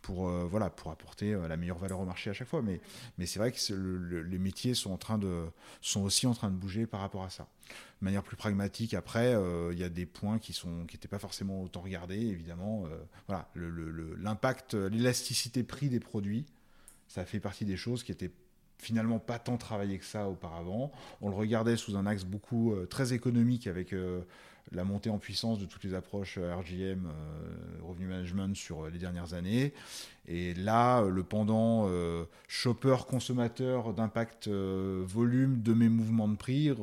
pour, 0.00 0.28
euh, 0.28 0.46
voilà, 0.48 0.70
pour 0.70 0.90
apporter 0.90 1.32
la 1.48 1.56
meilleure 1.56 1.78
valeur 1.78 2.00
au 2.00 2.04
marché 2.04 2.30
à 2.30 2.32
chaque 2.32 2.48
fois. 2.48 2.62
Mais, 2.62 2.80
c'est 3.26 3.38
vrai 3.38 3.52
que 3.52 4.22
les 4.22 4.38
métiers 4.38 4.74
sont, 4.74 4.92
en 4.92 4.98
train 4.98 5.18
de, 5.18 5.44
sont 5.80 6.02
aussi 6.02 6.26
en 6.26 6.34
train 6.34 6.50
de 6.50 6.56
bouger 6.56 6.86
par 6.86 7.00
rapport 7.00 7.24
à 7.24 7.30
ça 7.30 7.48
de 8.00 8.04
manière 8.04 8.22
plus 8.22 8.36
pragmatique, 8.36 8.94
après, 8.94 9.34
euh, 9.34 9.72
il 9.72 9.78
y 9.78 9.84
a 9.84 9.88
des 9.88 10.06
points 10.06 10.38
qui 10.38 10.52
sont 10.52 10.84
qui 10.86 10.96
n'étaient 10.96 11.08
pas 11.08 11.18
forcément 11.18 11.62
autant 11.62 11.80
regardés, 11.80 12.18
évidemment. 12.20 12.84
Euh, 12.86 12.96
voilà, 13.28 13.48
l'impact, 13.54 14.74
l'élasticité 14.74 15.62
prix 15.62 15.88
des 15.88 16.00
produits, 16.00 16.46
ça 17.08 17.24
fait 17.24 17.40
partie 17.40 17.64
des 17.64 17.76
choses 17.76 18.02
qui 18.02 18.12
étaient 18.12 18.30
finalement 18.82 19.18
pas 19.18 19.38
tant 19.38 19.56
travaillées 19.56 19.98
que 19.98 20.04
ça 20.04 20.28
auparavant. 20.28 20.92
On 21.20 21.30
le 21.30 21.34
regardait 21.34 21.76
sous 21.76 21.96
un 21.96 22.06
axe 22.06 22.24
beaucoup 22.24 22.72
euh, 22.72 22.86
très 22.86 23.12
économique 23.12 23.66
avec 23.66 23.94
la 24.72 24.84
montée 24.84 25.10
en 25.10 25.18
puissance 25.18 25.58
de 25.58 25.66
toutes 25.66 25.84
les 25.84 25.94
approches 25.94 26.38
RGM, 26.38 27.08
revenu 27.82 28.06
management 28.06 28.56
sur 28.56 28.88
les 28.88 28.98
dernières 28.98 29.34
années. 29.34 29.72
Et 30.28 30.54
là, 30.54 31.02
le 31.02 31.24
pendant 31.24 31.86
euh, 31.88 32.24
shopper 32.46 32.96
consommateur 33.08 33.92
d'impact 33.92 34.46
euh, 34.46 35.02
volume 35.04 35.62
de 35.62 35.74
mes 35.74 35.88
mouvements 35.88 36.28
de 36.28 36.36
prix 36.36 36.68
euh, 36.68 36.76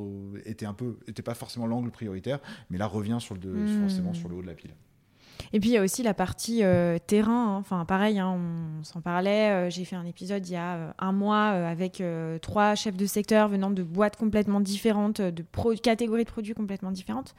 était 0.45 0.65
un 0.65 0.73
peu, 0.73 0.97
était 1.07 1.21
pas 1.21 1.35
forcément 1.35 1.65
l'angle 1.65 1.89
prioritaire, 1.89 2.39
mais 2.69 2.77
là 2.77 2.85
revient 2.85 3.17
sur 3.19 3.35
le, 3.35 3.41
hmm. 3.41 3.81
forcément 3.81 4.13
sur 4.13 4.27
le 4.27 4.35
haut 4.35 4.41
de 4.41 4.47
la 4.47 4.55
pile. 4.55 4.71
Et 5.53 5.59
puis 5.59 5.69
il 5.69 5.73
y 5.73 5.77
a 5.77 5.81
aussi 5.81 6.03
la 6.03 6.13
partie 6.13 6.63
terrain. 7.07 7.55
Hein. 7.55 7.57
Enfin, 7.57 7.85
pareil, 7.85 8.19
hein, 8.19 8.37
on 8.37 8.83
s'en 8.83 9.01
parlait. 9.01 9.69
J'ai 9.71 9.85
fait 9.85 9.95
un 9.95 10.05
épisode 10.05 10.47
il 10.47 10.53
y 10.53 10.57
a 10.57 10.93
un 10.99 11.11
mois 11.11 11.47
avec 11.47 12.03
trois 12.41 12.75
chefs 12.75 12.97
de 12.97 13.05
secteur 13.05 13.47
venant 13.47 13.69
de 13.71 13.83
boîtes 13.83 14.15
complètement 14.15 14.59
différentes, 14.59 15.21
de 15.21 15.43
catégories 15.81 16.25
de 16.25 16.29
produits 16.29 16.53
complètement 16.53 16.91
différentes 16.91 17.35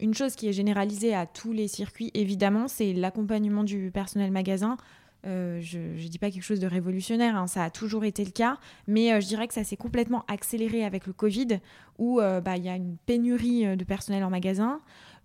une 0.00 0.14
chose 0.14 0.34
qui 0.34 0.48
est 0.48 0.52
généralisée 0.52 1.14
à 1.14 1.26
tous 1.26 1.52
les 1.52 1.68
circuits, 1.68 2.10
évidemment, 2.14 2.68
c'est 2.68 2.92
l'accompagnement 2.92 3.64
du 3.64 3.90
personnel 3.92 4.30
magasin. 4.30 4.76
Euh, 5.26 5.60
je 5.60 5.78
ne 5.78 6.08
dis 6.08 6.18
pas 6.18 6.30
quelque 6.30 6.42
chose 6.42 6.60
de 6.60 6.66
révolutionnaire, 6.66 7.36
hein, 7.36 7.46
ça 7.46 7.64
a 7.64 7.70
toujours 7.70 8.04
été 8.04 8.24
le 8.24 8.30
cas, 8.30 8.56
mais 8.86 9.12
euh, 9.12 9.20
je 9.20 9.26
dirais 9.26 9.46
que 9.48 9.52
ça 9.52 9.64
s'est 9.64 9.76
complètement 9.76 10.24
accéléré 10.28 10.82
avec 10.82 11.06
le 11.06 11.12
Covid, 11.12 11.60
où 11.98 12.20
euh, 12.20 12.40
bah, 12.40 12.56
il 12.56 12.64
y 12.64 12.70
a 12.70 12.76
une 12.76 12.96
pénurie 13.04 13.76
de 13.76 13.84
personnel 13.84 14.24
en 14.24 14.30
magasin. 14.30 14.80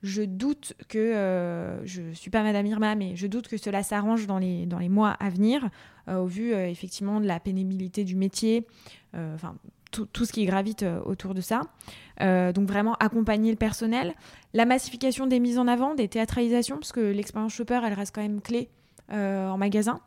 Je 0.06 0.22
doute 0.22 0.74
que, 0.88 1.82
je 1.84 2.02
ne 2.02 2.14
suis 2.14 2.30
pas 2.30 2.44
Madame 2.44 2.66
Irma, 2.66 2.96
mais 2.96 3.16
je 3.16 3.28
doute 3.28 3.48
que 3.48 3.58
cela 3.58 3.84
s'arrange 3.84 4.28
dans 4.28 4.38
les, 4.38 4.90
mois 4.90 5.12
à 5.12 5.30
venir, 5.30 5.70
au 6.08 6.26
vu 6.26 6.54
effectivement 6.54 7.20
de 7.20 7.26
la 7.26 7.40
pénibilité 7.40 8.04
du 8.04 8.16
métier, 8.16 8.68
tout, 10.04 10.26
ce 10.26 10.32
qui 10.32 10.46
gravite 10.46 10.84
euh, 10.84 11.00
autour 11.04 11.34
de 11.34 11.42
ça. 11.42 11.62
Euh, 12.22 12.52
donc 12.52 12.68
vraiment 12.68 12.96
accompagner 12.96 13.52
le 13.52 13.58
personnel. 13.58 14.14
La 14.54 14.66
massification 14.66 15.28
des 15.28 15.40
mises 15.40 15.58
en 15.58 15.68
avant, 15.68 15.96
des 15.96 16.08
théâtralisations, 16.08 16.78
parce 16.78 16.92
que 16.92 17.00
l'expérience 17.00 17.54
shopper, 17.54 17.82
elle 17.84 17.94
reste 17.94 18.14
quand 18.14 18.22
même 18.22 18.42
clé 18.42 18.70
euh, 19.12 19.48
en 19.50 19.58
magasin. 19.58 20.00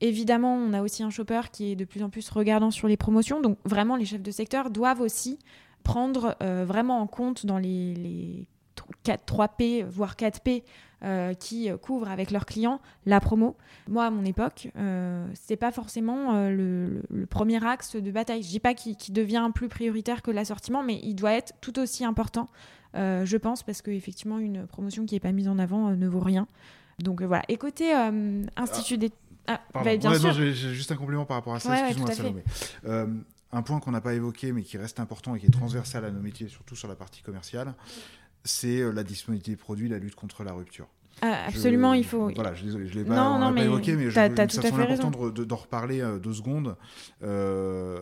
Évidemment, 0.00 0.54
on 0.54 0.72
a 0.72 0.82
aussi 0.82 1.02
un 1.02 1.10
shopper 1.10 1.42
qui 1.52 1.72
est 1.72 1.76
de 1.76 1.84
plus 1.84 2.02
en 2.02 2.10
plus 2.10 2.28
regardant 2.30 2.70
sur 2.70 2.88
les 2.88 2.96
promotions. 2.96 3.40
Donc 3.40 3.58
vraiment, 3.64 3.96
les 3.96 4.04
chefs 4.04 4.22
de 4.22 4.30
secteur 4.30 4.70
doivent 4.70 5.00
aussi 5.00 5.38
prendre 5.82 6.34
vraiment 6.40 7.00
en 7.00 7.06
compte 7.06 7.44
dans 7.44 7.58
les, 7.58 8.48
3P, 9.04 9.84
voire 9.84 10.14
4P 10.14 10.62
qui 11.38 11.68
couvrent 11.82 12.08
avec 12.08 12.30
leurs 12.30 12.46
clients 12.46 12.80
la 13.04 13.20
promo. 13.20 13.58
Moi, 13.88 14.06
à 14.06 14.10
mon 14.10 14.24
époque, 14.24 14.70
euh, 14.78 15.28
c'était 15.34 15.58
pas 15.58 15.70
forcément 15.70 16.48
le, 16.48 17.02
premier 17.28 17.62
axe 17.62 17.96
de 17.96 18.10
bataille. 18.10 18.42
Je 18.42 18.48
dis 18.48 18.60
pas 18.60 18.72
qu'il 18.72 18.96
devient 19.10 19.50
plus 19.54 19.68
prioritaire 19.68 20.22
que 20.22 20.30
l'assortiment, 20.30 20.82
mais 20.82 20.98
il 21.02 21.14
doit 21.14 21.34
être 21.34 21.52
tout 21.60 21.78
aussi 21.78 22.06
important, 22.06 22.48
je 22.94 23.36
pense, 23.36 23.62
parce 23.62 23.82
qu'effectivement, 23.82 24.38
une 24.38 24.66
promotion 24.66 25.04
qui 25.04 25.14
n'est 25.14 25.20
pas 25.20 25.32
mise 25.32 25.48
en 25.48 25.58
avant 25.58 25.90
ne 25.90 26.08
vaut 26.08 26.20
rien. 26.20 26.46
Donc 27.00 27.20
voilà. 27.22 27.42
Et 27.48 27.58
côté 27.58 27.92
Institut 28.56 28.96
des 28.96 29.10
ah, 29.46 29.60
bah, 29.72 29.96
bien 29.96 30.18
sûr. 30.18 30.32
J'ai 30.32 30.52
juste 30.52 30.90
un 30.92 30.96
complément 30.96 31.26
par 31.26 31.36
rapport 31.36 31.54
à 31.54 31.60
ça, 31.60 31.78
excuse-moi 31.88 32.12
Salomé. 32.12 32.44
Euh, 32.86 33.06
un 33.52 33.62
point 33.62 33.78
qu'on 33.78 33.92
n'a 33.92 34.00
pas 34.00 34.14
évoqué 34.14 34.52
mais 34.52 34.62
qui 34.62 34.78
reste 34.78 34.98
important 35.00 35.34
et 35.34 35.40
qui 35.40 35.46
est 35.46 35.50
transversal 35.50 36.04
à 36.04 36.10
nos 36.10 36.20
métiers, 36.20 36.48
surtout 36.48 36.76
sur 36.76 36.88
la 36.88 36.96
partie 36.96 37.22
commerciale, 37.22 37.74
c'est 38.44 38.80
euh, 38.80 38.92
la 38.92 39.02
disponibilité 39.02 39.52
des 39.52 39.56
produits, 39.56 39.88
la 39.88 39.98
lutte 39.98 40.14
contre 40.14 40.44
la 40.44 40.52
rupture. 40.52 40.86
Ah, 41.22 41.46
absolument, 41.46 41.94
il 41.94 42.04
faut. 42.04 42.30
Voilà, 42.34 42.54
je 42.54 42.64
ne 42.66 42.78
l'ai 42.78 43.04
pas, 43.04 43.52
évoqué, 43.62 43.96
mais 43.96 44.10
je, 44.10 44.10
ça 44.10 44.62
semble 44.62 44.82
important 44.82 45.10
d'en 45.30 45.56
reparler 45.56 46.00
euh, 46.00 46.18
deux 46.18 46.32
secondes. 46.32 46.76
Euh, 47.22 48.00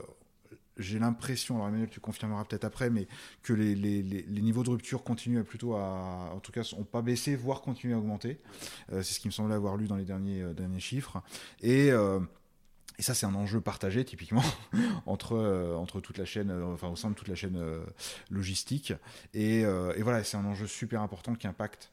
j'ai 0.78 0.98
l'impression, 0.98 1.56
alors 1.56 1.68
Emmanuel, 1.68 1.90
tu 1.90 2.00
confirmeras 2.00 2.44
peut-être 2.44 2.64
après, 2.64 2.88
mais 2.88 3.06
que 3.42 3.52
les, 3.52 3.74
les, 3.74 4.02
les, 4.02 4.42
niveaux 4.42 4.62
de 4.62 4.70
rupture 4.70 5.04
continuent 5.04 5.42
plutôt 5.42 5.74
à, 5.74 6.32
en 6.34 6.40
tout 6.40 6.50
cas, 6.50 6.62
n'ont 6.76 6.84
pas 6.84 7.02
baissé, 7.02 7.36
voire 7.36 7.60
continuent 7.60 7.94
à 7.94 7.98
augmenter. 7.98 8.40
Euh, 8.90 9.02
c'est 9.02 9.14
ce 9.14 9.20
qui 9.20 9.28
me 9.28 9.32
semblait 9.32 9.54
avoir 9.54 9.76
lu 9.76 9.86
dans 9.86 9.96
les 9.96 10.04
derniers, 10.04 10.42
derniers 10.54 10.80
chiffres. 10.80 11.22
Et, 11.60 11.90
et 12.98 13.02
ça, 13.02 13.14
c'est 13.14 13.26
un 13.26 13.34
enjeu 13.34 13.60
partagé, 13.60 14.04
typiquement, 14.04 14.44
entre, 15.06 15.74
entre 15.76 16.00
toute 16.00 16.18
la 16.18 16.24
chaîne, 16.24 16.50
enfin, 16.50 16.88
au 16.88 16.96
sein 16.96 17.10
de 17.10 17.14
toute 17.14 17.28
la 17.28 17.34
chaîne 17.34 17.58
logistique. 18.30 18.92
Et, 19.34 19.64
voilà, 20.00 20.24
c'est 20.24 20.36
un 20.36 20.44
enjeu 20.44 20.66
super 20.66 21.02
important 21.02 21.34
qui 21.34 21.46
impacte 21.46 21.92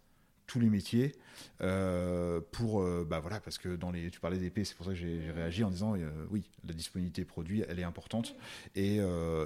tous 0.49 0.59
les 0.59 0.69
métiers 0.69 1.15
euh, 1.61 2.41
pour 2.51 2.81
euh, 2.81 3.05
bah 3.07 3.19
voilà 3.19 3.39
parce 3.39 3.59
que 3.59 3.75
dans 3.75 3.91
les 3.91 4.09
tu 4.09 4.19
parlais 4.19 4.39
d'épée 4.39 4.65
c'est 4.65 4.75
pour 4.75 4.87
ça 4.87 4.93
que 4.93 4.97
j'ai 4.97 5.31
réagi 5.31 5.63
en 5.63 5.69
disant 5.69 5.95
euh, 5.95 6.09
oui 6.31 6.49
la 6.67 6.73
disponibilité 6.73 7.23
produit 7.23 7.63
elle 7.69 7.79
est 7.79 7.83
importante 7.83 8.35
et 8.75 8.99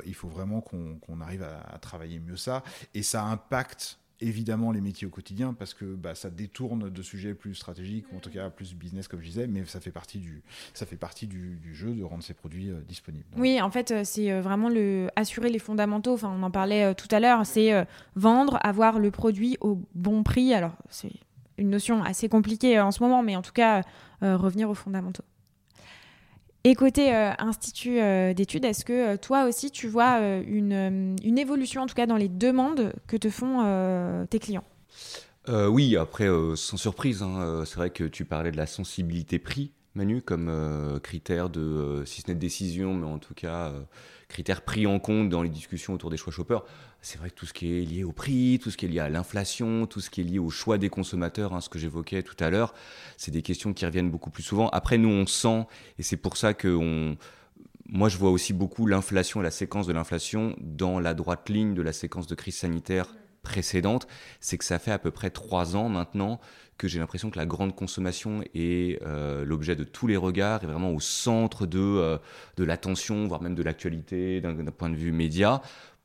il 0.06 0.16
faut 0.16 0.30
vraiment 0.30 0.62
qu'on 0.62 1.22
arrive 1.22 1.44
à, 1.44 1.78
travailler 1.80 2.20
mieux 2.20 2.38
ça 2.38 2.64
et 2.94 3.04
ça 3.04 3.26
impacte 3.26 4.00
évidemment 4.24 4.72
les 4.72 4.82
métiers 4.82 5.06
au 5.06 5.10
quotidien 5.10 5.54
parce 5.54 5.74
que 5.74 5.86
bah, 5.86 6.16
ça 6.16 6.30
détourne 6.30 6.90
de 6.90 7.02
sujets 7.02 7.34
plus 7.34 7.56
stratégiques 7.56 8.06
ou 8.12 8.18
en 8.18 8.20
tout 8.20 8.30
cas 8.30 8.50
plus 8.50 8.74
business 8.74 9.08
comme 9.08 9.22
je 9.22 9.28
disais 9.28 9.48
mais 9.48 9.66
ça 9.66 9.80
fait 9.80 9.92
partie 9.92 10.20
du 10.20 10.42
ça 10.74 10.86
fait 10.86 10.96
partie 10.96 11.28
du, 11.28 11.60
jeu 11.74 11.94
de 11.94 12.04
rendre 12.04 12.24
ces 12.24 12.34
produits 12.34 12.70
euh, 12.70 12.82
disponibles. 12.88 13.26
Oui 13.38 13.62
en 13.62 13.70
fait 13.70 13.92
euh, 13.92 14.02
c'est 14.04 14.32
euh, 14.32 14.42
vraiment 14.42 14.70
le 14.70 15.10
assurer 15.16 15.50
les 15.50 15.60
fondamentaux. 15.60 16.14
Enfin 16.14 16.34
on 16.36 16.44
en 16.44 16.52
parlait 16.52 16.96
tout 16.96 17.08
à 17.12 17.20
l'heure. 17.20 17.46
C'est 17.46 17.86
vendre 18.16 18.60
avoir 18.62 19.00
le 19.00 19.12
produit 19.12 19.58
au 19.62 19.82
bon 19.96 20.24
prix. 20.24 20.54
Alors 20.54 20.76
c'est 20.90 21.12
une 21.58 21.70
notion 21.70 22.04
assez 22.04 22.30
compliquée 22.30 22.80
en 22.80 22.92
ce 22.92 23.04
moment 23.04 23.22
mais 23.24 23.36
en 23.36 23.42
tout 23.42 23.52
cas 23.52 23.82
revenir 24.22 24.70
aux 24.70 24.74
fondamentaux 24.74 25.24
et 26.66 26.76
côté 26.76 27.14
euh, 27.14 27.32
institut 27.40 28.00
euh, 28.00 28.34
d'études, 28.34 28.64
est-ce 28.64 28.86
que 28.86 29.14
euh, 29.14 29.18
toi 29.18 29.46
aussi 29.46 29.70
tu 29.70 29.88
vois 29.88 30.20
une, 30.48 31.18
évolution, 31.38 31.82
en 31.82 31.88
tout 31.88 31.96
cas 31.96 32.06
dans 32.06 32.16
les 32.16 32.30
demandes 32.30 32.94
que 33.08 33.18
te 33.18 33.30
font 33.30 34.26
tes 34.30 34.40
clients? 34.40 34.64
Oui, 35.50 35.98
après, 35.98 36.30
sans 36.56 36.78
surprise, 36.78 37.22
hein, 37.22 37.64
c'est 37.66 37.76
vrai 37.76 37.90
que 37.90 38.06
tu 38.06 38.24
parlais 38.24 38.52
de 38.52 38.58
la 38.58 38.66
sensibilité 38.66 39.40
prix, 39.40 39.74
Manu, 39.94 40.22
comme 40.22 41.00
critère 41.04 41.50
de, 41.50 42.04
si 42.06 42.22
ce 42.22 42.30
n'est 42.30 42.36
de 42.36 42.40
décision, 42.40 42.94
mais 42.94 43.08
en 43.08 43.20
tout 43.20 43.34
cas 43.34 43.74
critères 44.30 44.62
pris 44.62 44.88
en 44.88 45.00
compte 45.00 45.30
dans 45.30 45.44
les 45.44 45.50
discussions 45.50 45.94
autour 45.94 46.10
des 46.10 46.18
choix 46.18 46.32
shoppers. 46.32 46.64
C'est 47.06 47.18
vrai 47.18 47.30
que 47.30 47.36
tout 47.36 47.46
ce 47.46 47.52
qui 47.52 47.78
est 47.78 47.82
lié 47.82 48.06
au 48.06 48.14
prix, 48.14 48.60
tout 48.64 48.72
ce 48.72 48.78
qui 48.78 48.86
est 48.86 48.88
lié 48.88 49.00
à 49.00 49.10
l'inflation, 49.10 49.86
tout 49.88 50.00
ce 50.00 50.10
qui 50.10 50.22
est 50.22 50.24
lié 50.24 50.40
au 50.40 50.50
choix 50.50 50.78
des 50.78 50.90
consommateurs, 50.90 51.54
hein, 51.54 51.60
ce 51.60 51.68
que 51.68 51.78
j'évoquais 51.78 52.24
tout 52.24 52.42
à 52.42 52.50
l'heure, 52.50 52.74
c'est 53.18 53.30
des 53.30 53.42
questions 53.42 53.74
qui 53.74 53.86
reviennent 53.86 54.10
beaucoup 54.10 54.30
plus 54.30 54.42
souvent. 54.42 54.70
Après, 54.70 54.98
nous, 54.98 55.10
on 55.10 55.28
sent, 55.28 55.66
et 56.00 56.04
c'est 56.04 56.16
pour 56.16 56.38
ça 56.38 56.54
que 56.54 57.16
moi, 57.90 58.08
je 58.08 58.18
vois 58.18 58.32
aussi 58.32 58.54
beaucoup 58.54 58.88
l'inflation 58.88 59.42
et 59.42 59.44
la 59.44 59.52
séquence 59.52 59.86
de 59.86 59.92
l'inflation 59.92 60.56
dans 60.62 61.02
la 61.02 61.14
droite 61.14 61.50
ligne 61.50 61.74
de 61.74 61.82
la 61.82 61.92
séquence 61.92 62.26
de 62.26 62.36
crise 62.36 62.56
sanitaire 62.56 63.14
précédente. 63.42 64.08
C'est 64.40 64.58
que 64.58 64.64
ça 64.64 64.80
fait 64.80 64.92
à 64.92 64.98
peu 64.98 65.12
près 65.12 65.30
trois 65.30 65.76
ans 65.76 65.90
maintenant 65.90 66.40
que 66.78 66.88
j'ai 66.88 67.00
l'impression 67.00 67.30
que 67.30 67.38
la 67.38 67.46
grande 67.46 67.76
consommation 67.76 68.44
est 68.56 69.00
euh, 69.04 69.46
l'objet 69.46 69.76
de 69.76 69.84
tous 69.84 70.08
les 70.08 70.18
regards, 70.18 70.64
et 70.64 70.68
vraiment 70.68 70.92
au 70.92 71.00
centre 71.00 71.66
de, 71.68 71.80
euh, 71.80 72.18
de 72.58 72.64
l'attention, 72.64 73.28
voire 73.28 73.42
même 73.42 73.56
de 73.56 73.62
l'actualité 73.62 74.42
d'un 74.42 74.56
point 74.72 74.90
de 74.90 74.96
vue 74.96 75.12
média, 75.12 75.62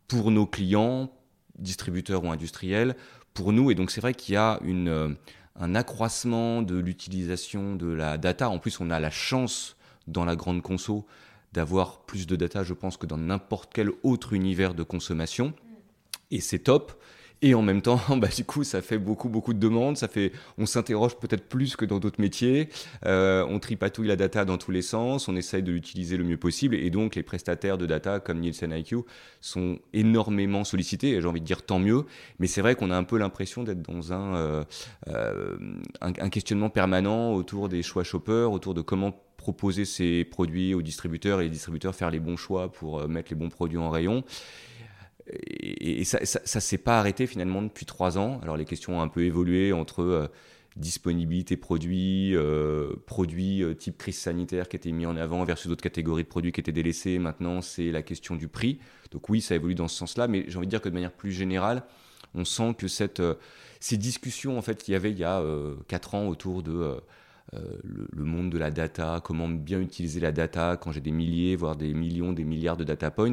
pour 0.09 0.31
nos 0.31 0.47
clients, 0.47 1.11
distributeurs 1.59 2.25
ou 2.25 2.31
industriels, 2.31 2.97
pour 3.35 3.53
nous. 3.53 3.71
Et 3.71 3.75
donc 3.75 3.91
c'est 3.91 4.01
vrai 4.01 4.15
qu'il 4.15 4.35
y 4.35 4.37
a 4.37 4.59
euh, 4.65 5.15
un 5.55 5.75
accroissement 5.75 6.63
de 6.63 6.77
l'utilisation 6.77 7.77
de 7.77 7.87
la 7.87 8.19
data. 8.19 8.49
En 8.49 8.59
plus, 8.59 8.81
on 8.81 8.91
a 8.91 8.99
la 8.99 9.11
chance 9.11 9.77
dans 10.07 10.25
la 10.25 10.35
grande 10.35 10.63
conso 10.63 11.07
d'avoir 11.53 12.01
plus 12.01 12.27
de 12.27 12.37
data, 12.37 12.63
je 12.63 12.75
pense, 12.75 12.97
que 12.97 13.07
dans 13.07 13.17
n'importe 13.17 13.71
quel 13.73 13.91
autre 14.03 14.33
univers 14.33 14.75
de 14.75 14.83
consommation. 14.83 15.53
Et 16.31 16.41
c'est 16.41 16.59
top. 16.59 17.01
Et 17.41 17.55
en 17.55 17.63
même 17.63 17.83
temps, 17.83 18.01
bah, 18.17 18.29
du 18.35 18.45
coup, 18.45 18.65
ça 18.65 18.83
fait 18.83 18.99
beaucoup, 18.99 19.29
beaucoup 19.29 19.55
de 19.55 19.59
demandes. 19.59 19.97
Ça 19.97 20.09
fait, 20.09 20.33
on 20.57 20.67
s'interroge 20.67 21.17
peut-être 21.17 21.49
plus 21.49 21.77
que 21.77 21.85
dans 21.85 21.99
d'autres 21.99 22.21
métiers. 22.21 22.69
Euh, 23.07 23.47
on 23.49 23.59
tripatouille 23.61 24.09
la 24.09 24.17
data 24.17 24.45
dans 24.45 24.59
tous 24.59 24.71
les 24.71 24.83
sens. 24.83 25.29
On 25.29 25.37
essaye 25.37 25.63
de 25.63 25.73
l'utiliser 25.73 26.17
le 26.17 26.25
mieux 26.25 26.37
possible. 26.37 26.75
Et 26.75 26.91
donc, 26.91 27.15
les 27.15 27.23
prestataires 27.23 27.79
de 27.79 27.87
data 27.87 28.21
comme 28.21 28.41
Nielsen 28.41 28.73
IQ 28.73 28.99
sont 29.41 29.79
énormément 29.93 30.65
sollicités. 30.65 31.11
Et 31.11 31.21
j'ai 31.21 31.29
envie 31.29 31.41
de 31.41 31.47
dire 31.47 31.63
tant 31.63 31.79
mieux. 31.79 32.05
Mais 32.39 32.49
c'est 32.49 32.61
vrai 32.61 32.75
qu'on 32.75 32.91
a 32.91 32.97
un 32.97 33.05
peu 33.05 33.19
l'impression 33.19 33.63
d'être 33.63 33.83
dans 33.83 34.13
un, 34.13 34.35
euh, 34.35 34.65
euh, 35.09 35.57
un, 36.01 36.09
un, 36.09 36.31
questionnement 36.31 36.71
permanent 36.71 37.35
autour 37.35 37.69
des 37.69 37.83
choix 37.83 38.03
shoppers, 38.03 38.51
autour 38.51 38.75
de 38.75 38.81
comment 38.81 39.13
proposer 39.37 39.85
ces 39.85 40.25
produits 40.25 40.75
aux 40.75 40.83
distributeurs 40.83 41.41
et 41.41 41.45
les 41.45 41.51
distributeurs 41.51 41.95
faire 41.95 42.11
les 42.11 42.19
bons 42.19 42.37
choix 42.37 42.73
pour 42.73 43.09
mettre 43.09 43.31
les 43.31 43.37
bons 43.37 43.49
produits 43.49 43.79
en 43.79 43.89
rayon 43.89 44.25
et, 45.31 46.05
ça, 46.05 46.25
ça, 46.25 46.61
s'est 46.61 46.79
pas 46.79 46.99
arrêté 46.99 47.27
finalement 47.27 47.63
depuis 47.63 47.87
trois 47.87 48.19
ans. 48.19 48.41
Alors 48.43 48.57
les 48.57 48.65
questions 48.65 48.99
ont 48.99 49.03
un 49.03 49.09
peu 49.09 49.23
évolué 49.23 49.73
entre 49.73 50.03
euh, 50.03 50.29
disponibilité 50.77 51.57
produits, 51.57 52.35
euh, 52.35 52.93
produits 53.07 53.63
euh, 53.63 53.75
type 53.75 53.99
crise 53.99 54.19
sanitaire 54.19 54.69
qui 54.69 54.77
étaient 54.77 54.93
mis 54.93 55.07
en 55.07 55.17
avant 55.17 55.45
versus 55.45 55.69
d'autres 55.69 55.83
catégories 55.83 56.25
de 56.25 56.29
produits 56.29 56.53
qui 56.53 56.61
étaient 56.61 56.73
délaissés. 56.73 57.19
Maintenant, 57.19 57.61
c'est 57.61 57.91
la 57.91 58.03
question 58.03 58.37
du 58.37 58.49
prix. 58.49 58.79
Donc 59.11 59.29
oui, 59.29 59.41
ça 59.41 59.55
évolue 59.55 59.75
dans 59.75 59.89
ce 59.89 59.97
sens-là, 59.97 60.29
mais 60.29 60.45
j'ai 60.49 60.57
envie 60.57 60.67
de 60.67 60.71
dire 60.71 60.81
que 60.81 60.89
de 60.89 60.95
manière 60.95 61.13
plus 61.13 61.33
générale, 61.33 61.83
on 62.35 62.45
sent 62.45 62.75
que 62.77 62.89
cette, 62.89 63.23
ces 63.81 63.97
discussions 63.97 64.59
en 64.59 64.63
fait 64.63 64.83
qu'il 64.83 64.93
y 64.93 64.97
avait 64.97 65.11
il 65.11 65.19
y 65.19 65.25
a 65.25 65.43
quatre 65.89 66.15
ans 66.15 66.29
autour 66.29 66.63
de 66.63 67.01
euh, 67.55 67.79
le, 67.83 68.25
monde 68.25 68.51
de 68.51 68.59
la 68.59 68.71
data, 68.71 69.21
comment 69.25 69.49
bien 69.49 69.81
utiliser 69.81 70.21
la 70.21 70.33
data 70.33 70.77
quand 70.77 70.93
j'ai 70.93 71.01
des 71.01 71.13
milliers, 71.13 71.57
voire 71.57 71.77
des 71.77 71.95
millions, 71.95 72.33
des 72.33 72.45
milliards 72.45 72.77
de 72.77 72.85
data 72.85 73.11
points. 73.11 73.33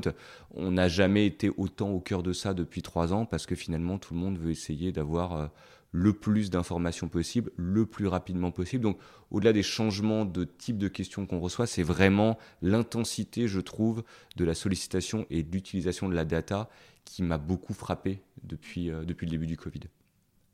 On 0.51 0.71
n'a 0.71 0.87
jamais 0.87 1.25
été 1.25 1.51
autant 1.57 1.89
au 1.89 1.99
cœur 1.99 2.23
de 2.23 2.31
ça 2.31 2.53
depuis 2.53 2.81
trois 2.81 3.13
ans 3.13 3.25
parce 3.25 3.45
que 3.45 3.55
finalement 3.55 3.97
tout 3.97 4.13
le 4.13 4.19
monde 4.21 4.37
veut 4.37 4.51
essayer 4.51 4.93
d'avoir 4.93 5.35
euh, 5.35 5.47
le 5.91 6.13
plus 6.13 6.49
d'informations 6.49 7.09
possible, 7.09 7.51
le 7.57 7.85
plus 7.85 8.07
rapidement 8.07 8.51
possible. 8.51 8.83
Donc 8.83 8.99
au-delà 9.31 9.51
des 9.51 9.63
changements 9.63 10.23
de 10.23 10.45
type 10.45 10.77
de 10.77 10.87
questions 10.87 11.25
qu'on 11.25 11.39
reçoit, 11.39 11.67
c'est 11.67 11.83
vraiment 11.83 12.37
l'intensité, 12.61 13.47
je 13.47 13.59
trouve, 13.59 14.03
de 14.37 14.45
la 14.45 14.53
sollicitation 14.53 15.25
et 15.29 15.43
de 15.43 15.51
l'utilisation 15.51 16.07
de 16.07 16.15
la 16.15 16.25
data 16.25 16.69
qui 17.03 17.21
m'a 17.21 17.37
beaucoup 17.37 17.73
frappé 17.73 18.21
depuis, 18.43 18.91
euh, 18.91 19.03
depuis 19.03 19.25
le 19.25 19.31
début 19.31 19.47
du 19.47 19.57
Covid. 19.57 19.81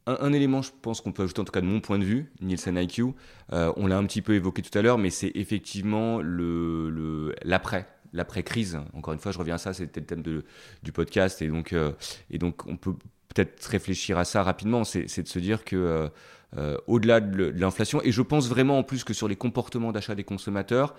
Un, 0.07 0.33
élément, 0.33 0.63
je 0.63 0.71
pense 0.81 0.99
qu'on 0.99 1.11
peut 1.11 1.23
ajouter, 1.23 1.41
en 1.41 1.43
tout 1.43 1.51
cas 1.51 1.61
de 1.61 1.67
mon 1.67 1.79
point 1.79 1.99
de 1.99 2.03
vue, 2.03 2.31
Nielsen 2.41 2.75
IQ, 2.75 3.13
euh, 3.53 3.71
on 3.77 3.85
l'a 3.85 3.97
un 3.97 4.05
petit 4.05 4.23
peu 4.23 4.33
évoqué 4.33 4.63
tout 4.63 4.75
à 4.75 4.81
l'heure, 4.81 4.97
mais 4.97 5.11
c'est 5.11 5.31
effectivement 5.35 6.21
le, 6.21 7.35
l'après, 7.43 7.87
l'après-crise. 8.11 8.79
Encore 8.93 9.13
une 9.13 9.19
fois, 9.19 9.31
je 9.31 9.37
reviens 9.37 9.55
à 9.55 9.59
ça, 9.59 9.73
c'était 9.73 9.99
le 9.99 10.07
thème 10.07 10.23
de, 10.23 10.43
du 10.81 10.91
podcast, 10.91 11.43
et 11.43 11.47
donc, 11.47 11.73
euh, 11.73 11.91
et 12.31 12.39
donc 12.39 12.65
on 12.65 12.77
peut 12.77 12.95
peut-être 13.27 13.63
réfléchir 13.65 14.17
à 14.17 14.25
ça 14.25 14.41
rapidement, 14.41 14.83
c'est, 14.83 15.05
de 15.05 15.27
se 15.27 15.39
dire 15.39 15.63
que 15.63 16.09
euh, 16.57 16.77
au-delà 16.87 17.21
de 17.21 17.45
l'inflation, 17.45 18.01
et 18.01 18.11
je 18.11 18.23
pense 18.23 18.49
vraiment 18.49 18.79
en 18.79 18.83
plus 18.83 19.03
que 19.03 19.13
sur 19.13 19.27
les 19.27 19.35
comportements 19.35 19.91
d'achat 19.91 20.15
des 20.15 20.23
consommateurs, 20.23 20.95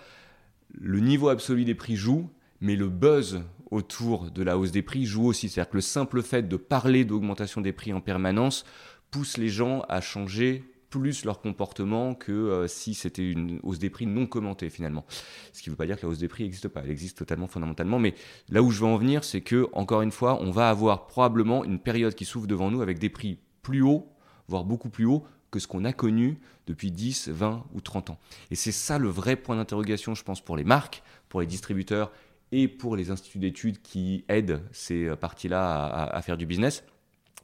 le 0.80 1.00
niveau 1.00 1.28
absolu 1.28 1.64
des 1.64 1.74
prix 1.74 1.96
joue, 1.96 2.30
mais 2.60 2.76
le 2.76 2.88
buzz 2.88 3.42
autour 3.72 4.30
de 4.30 4.42
la 4.42 4.58
hausse 4.58 4.70
des 4.70 4.82
prix 4.82 5.06
joue 5.06 5.26
aussi. 5.26 5.48
C'est-à-dire 5.48 5.70
que 5.70 5.76
le 5.76 5.82
simple 5.82 6.22
fait 6.22 6.42
de 6.46 6.56
parler 6.56 7.04
d'augmentation 7.04 7.60
des 7.60 7.72
prix 7.72 7.92
en 7.92 8.00
permanence 8.00 8.64
pousse 9.12 9.36
les 9.36 9.48
gens 9.48 9.84
à 9.88 10.00
changer 10.00 10.64
plus 10.90 11.24
leur 11.24 11.40
comportement 11.40 12.14
que 12.14 12.32
euh, 12.32 12.66
si 12.66 12.94
c'était 12.94 13.30
une 13.30 13.60
hausse 13.62 13.78
des 13.78 13.88
prix 13.88 14.06
non 14.06 14.26
commentée 14.26 14.68
finalement. 14.68 15.06
Ce 15.52 15.62
qui 15.62 15.70
ne 15.70 15.72
veut 15.72 15.76
pas 15.76 15.86
dire 15.86 15.96
que 15.96 16.02
la 16.04 16.12
hausse 16.12 16.18
des 16.18 16.28
prix 16.28 16.42
n'existe 16.42 16.68
pas, 16.68 16.82
elle 16.84 16.90
existe 16.90 17.16
totalement 17.18 17.46
fondamentalement. 17.46 17.98
Mais 17.98 18.14
là 18.50 18.62
où 18.62 18.70
je 18.70 18.80
veux 18.80 18.86
en 18.86 18.96
venir, 18.96 19.22
c'est 19.24 19.40
que, 19.40 19.68
encore 19.72 20.02
une 20.02 20.10
fois, 20.10 20.42
on 20.42 20.50
va 20.50 20.68
avoir 20.68 21.06
probablement 21.06 21.64
une 21.64 21.78
période 21.78 22.14
qui 22.14 22.24
s'ouvre 22.24 22.46
devant 22.46 22.70
nous 22.70 22.82
avec 22.82 22.98
des 22.98 23.08
prix 23.08 23.38
plus 23.62 23.82
hauts, 23.82 24.06
voire 24.48 24.64
beaucoup 24.64 24.90
plus 24.90 25.06
hauts 25.06 25.24
que 25.50 25.58
ce 25.58 25.66
qu'on 25.66 25.84
a 25.84 25.92
connu 25.92 26.40
depuis 26.66 26.90
10, 26.90 27.28
20 27.28 27.64
ou 27.72 27.80
30 27.80 28.10
ans. 28.10 28.18
Et 28.50 28.54
c'est 28.54 28.72
ça 28.72 28.98
le 28.98 29.08
vrai 29.08 29.36
point 29.36 29.56
d'interrogation, 29.56 30.14
je 30.14 30.24
pense, 30.24 30.42
pour 30.42 30.56
les 30.56 30.64
marques, 30.64 31.02
pour 31.28 31.40
les 31.40 31.46
distributeurs 31.46 32.12
et 32.50 32.68
pour 32.68 32.96
les 32.96 33.10
instituts 33.10 33.38
d'études 33.38 33.80
qui 33.80 34.24
aident 34.28 34.62
ces 34.72 35.16
parties-là 35.16 35.86
à, 35.86 36.22
faire 36.22 36.36
du 36.36 36.44
business 36.44 36.84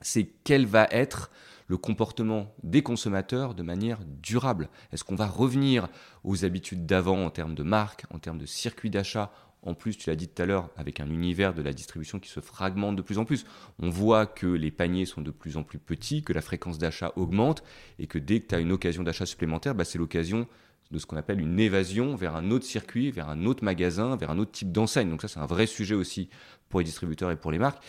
c'est 0.01 0.29
quel 0.45 0.67
va 0.67 0.87
être 0.91 1.31
le 1.69 1.77
comportement 1.77 2.55
des 2.63 2.83
consommateurs 2.83 3.55
de 3.55 3.63
manière 3.63 4.01
durable. 4.23 4.69
Est-ce 4.93 5.05
qu'on 5.05 5.15
va 5.15 5.27
revenir 5.27 5.89
aux 6.25 6.45
habitudes 6.45 6.87
d'avant 6.87 7.25
en 7.25 7.31
termes 7.31 7.55
de 7.55 7.63
marque, 7.63 8.05
en 8.11 8.19
termes 8.19 8.39
de 8.39 8.47
circuit 8.47 8.91
d'achat, 8.91 9.31
en 9.63 9.75
plus, 9.75 9.97
tu 9.97 10.09
l'as 10.09 10.17
dit 10.17 10.29
tout 10.29 10.41
à 10.41 10.47
l'heure, 10.47 10.71
avec 10.77 11.01
un 11.01 11.11
univers 11.11 11.53
de 11.53 11.63
la 11.63 11.73
distribution 11.73 12.21
qui 12.21 12.31
se 12.31 12.41
fragmente 12.41 12.97
de 12.97 13.03
plus 13.03 13.19
en 13.19 13.25
plus. 13.25 13.45
On 13.81 13.91
voit 13.91 14.25
que 14.25 14.47
les 14.47 14.71
paniers 14.71 15.05
sont 15.05 15.21
de 15.21 15.33
plus 15.33 15.57
en 15.57 15.65
plus 15.65 15.79
petits, 15.79 16.23
que 16.23 16.33
la 16.33 16.41
fréquence 16.41 16.79
d'achat 16.79 17.13
augmente, 17.17 17.63
et 17.99 18.07
que 18.07 18.19
dès 18.19 18.41
que 18.41 18.47
tu 18.49 18.55
as 18.55 18.61
une 18.61 18.73
occasion 18.73 19.03
d'achat 19.03 19.27
supplémentaire, 19.27 19.75
bah, 19.75 19.85
c'est 19.85 19.99
l'occasion 19.99 20.47
de 20.91 20.99
ce 20.99 21.07
qu'on 21.07 21.17
appelle 21.17 21.41
une 21.41 21.59
évasion 21.61 22.15
vers 22.15 22.37
un 22.37 22.51
autre 22.51 22.65
circuit, 22.65 23.11
vers 23.11 23.29
un 23.29 23.45
autre 23.45 23.65
magasin, 23.65 24.17
vers 24.17 24.31
un 24.31 24.39
autre 24.39 24.53
type 24.53 24.73
d'enseigne. 24.73 25.11
Donc 25.11 25.21
ça, 25.23 25.29
c'est 25.29 25.41
un 25.41 25.47
vrai 25.47 25.67
sujet 25.67 25.95
aussi 25.95 26.31
pour 26.69 26.81
les 26.81 26.85
distributeurs 26.85 27.31
et 27.31 27.37
pour 27.37 27.51
les 27.51 27.59
marques. 27.59 27.83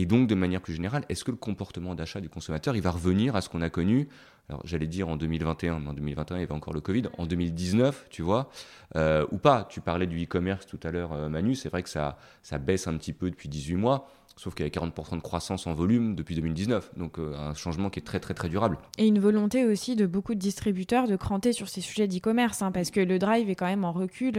Et 0.00 0.06
donc, 0.06 0.28
de 0.28 0.34
manière 0.34 0.62
plus 0.62 0.72
générale, 0.72 1.04
est-ce 1.10 1.24
que 1.24 1.30
le 1.30 1.36
comportement 1.36 1.94
d'achat 1.94 2.22
du 2.22 2.30
consommateur, 2.30 2.74
il 2.74 2.80
va 2.80 2.90
revenir 2.90 3.36
à 3.36 3.42
ce 3.42 3.50
qu'on 3.50 3.60
a 3.60 3.68
connu 3.68 4.08
alors 4.48 4.62
j'allais 4.64 4.88
dire 4.88 5.08
en 5.08 5.16
2021, 5.16 5.78
mais 5.78 5.88
en 5.90 5.92
2021 5.92 6.38
il 6.38 6.40
y 6.40 6.42
avait 6.42 6.52
encore 6.52 6.74
le 6.74 6.80
Covid, 6.80 7.04
en 7.18 7.26
2019, 7.26 8.06
tu 8.10 8.22
vois, 8.22 8.50
euh, 8.96 9.24
ou 9.30 9.38
pas? 9.38 9.64
Tu 9.70 9.80
parlais 9.80 10.08
du 10.08 10.24
e-commerce 10.24 10.66
tout 10.66 10.80
à 10.82 10.90
l'heure, 10.90 11.12
euh, 11.12 11.28
Manu, 11.28 11.54
c'est 11.54 11.68
vrai 11.68 11.84
que 11.84 11.88
ça, 11.88 12.18
ça 12.42 12.58
baisse 12.58 12.88
un 12.88 12.96
petit 12.96 13.12
peu 13.12 13.30
depuis 13.30 13.48
18 13.48 13.76
mois. 13.76 14.08
Sauf 14.36 14.54
qu'il 14.54 14.64
y 14.64 14.68
a 14.68 14.72
40% 14.72 15.16
de 15.16 15.20
croissance 15.20 15.68
en 15.68 15.74
volume 15.74 16.16
depuis 16.16 16.34
2019. 16.34 16.96
Donc 16.96 17.20
euh, 17.20 17.36
un 17.36 17.54
changement 17.54 17.90
qui 17.90 18.00
est 18.00 18.02
très 18.02 18.18
très 18.18 18.34
très 18.34 18.48
durable. 18.48 18.78
Et 18.98 19.06
une 19.06 19.20
volonté 19.20 19.66
aussi 19.66 19.94
de 19.94 20.06
beaucoup 20.06 20.34
de 20.34 20.40
distributeurs 20.40 21.06
de 21.06 21.14
cranter 21.14 21.52
sur 21.52 21.68
ces 21.68 21.80
sujets 21.80 22.08
d'e-commerce, 22.08 22.62
hein, 22.62 22.72
parce 22.72 22.90
que 22.90 22.98
le 22.98 23.20
drive 23.20 23.50
est 23.50 23.54
quand 23.54 23.66
même 23.66 23.84
en 23.84 23.92
recul. 23.92 24.32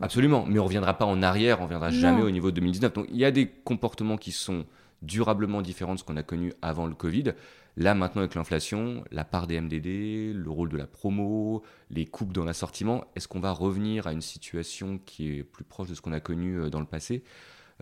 Absolument, 0.00 0.44
mais 0.46 0.60
on 0.60 0.62
ne 0.62 0.66
reviendra 0.68 0.94
pas 0.96 1.06
en 1.06 1.22
arrière, 1.22 1.56
on 1.56 1.62
ne 1.62 1.66
reviendra 1.66 1.90
jamais 1.90 2.22
au 2.22 2.30
niveau 2.30 2.50
de 2.52 2.56
2019. 2.56 2.92
Donc 2.92 3.06
il 3.10 3.16
y 3.16 3.24
a 3.24 3.32
des 3.32 3.48
comportements 3.48 4.16
qui 4.16 4.30
sont 4.30 4.64
durablement 5.02 5.62
différents 5.62 5.94
de 5.94 5.98
ce 5.98 6.04
qu'on 6.04 6.16
a 6.16 6.22
connu 6.22 6.52
avant 6.62 6.86
le 6.86 6.94
Covid. 6.94 7.34
Là, 7.76 7.94
maintenant, 7.94 8.20
avec 8.20 8.34
l'inflation, 8.34 9.04
la 9.10 9.24
part 9.24 9.46
des 9.46 9.60
MDD, 9.60 10.34
le 10.34 10.50
rôle 10.50 10.68
de 10.68 10.76
la 10.76 10.86
promo, 10.86 11.62
les 11.90 12.04
coupes 12.04 12.32
dans 12.32 12.44
l'assortiment, 12.44 13.04
est-ce 13.14 13.28
qu'on 13.28 13.40
va 13.40 13.52
revenir 13.52 14.06
à 14.06 14.12
une 14.12 14.20
situation 14.20 14.98
qui 14.98 15.38
est 15.38 15.44
plus 15.44 15.64
proche 15.64 15.88
de 15.88 15.94
ce 15.94 16.00
qu'on 16.00 16.12
a 16.12 16.20
connu 16.20 16.58
euh, 16.58 16.70
dans 16.70 16.80
le 16.80 16.86
passé? 16.86 17.22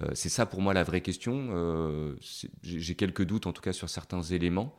Euh, 0.02 0.10
c'est 0.14 0.28
ça 0.28 0.46
pour 0.46 0.60
moi 0.60 0.74
la 0.74 0.84
vraie 0.84 1.00
question. 1.00 1.48
Euh, 1.50 2.14
j'ai 2.62 2.94
quelques 2.94 3.24
doutes 3.24 3.46
en 3.46 3.52
tout 3.52 3.62
cas 3.62 3.72
sur 3.72 3.88
certains 3.88 4.22
éléments, 4.22 4.76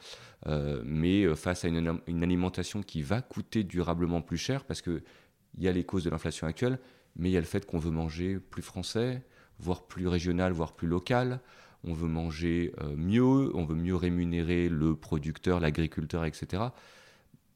mais 0.86 1.36
face 1.36 1.66
à 1.66 1.68
une, 1.68 2.00
une, 2.08 2.24
alimentation 2.24 2.82
qui 2.82 3.02
va 3.02 3.22
coûter 3.22 3.66
durablement 3.66 4.22
plus 4.22 4.38
cher 4.38 4.64
parce 4.64 4.82
qu'il 4.82 5.04
y 5.58 5.68
a 5.68 5.74
les 5.74 5.84
causes 5.84 6.06
de 6.06 6.10
l'inflation 6.10 6.48
actuelle, 6.48 6.80
mais 7.18 7.30
il 7.30 7.34
y 7.34 7.38
a 7.38 7.42
le 7.42 7.46
fait 7.46 7.66
qu'on 7.66 7.80
veut 7.80 7.92
manger 7.92 8.40
plus 8.40 8.62
français, 8.62 9.22
voire 9.60 9.86
plus 9.88 10.08
régional, 10.08 10.54
voire 10.54 10.74
plus 10.74 10.88
local 10.88 11.42
on 11.84 11.94
veut 11.94 12.08
manger 12.08 12.74
euh, 12.82 12.96
mieux, 12.96 13.56
on 13.56 13.66
veut 13.66 13.76
mieux 13.76 13.96
rémunérer 13.96 14.70
le 14.70 14.96
producteur, 14.96 15.60
l'agriculteur, 15.60 16.26
etc. 16.26 16.64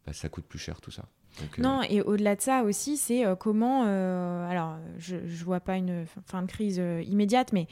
Bah, 0.06 0.14
ça 0.14 0.30
coûte 0.30 0.46
plus 0.46 0.60
cher 0.60 0.82
tout 0.82 0.92
ça. 0.92 1.06
Euh, 1.42 1.46
non, 1.58 1.82
et 1.90 2.02
au-delà 2.02 2.36
de 2.36 2.42
ça 2.42 2.64
aussi, 2.64 2.96
c'est 2.96 3.26
euh, 3.26 3.36
comment. 3.36 3.84
alors, 3.84 4.78
je 4.98 5.16
ne 5.16 5.44
vois 5.44 5.60
pas 5.60 5.78
une 5.78 6.06
fin 6.26 6.42
de 6.42 6.48
crise 6.48 6.82
immédiate, 7.08 7.54
mais 7.54 7.68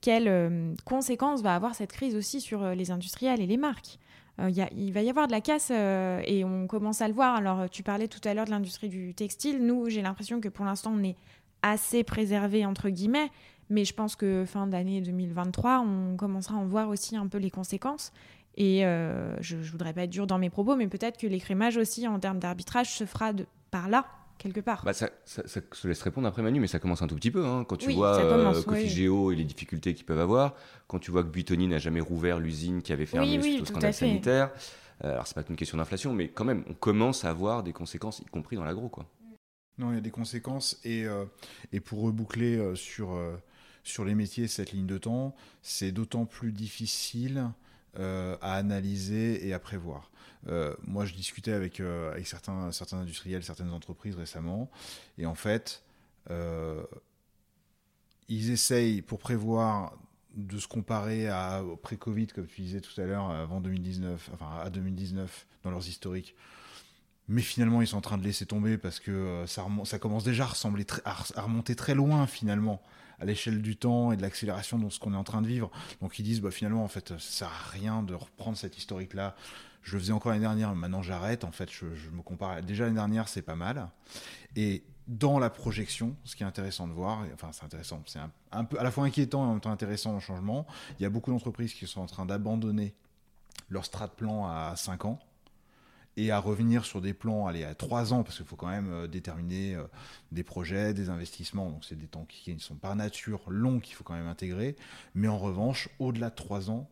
quelles 0.00 0.74
conséquences 0.84 1.42
va 1.42 1.54
avoir 1.54 1.74
cette 1.74 1.92
crise 1.92 2.14
aussi 2.14 2.40
sur 2.40 2.74
les 2.74 2.90
industriels 2.90 3.40
et 3.40 3.46
les 3.46 3.56
marques? 3.56 3.98
Il 4.38 4.92
va 4.92 5.02
y 5.02 5.10
avoir 5.10 5.26
de 5.26 5.32
la 5.32 5.42
casse 5.42 5.70
et 5.70 6.44
on 6.44 6.66
commence 6.66 7.02
à 7.02 7.08
le 7.08 7.14
voir. 7.14 7.34
Alors, 7.34 7.68
tu 7.68 7.82
parlais 7.82 8.08
tout 8.08 8.26
à 8.26 8.32
l'heure 8.32 8.46
de 8.46 8.50
l'industrie 8.50 8.88
du 8.88 9.14
textile. 9.14 9.64
Nous, 9.64 9.90
j'ai 9.90 10.00
l'impression 10.00 10.40
que 10.40 10.48
pour 10.48 10.64
l'instant, 10.64 10.94
on 10.96 11.02
est 11.02 11.16
assez 11.62 12.04
préservé, 12.04 12.64
entre 12.64 12.88
guillemets, 12.88 13.30
mais 13.70 13.84
je 13.84 13.94
pense 13.94 14.16
que 14.16 14.44
fin 14.44 14.66
d'année 14.66 15.00
2023, 15.00 15.80
on 15.80 16.16
commencera 16.16 16.56
à 16.56 16.58
en 16.58 16.66
voir 16.66 16.88
aussi 16.88 17.16
un 17.16 17.28
peu 17.28 17.38
les 17.38 17.50
conséquences. 17.50 18.12
Et 18.56 18.84
euh, 18.84 19.40
je 19.40 19.56
ne 19.56 19.62
voudrais 19.62 19.92
pas 19.92 20.02
être 20.02 20.10
dur 20.10 20.26
dans 20.26 20.38
mes 20.38 20.50
propos, 20.50 20.76
mais 20.76 20.88
peut-être 20.88 21.18
que 21.18 21.26
l'écrémage 21.26 21.76
aussi, 21.76 22.06
en 22.08 22.18
termes 22.18 22.40
d'arbitrage, 22.40 22.90
se 22.90 23.06
fera 23.06 23.32
de, 23.32 23.46
par 23.70 23.88
là, 23.88 24.06
quelque 24.38 24.60
part. 24.60 24.84
Bah 24.84 24.92
ça, 24.92 25.10
ça, 25.24 25.42
se 25.46 25.88
laisse 25.88 26.02
répondre 26.02 26.26
après 26.26 26.42
Manu, 26.42 26.58
mais 26.58 26.66
ça 26.66 26.80
commence 26.80 27.00
un 27.02 27.06
tout 27.06 27.14
petit 27.14 27.30
peu. 27.30 27.46
Hein. 27.46 27.64
Quand 27.64 27.76
tu 27.76 27.92
vois 27.92 28.18
euh, 28.18 28.62
Coffee 28.62 28.88
Géo 28.88 29.30
et 29.30 29.36
les 29.36 29.44
difficultés 29.44 29.94
qu'ils 29.94 30.06
peuvent 30.06 30.20
avoir, 30.20 30.54
quand 30.88 30.98
tu 30.98 31.10
vois 31.10 31.22
que 31.22 31.28
Buitoni 31.28 31.68
n'a 31.68 31.78
jamais 31.78 32.00
rouvert 32.00 32.40
l'usine 32.40 32.82
qui 32.82 32.92
avait 32.92 33.06
fermé 33.06 33.38
oui, 33.38 33.42
suite 33.42 33.62
au 33.62 33.64
scandale 33.66 33.94
sanitaire. 33.94 34.50
Euh, 35.04 35.12
alors, 35.12 35.26
c'est 35.26 35.34
pas 35.34 35.44
qu'une 35.44 35.56
question 35.56 35.78
d'inflation, 35.78 36.12
mais 36.12 36.28
quand 36.28 36.44
même, 36.44 36.64
on 36.68 36.74
commence 36.74 37.24
à 37.24 37.30
avoir 37.30 37.62
des 37.62 37.72
conséquences, 37.72 38.18
y 38.18 38.24
compris 38.26 38.56
dans 38.56 38.64
l'agro. 38.64 38.88
quoi. 38.88 39.06
Non, 39.78 39.92
il 39.92 39.94
y 39.94 39.98
a 39.98 40.02
des 40.02 40.10
conséquences. 40.10 40.78
Et, 40.84 41.06
euh, 41.06 41.24
et 41.72 41.80
pour 41.80 42.02
reboucler 42.02 42.74
sur 42.74 43.16
sur 43.84 44.04
les 44.04 44.14
métiers, 44.14 44.48
cette 44.48 44.72
ligne 44.72 44.86
de 44.86 44.98
temps, 44.98 45.34
c'est 45.62 45.92
d'autant 45.92 46.26
plus 46.26 46.52
difficile 46.52 47.50
euh, 47.98 48.36
à 48.40 48.54
analyser 48.54 49.46
et 49.46 49.52
à 49.52 49.58
prévoir. 49.58 50.10
Euh, 50.48 50.74
moi, 50.86 51.04
je 51.06 51.14
discutais 51.14 51.52
avec, 51.52 51.80
euh, 51.80 52.16
certains 52.24 52.70
industriels, 52.92 53.42
certaines 53.42 53.72
entreprises 53.72 54.14
récemment, 54.16 54.70
et 55.18 55.26
en 55.26 55.34
fait, 55.34 55.82
ils 58.28 58.50
essayent 58.50 59.02
pour 59.02 59.18
prévoir 59.18 59.98
de 60.36 60.58
se 60.58 60.68
comparer 60.68 61.28
à 61.28 61.64
pré-Covid, 61.82 62.28
comme 62.28 62.46
tu 62.46 62.60
disais 62.60 62.80
tout 62.80 62.98
à 63.00 63.04
l'heure, 63.04 63.28
avant 63.30 63.60
2019, 63.60 64.30
enfin 64.32 64.60
à 64.62 64.70
2019 64.70 65.46
dans 65.64 65.72
leurs 65.72 65.88
historiques. 65.88 66.36
Mais 67.26 67.42
finalement, 67.42 67.82
ils 67.82 67.88
sont 67.88 67.96
en 67.96 68.00
train 68.00 68.18
de 68.18 68.22
laisser 68.22 68.46
tomber 68.46 68.78
parce 68.78 69.00
que 69.00 69.42
ça, 69.48 69.66
ça 69.84 69.98
commence 69.98 70.22
déjà 70.22 70.44
à, 70.44 70.46
ressembler 70.46 70.86
à 71.04 71.42
remonter 71.42 71.74
très 71.74 71.96
loin 71.96 72.28
finalement 72.28 72.80
à 73.20 73.24
l'échelle 73.24 73.62
du 73.62 73.76
temps 73.76 74.12
et 74.12 74.16
de 74.16 74.22
l'accélération 74.22 74.78
de 74.78 74.88
ce 74.90 74.98
qu'on 74.98 75.12
est 75.12 75.16
en 75.16 75.24
train 75.24 75.42
de 75.42 75.46
vivre. 75.46 75.70
Donc 76.00 76.18
ils 76.18 76.22
disent 76.22 76.40
bah, 76.40 76.50
finalement, 76.50 76.84
en 76.84 76.88
fait, 76.88 77.10
ça 77.10 77.18
sert 77.18 77.48
à 77.48 77.70
rien 77.70 78.02
de 78.02 78.14
reprendre 78.14 78.56
cette 78.56 78.76
historique-là. 78.78 79.36
Je 79.82 79.94
le 79.94 80.00
faisais 80.00 80.12
encore 80.12 80.32
l'année 80.32 80.44
dernière, 80.44 80.74
maintenant 80.74 81.02
j'arrête. 81.02 81.44
En 81.44 81.52
fait, 81.52 81.70
je, 81.70 81.86
me 82.10 82.22
compare. 82.22 82.62
Déjà 82.62 82.84
l'année 82.84 82.96
dernière, 82.96 83.28
c'est 83.28 83.42
pas 83.42 83.56
mal. 83.56 83.88
Et 84.56 84.82
dans 85.06 85.38
la 85.38 85.50
projection, 85.50 86.16
ce 86.24 86.36
qui 86.36 86.42
est 86.42 86.46
intéressant 86.46 86.86
de 86.86 86.92
voir, 86.92 87.24
enfin 87.34 87.50
c'est 87.52 87.64
intéressant, 87.64 88.02
c'est 88.06 88.20
un, 88.52 88.64
peu 88.64 88.78
à 88.78 88.84
la 88.84 88.90
fois 88.90 89.04
inquiétant 89.04 89.44
et 89.44 89.48
en 89.48 89.52
même 89.52 89.60
temps 89.60 89.72
intéressant 89.72 90.14
le 90.14 90.20
changement. 90.20 90.66
Il 90.98 91.02
y 91.02 91.06
a 91.06 91.10
beaucoup 91.10 91.30
d'entreprises 91.30 91.74
qui 91.74 91.86
sont 91.86 92.00
en 92.00 92.06
train 92.06 92.26
d'abandonner 92.26 92.94
leur 93.68 93.84
strat 93.84 94.08
plan 94.08 94.46
à 94.46 94.74
5 94.76 95.04
ans 95.04 95.18
et 96.16 96.30
à 96.30 96.38
revenir 96.38 96.84
sur 96.84 97.00
des 97.00 97.14
plans 97.14 97.46
allez, 97.46 97.64
à 97.64 97.74
trois 97.74 98.12
ans, 98.12 98.22
parce 98.22 98.36
qu'il 98.36 98.46
faut 98.46 98.56
quand 98.56 98.68
même 98.68 98.92
euh, 98.92 99.06
déterminer 99.06 99.74
euh, 99.74 99.84
des 100.32 100.42
projets, 100.42 100.92
des 100.92 101.08
investissements. 101.08 101.70
Donc, 101.70 101.84
c'est 101.84 101.98
des 101.98 102.06
temps 102.06 102.26
qui 102.28 102.52
ne 102.52 102.58
sont 102.58 102.74
par 102.74 102.96
nature 102.96 103.40
longs 103.48 103.80
qu'il 103.80 103.94
faut 103.94 104.04
quand 104.04 104.14
même 104.14 104.26
intégrer. 104.26 104.76
Mais 105.14 105.28
en 105.28 105.38
revanche, 105.38 105.88
au-delà 105.98 106.30
de 106.30 106.34
trois 106.34 106.70
ans, 106.70 106.88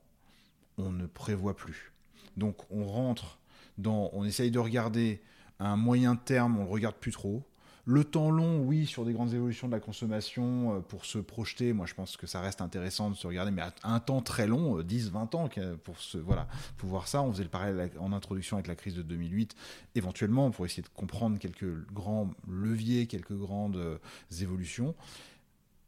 on 0.78 0.90
ne 0.90 1.06
prévoit 1.06 1.56
plus. 1.56 1.92
Donc, 2.36 2.56
on 2.70 2.86
rentre 2.86 3.38
dans. 3.76 4.10
On 4.12 4.24
essaye 4.24 4.50
de 4.50 4.58
regarder 4.58 5.20
un 5.58 5.76
moyen 5.76 6.16
terme, 6.16 6.58
on 6.58 6.64
ne 6.64 6.68
regarde 6.68 6.96
plus 6.96 7.12
trop. 7.12 7.42
Le 7.90 8.04
temps 8.04 8.30
long, 8.30 8.58
oui, 8.58 8.84
sur 8.84 9.06
des 9.06 9.14
grandes 9.14 9.32
évolutions 9.32 9.66
de 9.66 9.72
la 9.72 9.80
consommation, 9.80 10.76
euh, 10.76 10.80
pour 10.80 11.06
se 11.06 11.16
projeter, 11.16 11.72
moi 11.72 11.86
je 11.86 11.94
pense 11.94 12.18
que 12.18 12.26
ça 12.26 12.42
reste 12.42 12.60
intéressant 12.60 13.08
de 13.08 13.16
se 13.16 13.26
regarder, 13.26 13.50
mais 13.50 13.62
à 13.62 13.72
un 13.84 13.98
temps 13.98 14.20
très 14.20 14.46
long, 14.46 14.82
10, 14.82 15.06
euh, 15.06 15.10
20 15.10 15.34
ans, 15.34 15.48
pour, 15.84 15.98
se, 15.98 16.18
voilà, 16.18 16.48
pour 16.76 16.90
voir 16.90 17.08
ça. 17.08 17.22
On 17.22 17.32
faisait 17.32 17.44
le 17.44 17.48
parallèle 17.48 17.90
en 17.98 18.12
introduction 18.12 18.58
avec 18.58 18.66
la 18.66 18.74
crise 18.74 18.94
de 18.94 19.00
2008, 19.00 19.56
éventuellement, 19.94 20.50
pour 20.50 20.66
essayer 20.66 20.82
de 20.82 20.88
comprendre 20.88 21.38
quelques 21.38 21.90
grands 21.90 22.28
leviers, 22.46 23.06
quelques 23.06 23.32
grandes 23.32 23.76
euh, 23.76 23.96
évolutions 24.42 24.94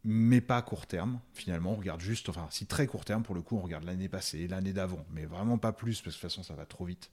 mais 0.03 0.41
pas 0.41 0.57
à 0.57 0.61
court 0.63 0.87
terme, 0.87 1.19
finalement. 1.35 1.73
On 1.73 1.75
regarde 1.75 2.01
juste, 2.01 2.27
enfin, 2.29 2.47
si 2.49 2.65
très 2.65 2.87
court 2.87 3.05
terme, 3.05 3.21
pour 3.21 3.35
le 3.35 3.43
coup, 3.43 3.57
on 3.57 3.61
regarde 3.61 3.83
l'année 3.83 4.09
passée, 4.09 4.47
l'année 4.47 4.73
d'avant, 4.73 5.05
mais 5.13 5.25
vraiment 5.25 5.59
pas 5.59 5.73
plus, 5.73 6.01
parce 6.01 6.15
que 6.15 6.21
de 6.25 6.27
toute 6.27 6.31
façon, 6.31 6.41
ça 6.41 6.55
va 6.55 6.65
trop 6.65 6.85
vite. 6.85 7.11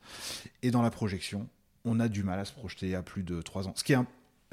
Et 0.62 0.70
dans 0.70 0.80
la 0.80 0.90
projection, 0.90 1.46
on 1.84 2.00
a 2.00 2.08
du 2.08 2.22
mal 2.22 2.38
à 2.38 2.46
se 2.46 2.52
projeter 2.54 2.94
à 2.94 3.02
plus 3.02 3.24
de 3.24 3.42
3 3.42 3.68
ans. 3.68 3.74
Ce 3.76 3.84
qui 3.84 3.92
est 3.92 3.96
un, 3.96 4.06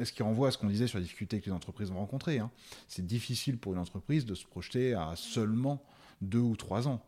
ce 0.03 0.11
qui 0.11 0.23
renvoie 0.23 0.49
à 0.49 0.51
ce 0.51 0.57
qu'on 0.57 0.67
disait 0.67 0.87
sur 0.87 0.97
la 0.97 1.03
difficulté 1.03 1.39
que 1.39 1.45
les 1.45 1.51
entreprises 1.51 1.89
vont 1.89 1.99
rencontrer. 1.99 2.39
Hein. 2.39 2.51
C'est 2.87 3.05
difficile 3.05 3.57
pour 3.57 3.73
une 3.73 3.79
entreprise 3.79 4.25
de 4.25 4.35
se 4.35 4.45
projeter 4.45 4.93
à 4.93 5.13
seulement 5.15 5.81
deux 6.21 6.39
ou 6.39 6.55
trois 6.55 6.87
ans. 6.87 7.01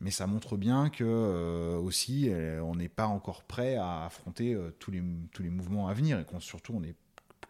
Mais 0.00 0.10
ça 0.10 0.26
montre 0.26 0.56
bien 0.56 0.90
que 0.90 1.04
euh, 1.04 1.78
aussi, 1.78 2.30
on 2.62 2.74
n'est 2.74 2.88
pas 2.88 3.06
encore 3.06 3.44
prêt 3.44 3.76
à 3.76 4.04
affronter 4.04 4.54
euh, 4.54 4.74
tous, 4.78 4.90
les, 4.90 5.02
tous 5.32 5.42
les 5.42 5.50
mouvements 5.50 5.88
à 5.88 5.94
venir 5.94 6.18
et 6.18 6.24
qu'on 6.24 6.40
surtout, 6.40 6.74
on 6.74 6.80
n'est 6.80 6.96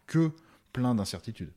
que 0.05 0.31
plein 0.71 0.93
d'incertitudes. 0.93 1.51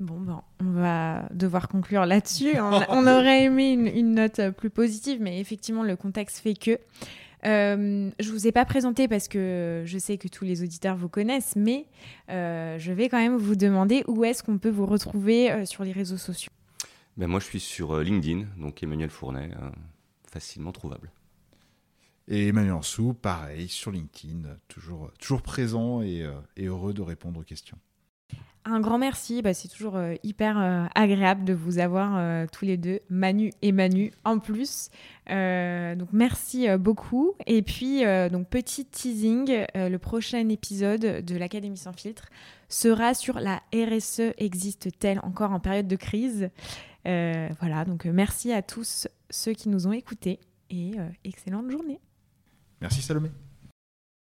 Bon, 0.00 0.20
ben, 0.20 0.42
on 0.60 0.70
va 0.72 1.28
devoir 1.32 1.68
conclure 1.68 2.06
là-dessus. 2.06 2.52
On, 2.88 3.06
aurait 3.06 3.44
aimé 3.44 3.72
une, 3.72 3.88
une, 3.88 4.14
note 4.14 4.50
plus 4.50 4.70
positive, 4.70 5.20
mais 5.20 5.40
effectivement, 5.40 5.82
le 5.82 5.96
contexte 5.96 6.38
fait 6.38 6.54
que. 6.54 6.78
Euh, 7.44 8.10
je 8.18 8.30
vous 8.30 8.46
ai 8.46 8.52
pas 8.52 8.64
présenté 8.64 9.08
parce 9.08 9.28
que 9.28 9.82
je 9.86 9.98
sais 9.98 10.18
que 10.18 10.28
tous 10.28 10.44
les 10.44 10.62
auditeurs 10.62 10.96
vous 10.96 11.08
connaissent, 11.08 11.56
mais 11.56 11.86
euh, 12.30 12.78
je 12.78 12.92
vais 12.92 13.08
quand 13.08 13.18
même 13.18 13.36
vous 13.36 13.56
demander 13.56 14.04
où 14.08 14.24
est-ce 14.24 14.42
qu'on 14.42 14.58
peut 14.58 14.70
vous 14.70 14.86
retrouver 14.86 15.50
euh, 15.50 15.64
sur 15.64 15.84
les 15.84 15.92
réseaux 15.92 16.16
sociaux. 16.16 16.52
Ben 17.16 17.26
moi, 17.26 17.40
je 17.40 17.46
suis 17.46 17.60
sur 17.60 17.98
LinkedIn, 17.98 18.46
donc 18.58 18.82
Emmanuel 18.82 19.10
Fournet, 19.10 19.50
facilement 20.30 20.70
trouvable. 20.70 21.10
Et 22.28 22.48
Emmanuel 22.48 22.74
Ansou, 22.74 23.12
pareil, 23.12 23.66
sur 23.68 23.90
LinkedIn, 23.90 24.42
toujours, 24.68 25.10
toujours 25.18 25.42
présent 25.42 26.00
et, 26.00 26.24
et 26.56 26.66
heureux 26.66 26.94
de 26.94 27.02
répondre 27.02 27.40
aux 27.40 27.44
questions. 27.44 27.78
Un 28.70 28.80
grand 28.80 28.98
merci, 28.98 29.40
bah, 29.40 29.54
c'est 29.54 29.68
toujours 29.68 29.96
euh, 29.96 30.14
hyper 30.22 30.58
euh, 30.58 30.84
agréable 30.94 31.44
de 31.44 31.54
vous 31.54 31.78
avoir 31.78 32.16
euh, 32.16 32.44
tous 32.52 32.66
les 32.66 32.76
deux, 32.76 33.00
Manu 33.08 33.50
et 33.62 33.72
Manu 33.72 34.12
en 34.24 34.38
plus. 34.38 34.90
donc 35.26 36.08
merci 36.12 36.66
beaucoup. 36.78 37.32
Et 37.46 37.62
puis, 37.62 38.02
donc 38.30 38.48
petit 38.48 38.84
teasing, 38.84 39.64
le 39.74 39.96
prochain 39.96 40.48
épisode 40.48 41.24
de 41.24 41.36
l'Académie 41.36 41.76
sans 41.76 41.92
filtre 41.92 42.28
sera 42.68 43.14
sur 43.14 43.40
la 43.40 43.62
RSE 43.74 44.32
existe-t-elle 44.36 45.20
encore 45.20 45.52
en 45.52 45.60
période 45.60 45.88
de 45.88 45.96
crise? 45.96 46.50
Voilà, 47.04 47.84
donc 47.86 48.06
merci 48.06 48.52
à 48.52 48.62
tous 48.62 49.06
ceux 49.30 49.52
qui 49.52 49.68
nous 49.68 49.86
ont 49.86 49.92
écoutés 49.92 50.40
et 50.70 50.92
excellente 51.24 51.70
journée. 51.70 52.00
Merci 52.80 53.02
Salomé. 53.02 53.30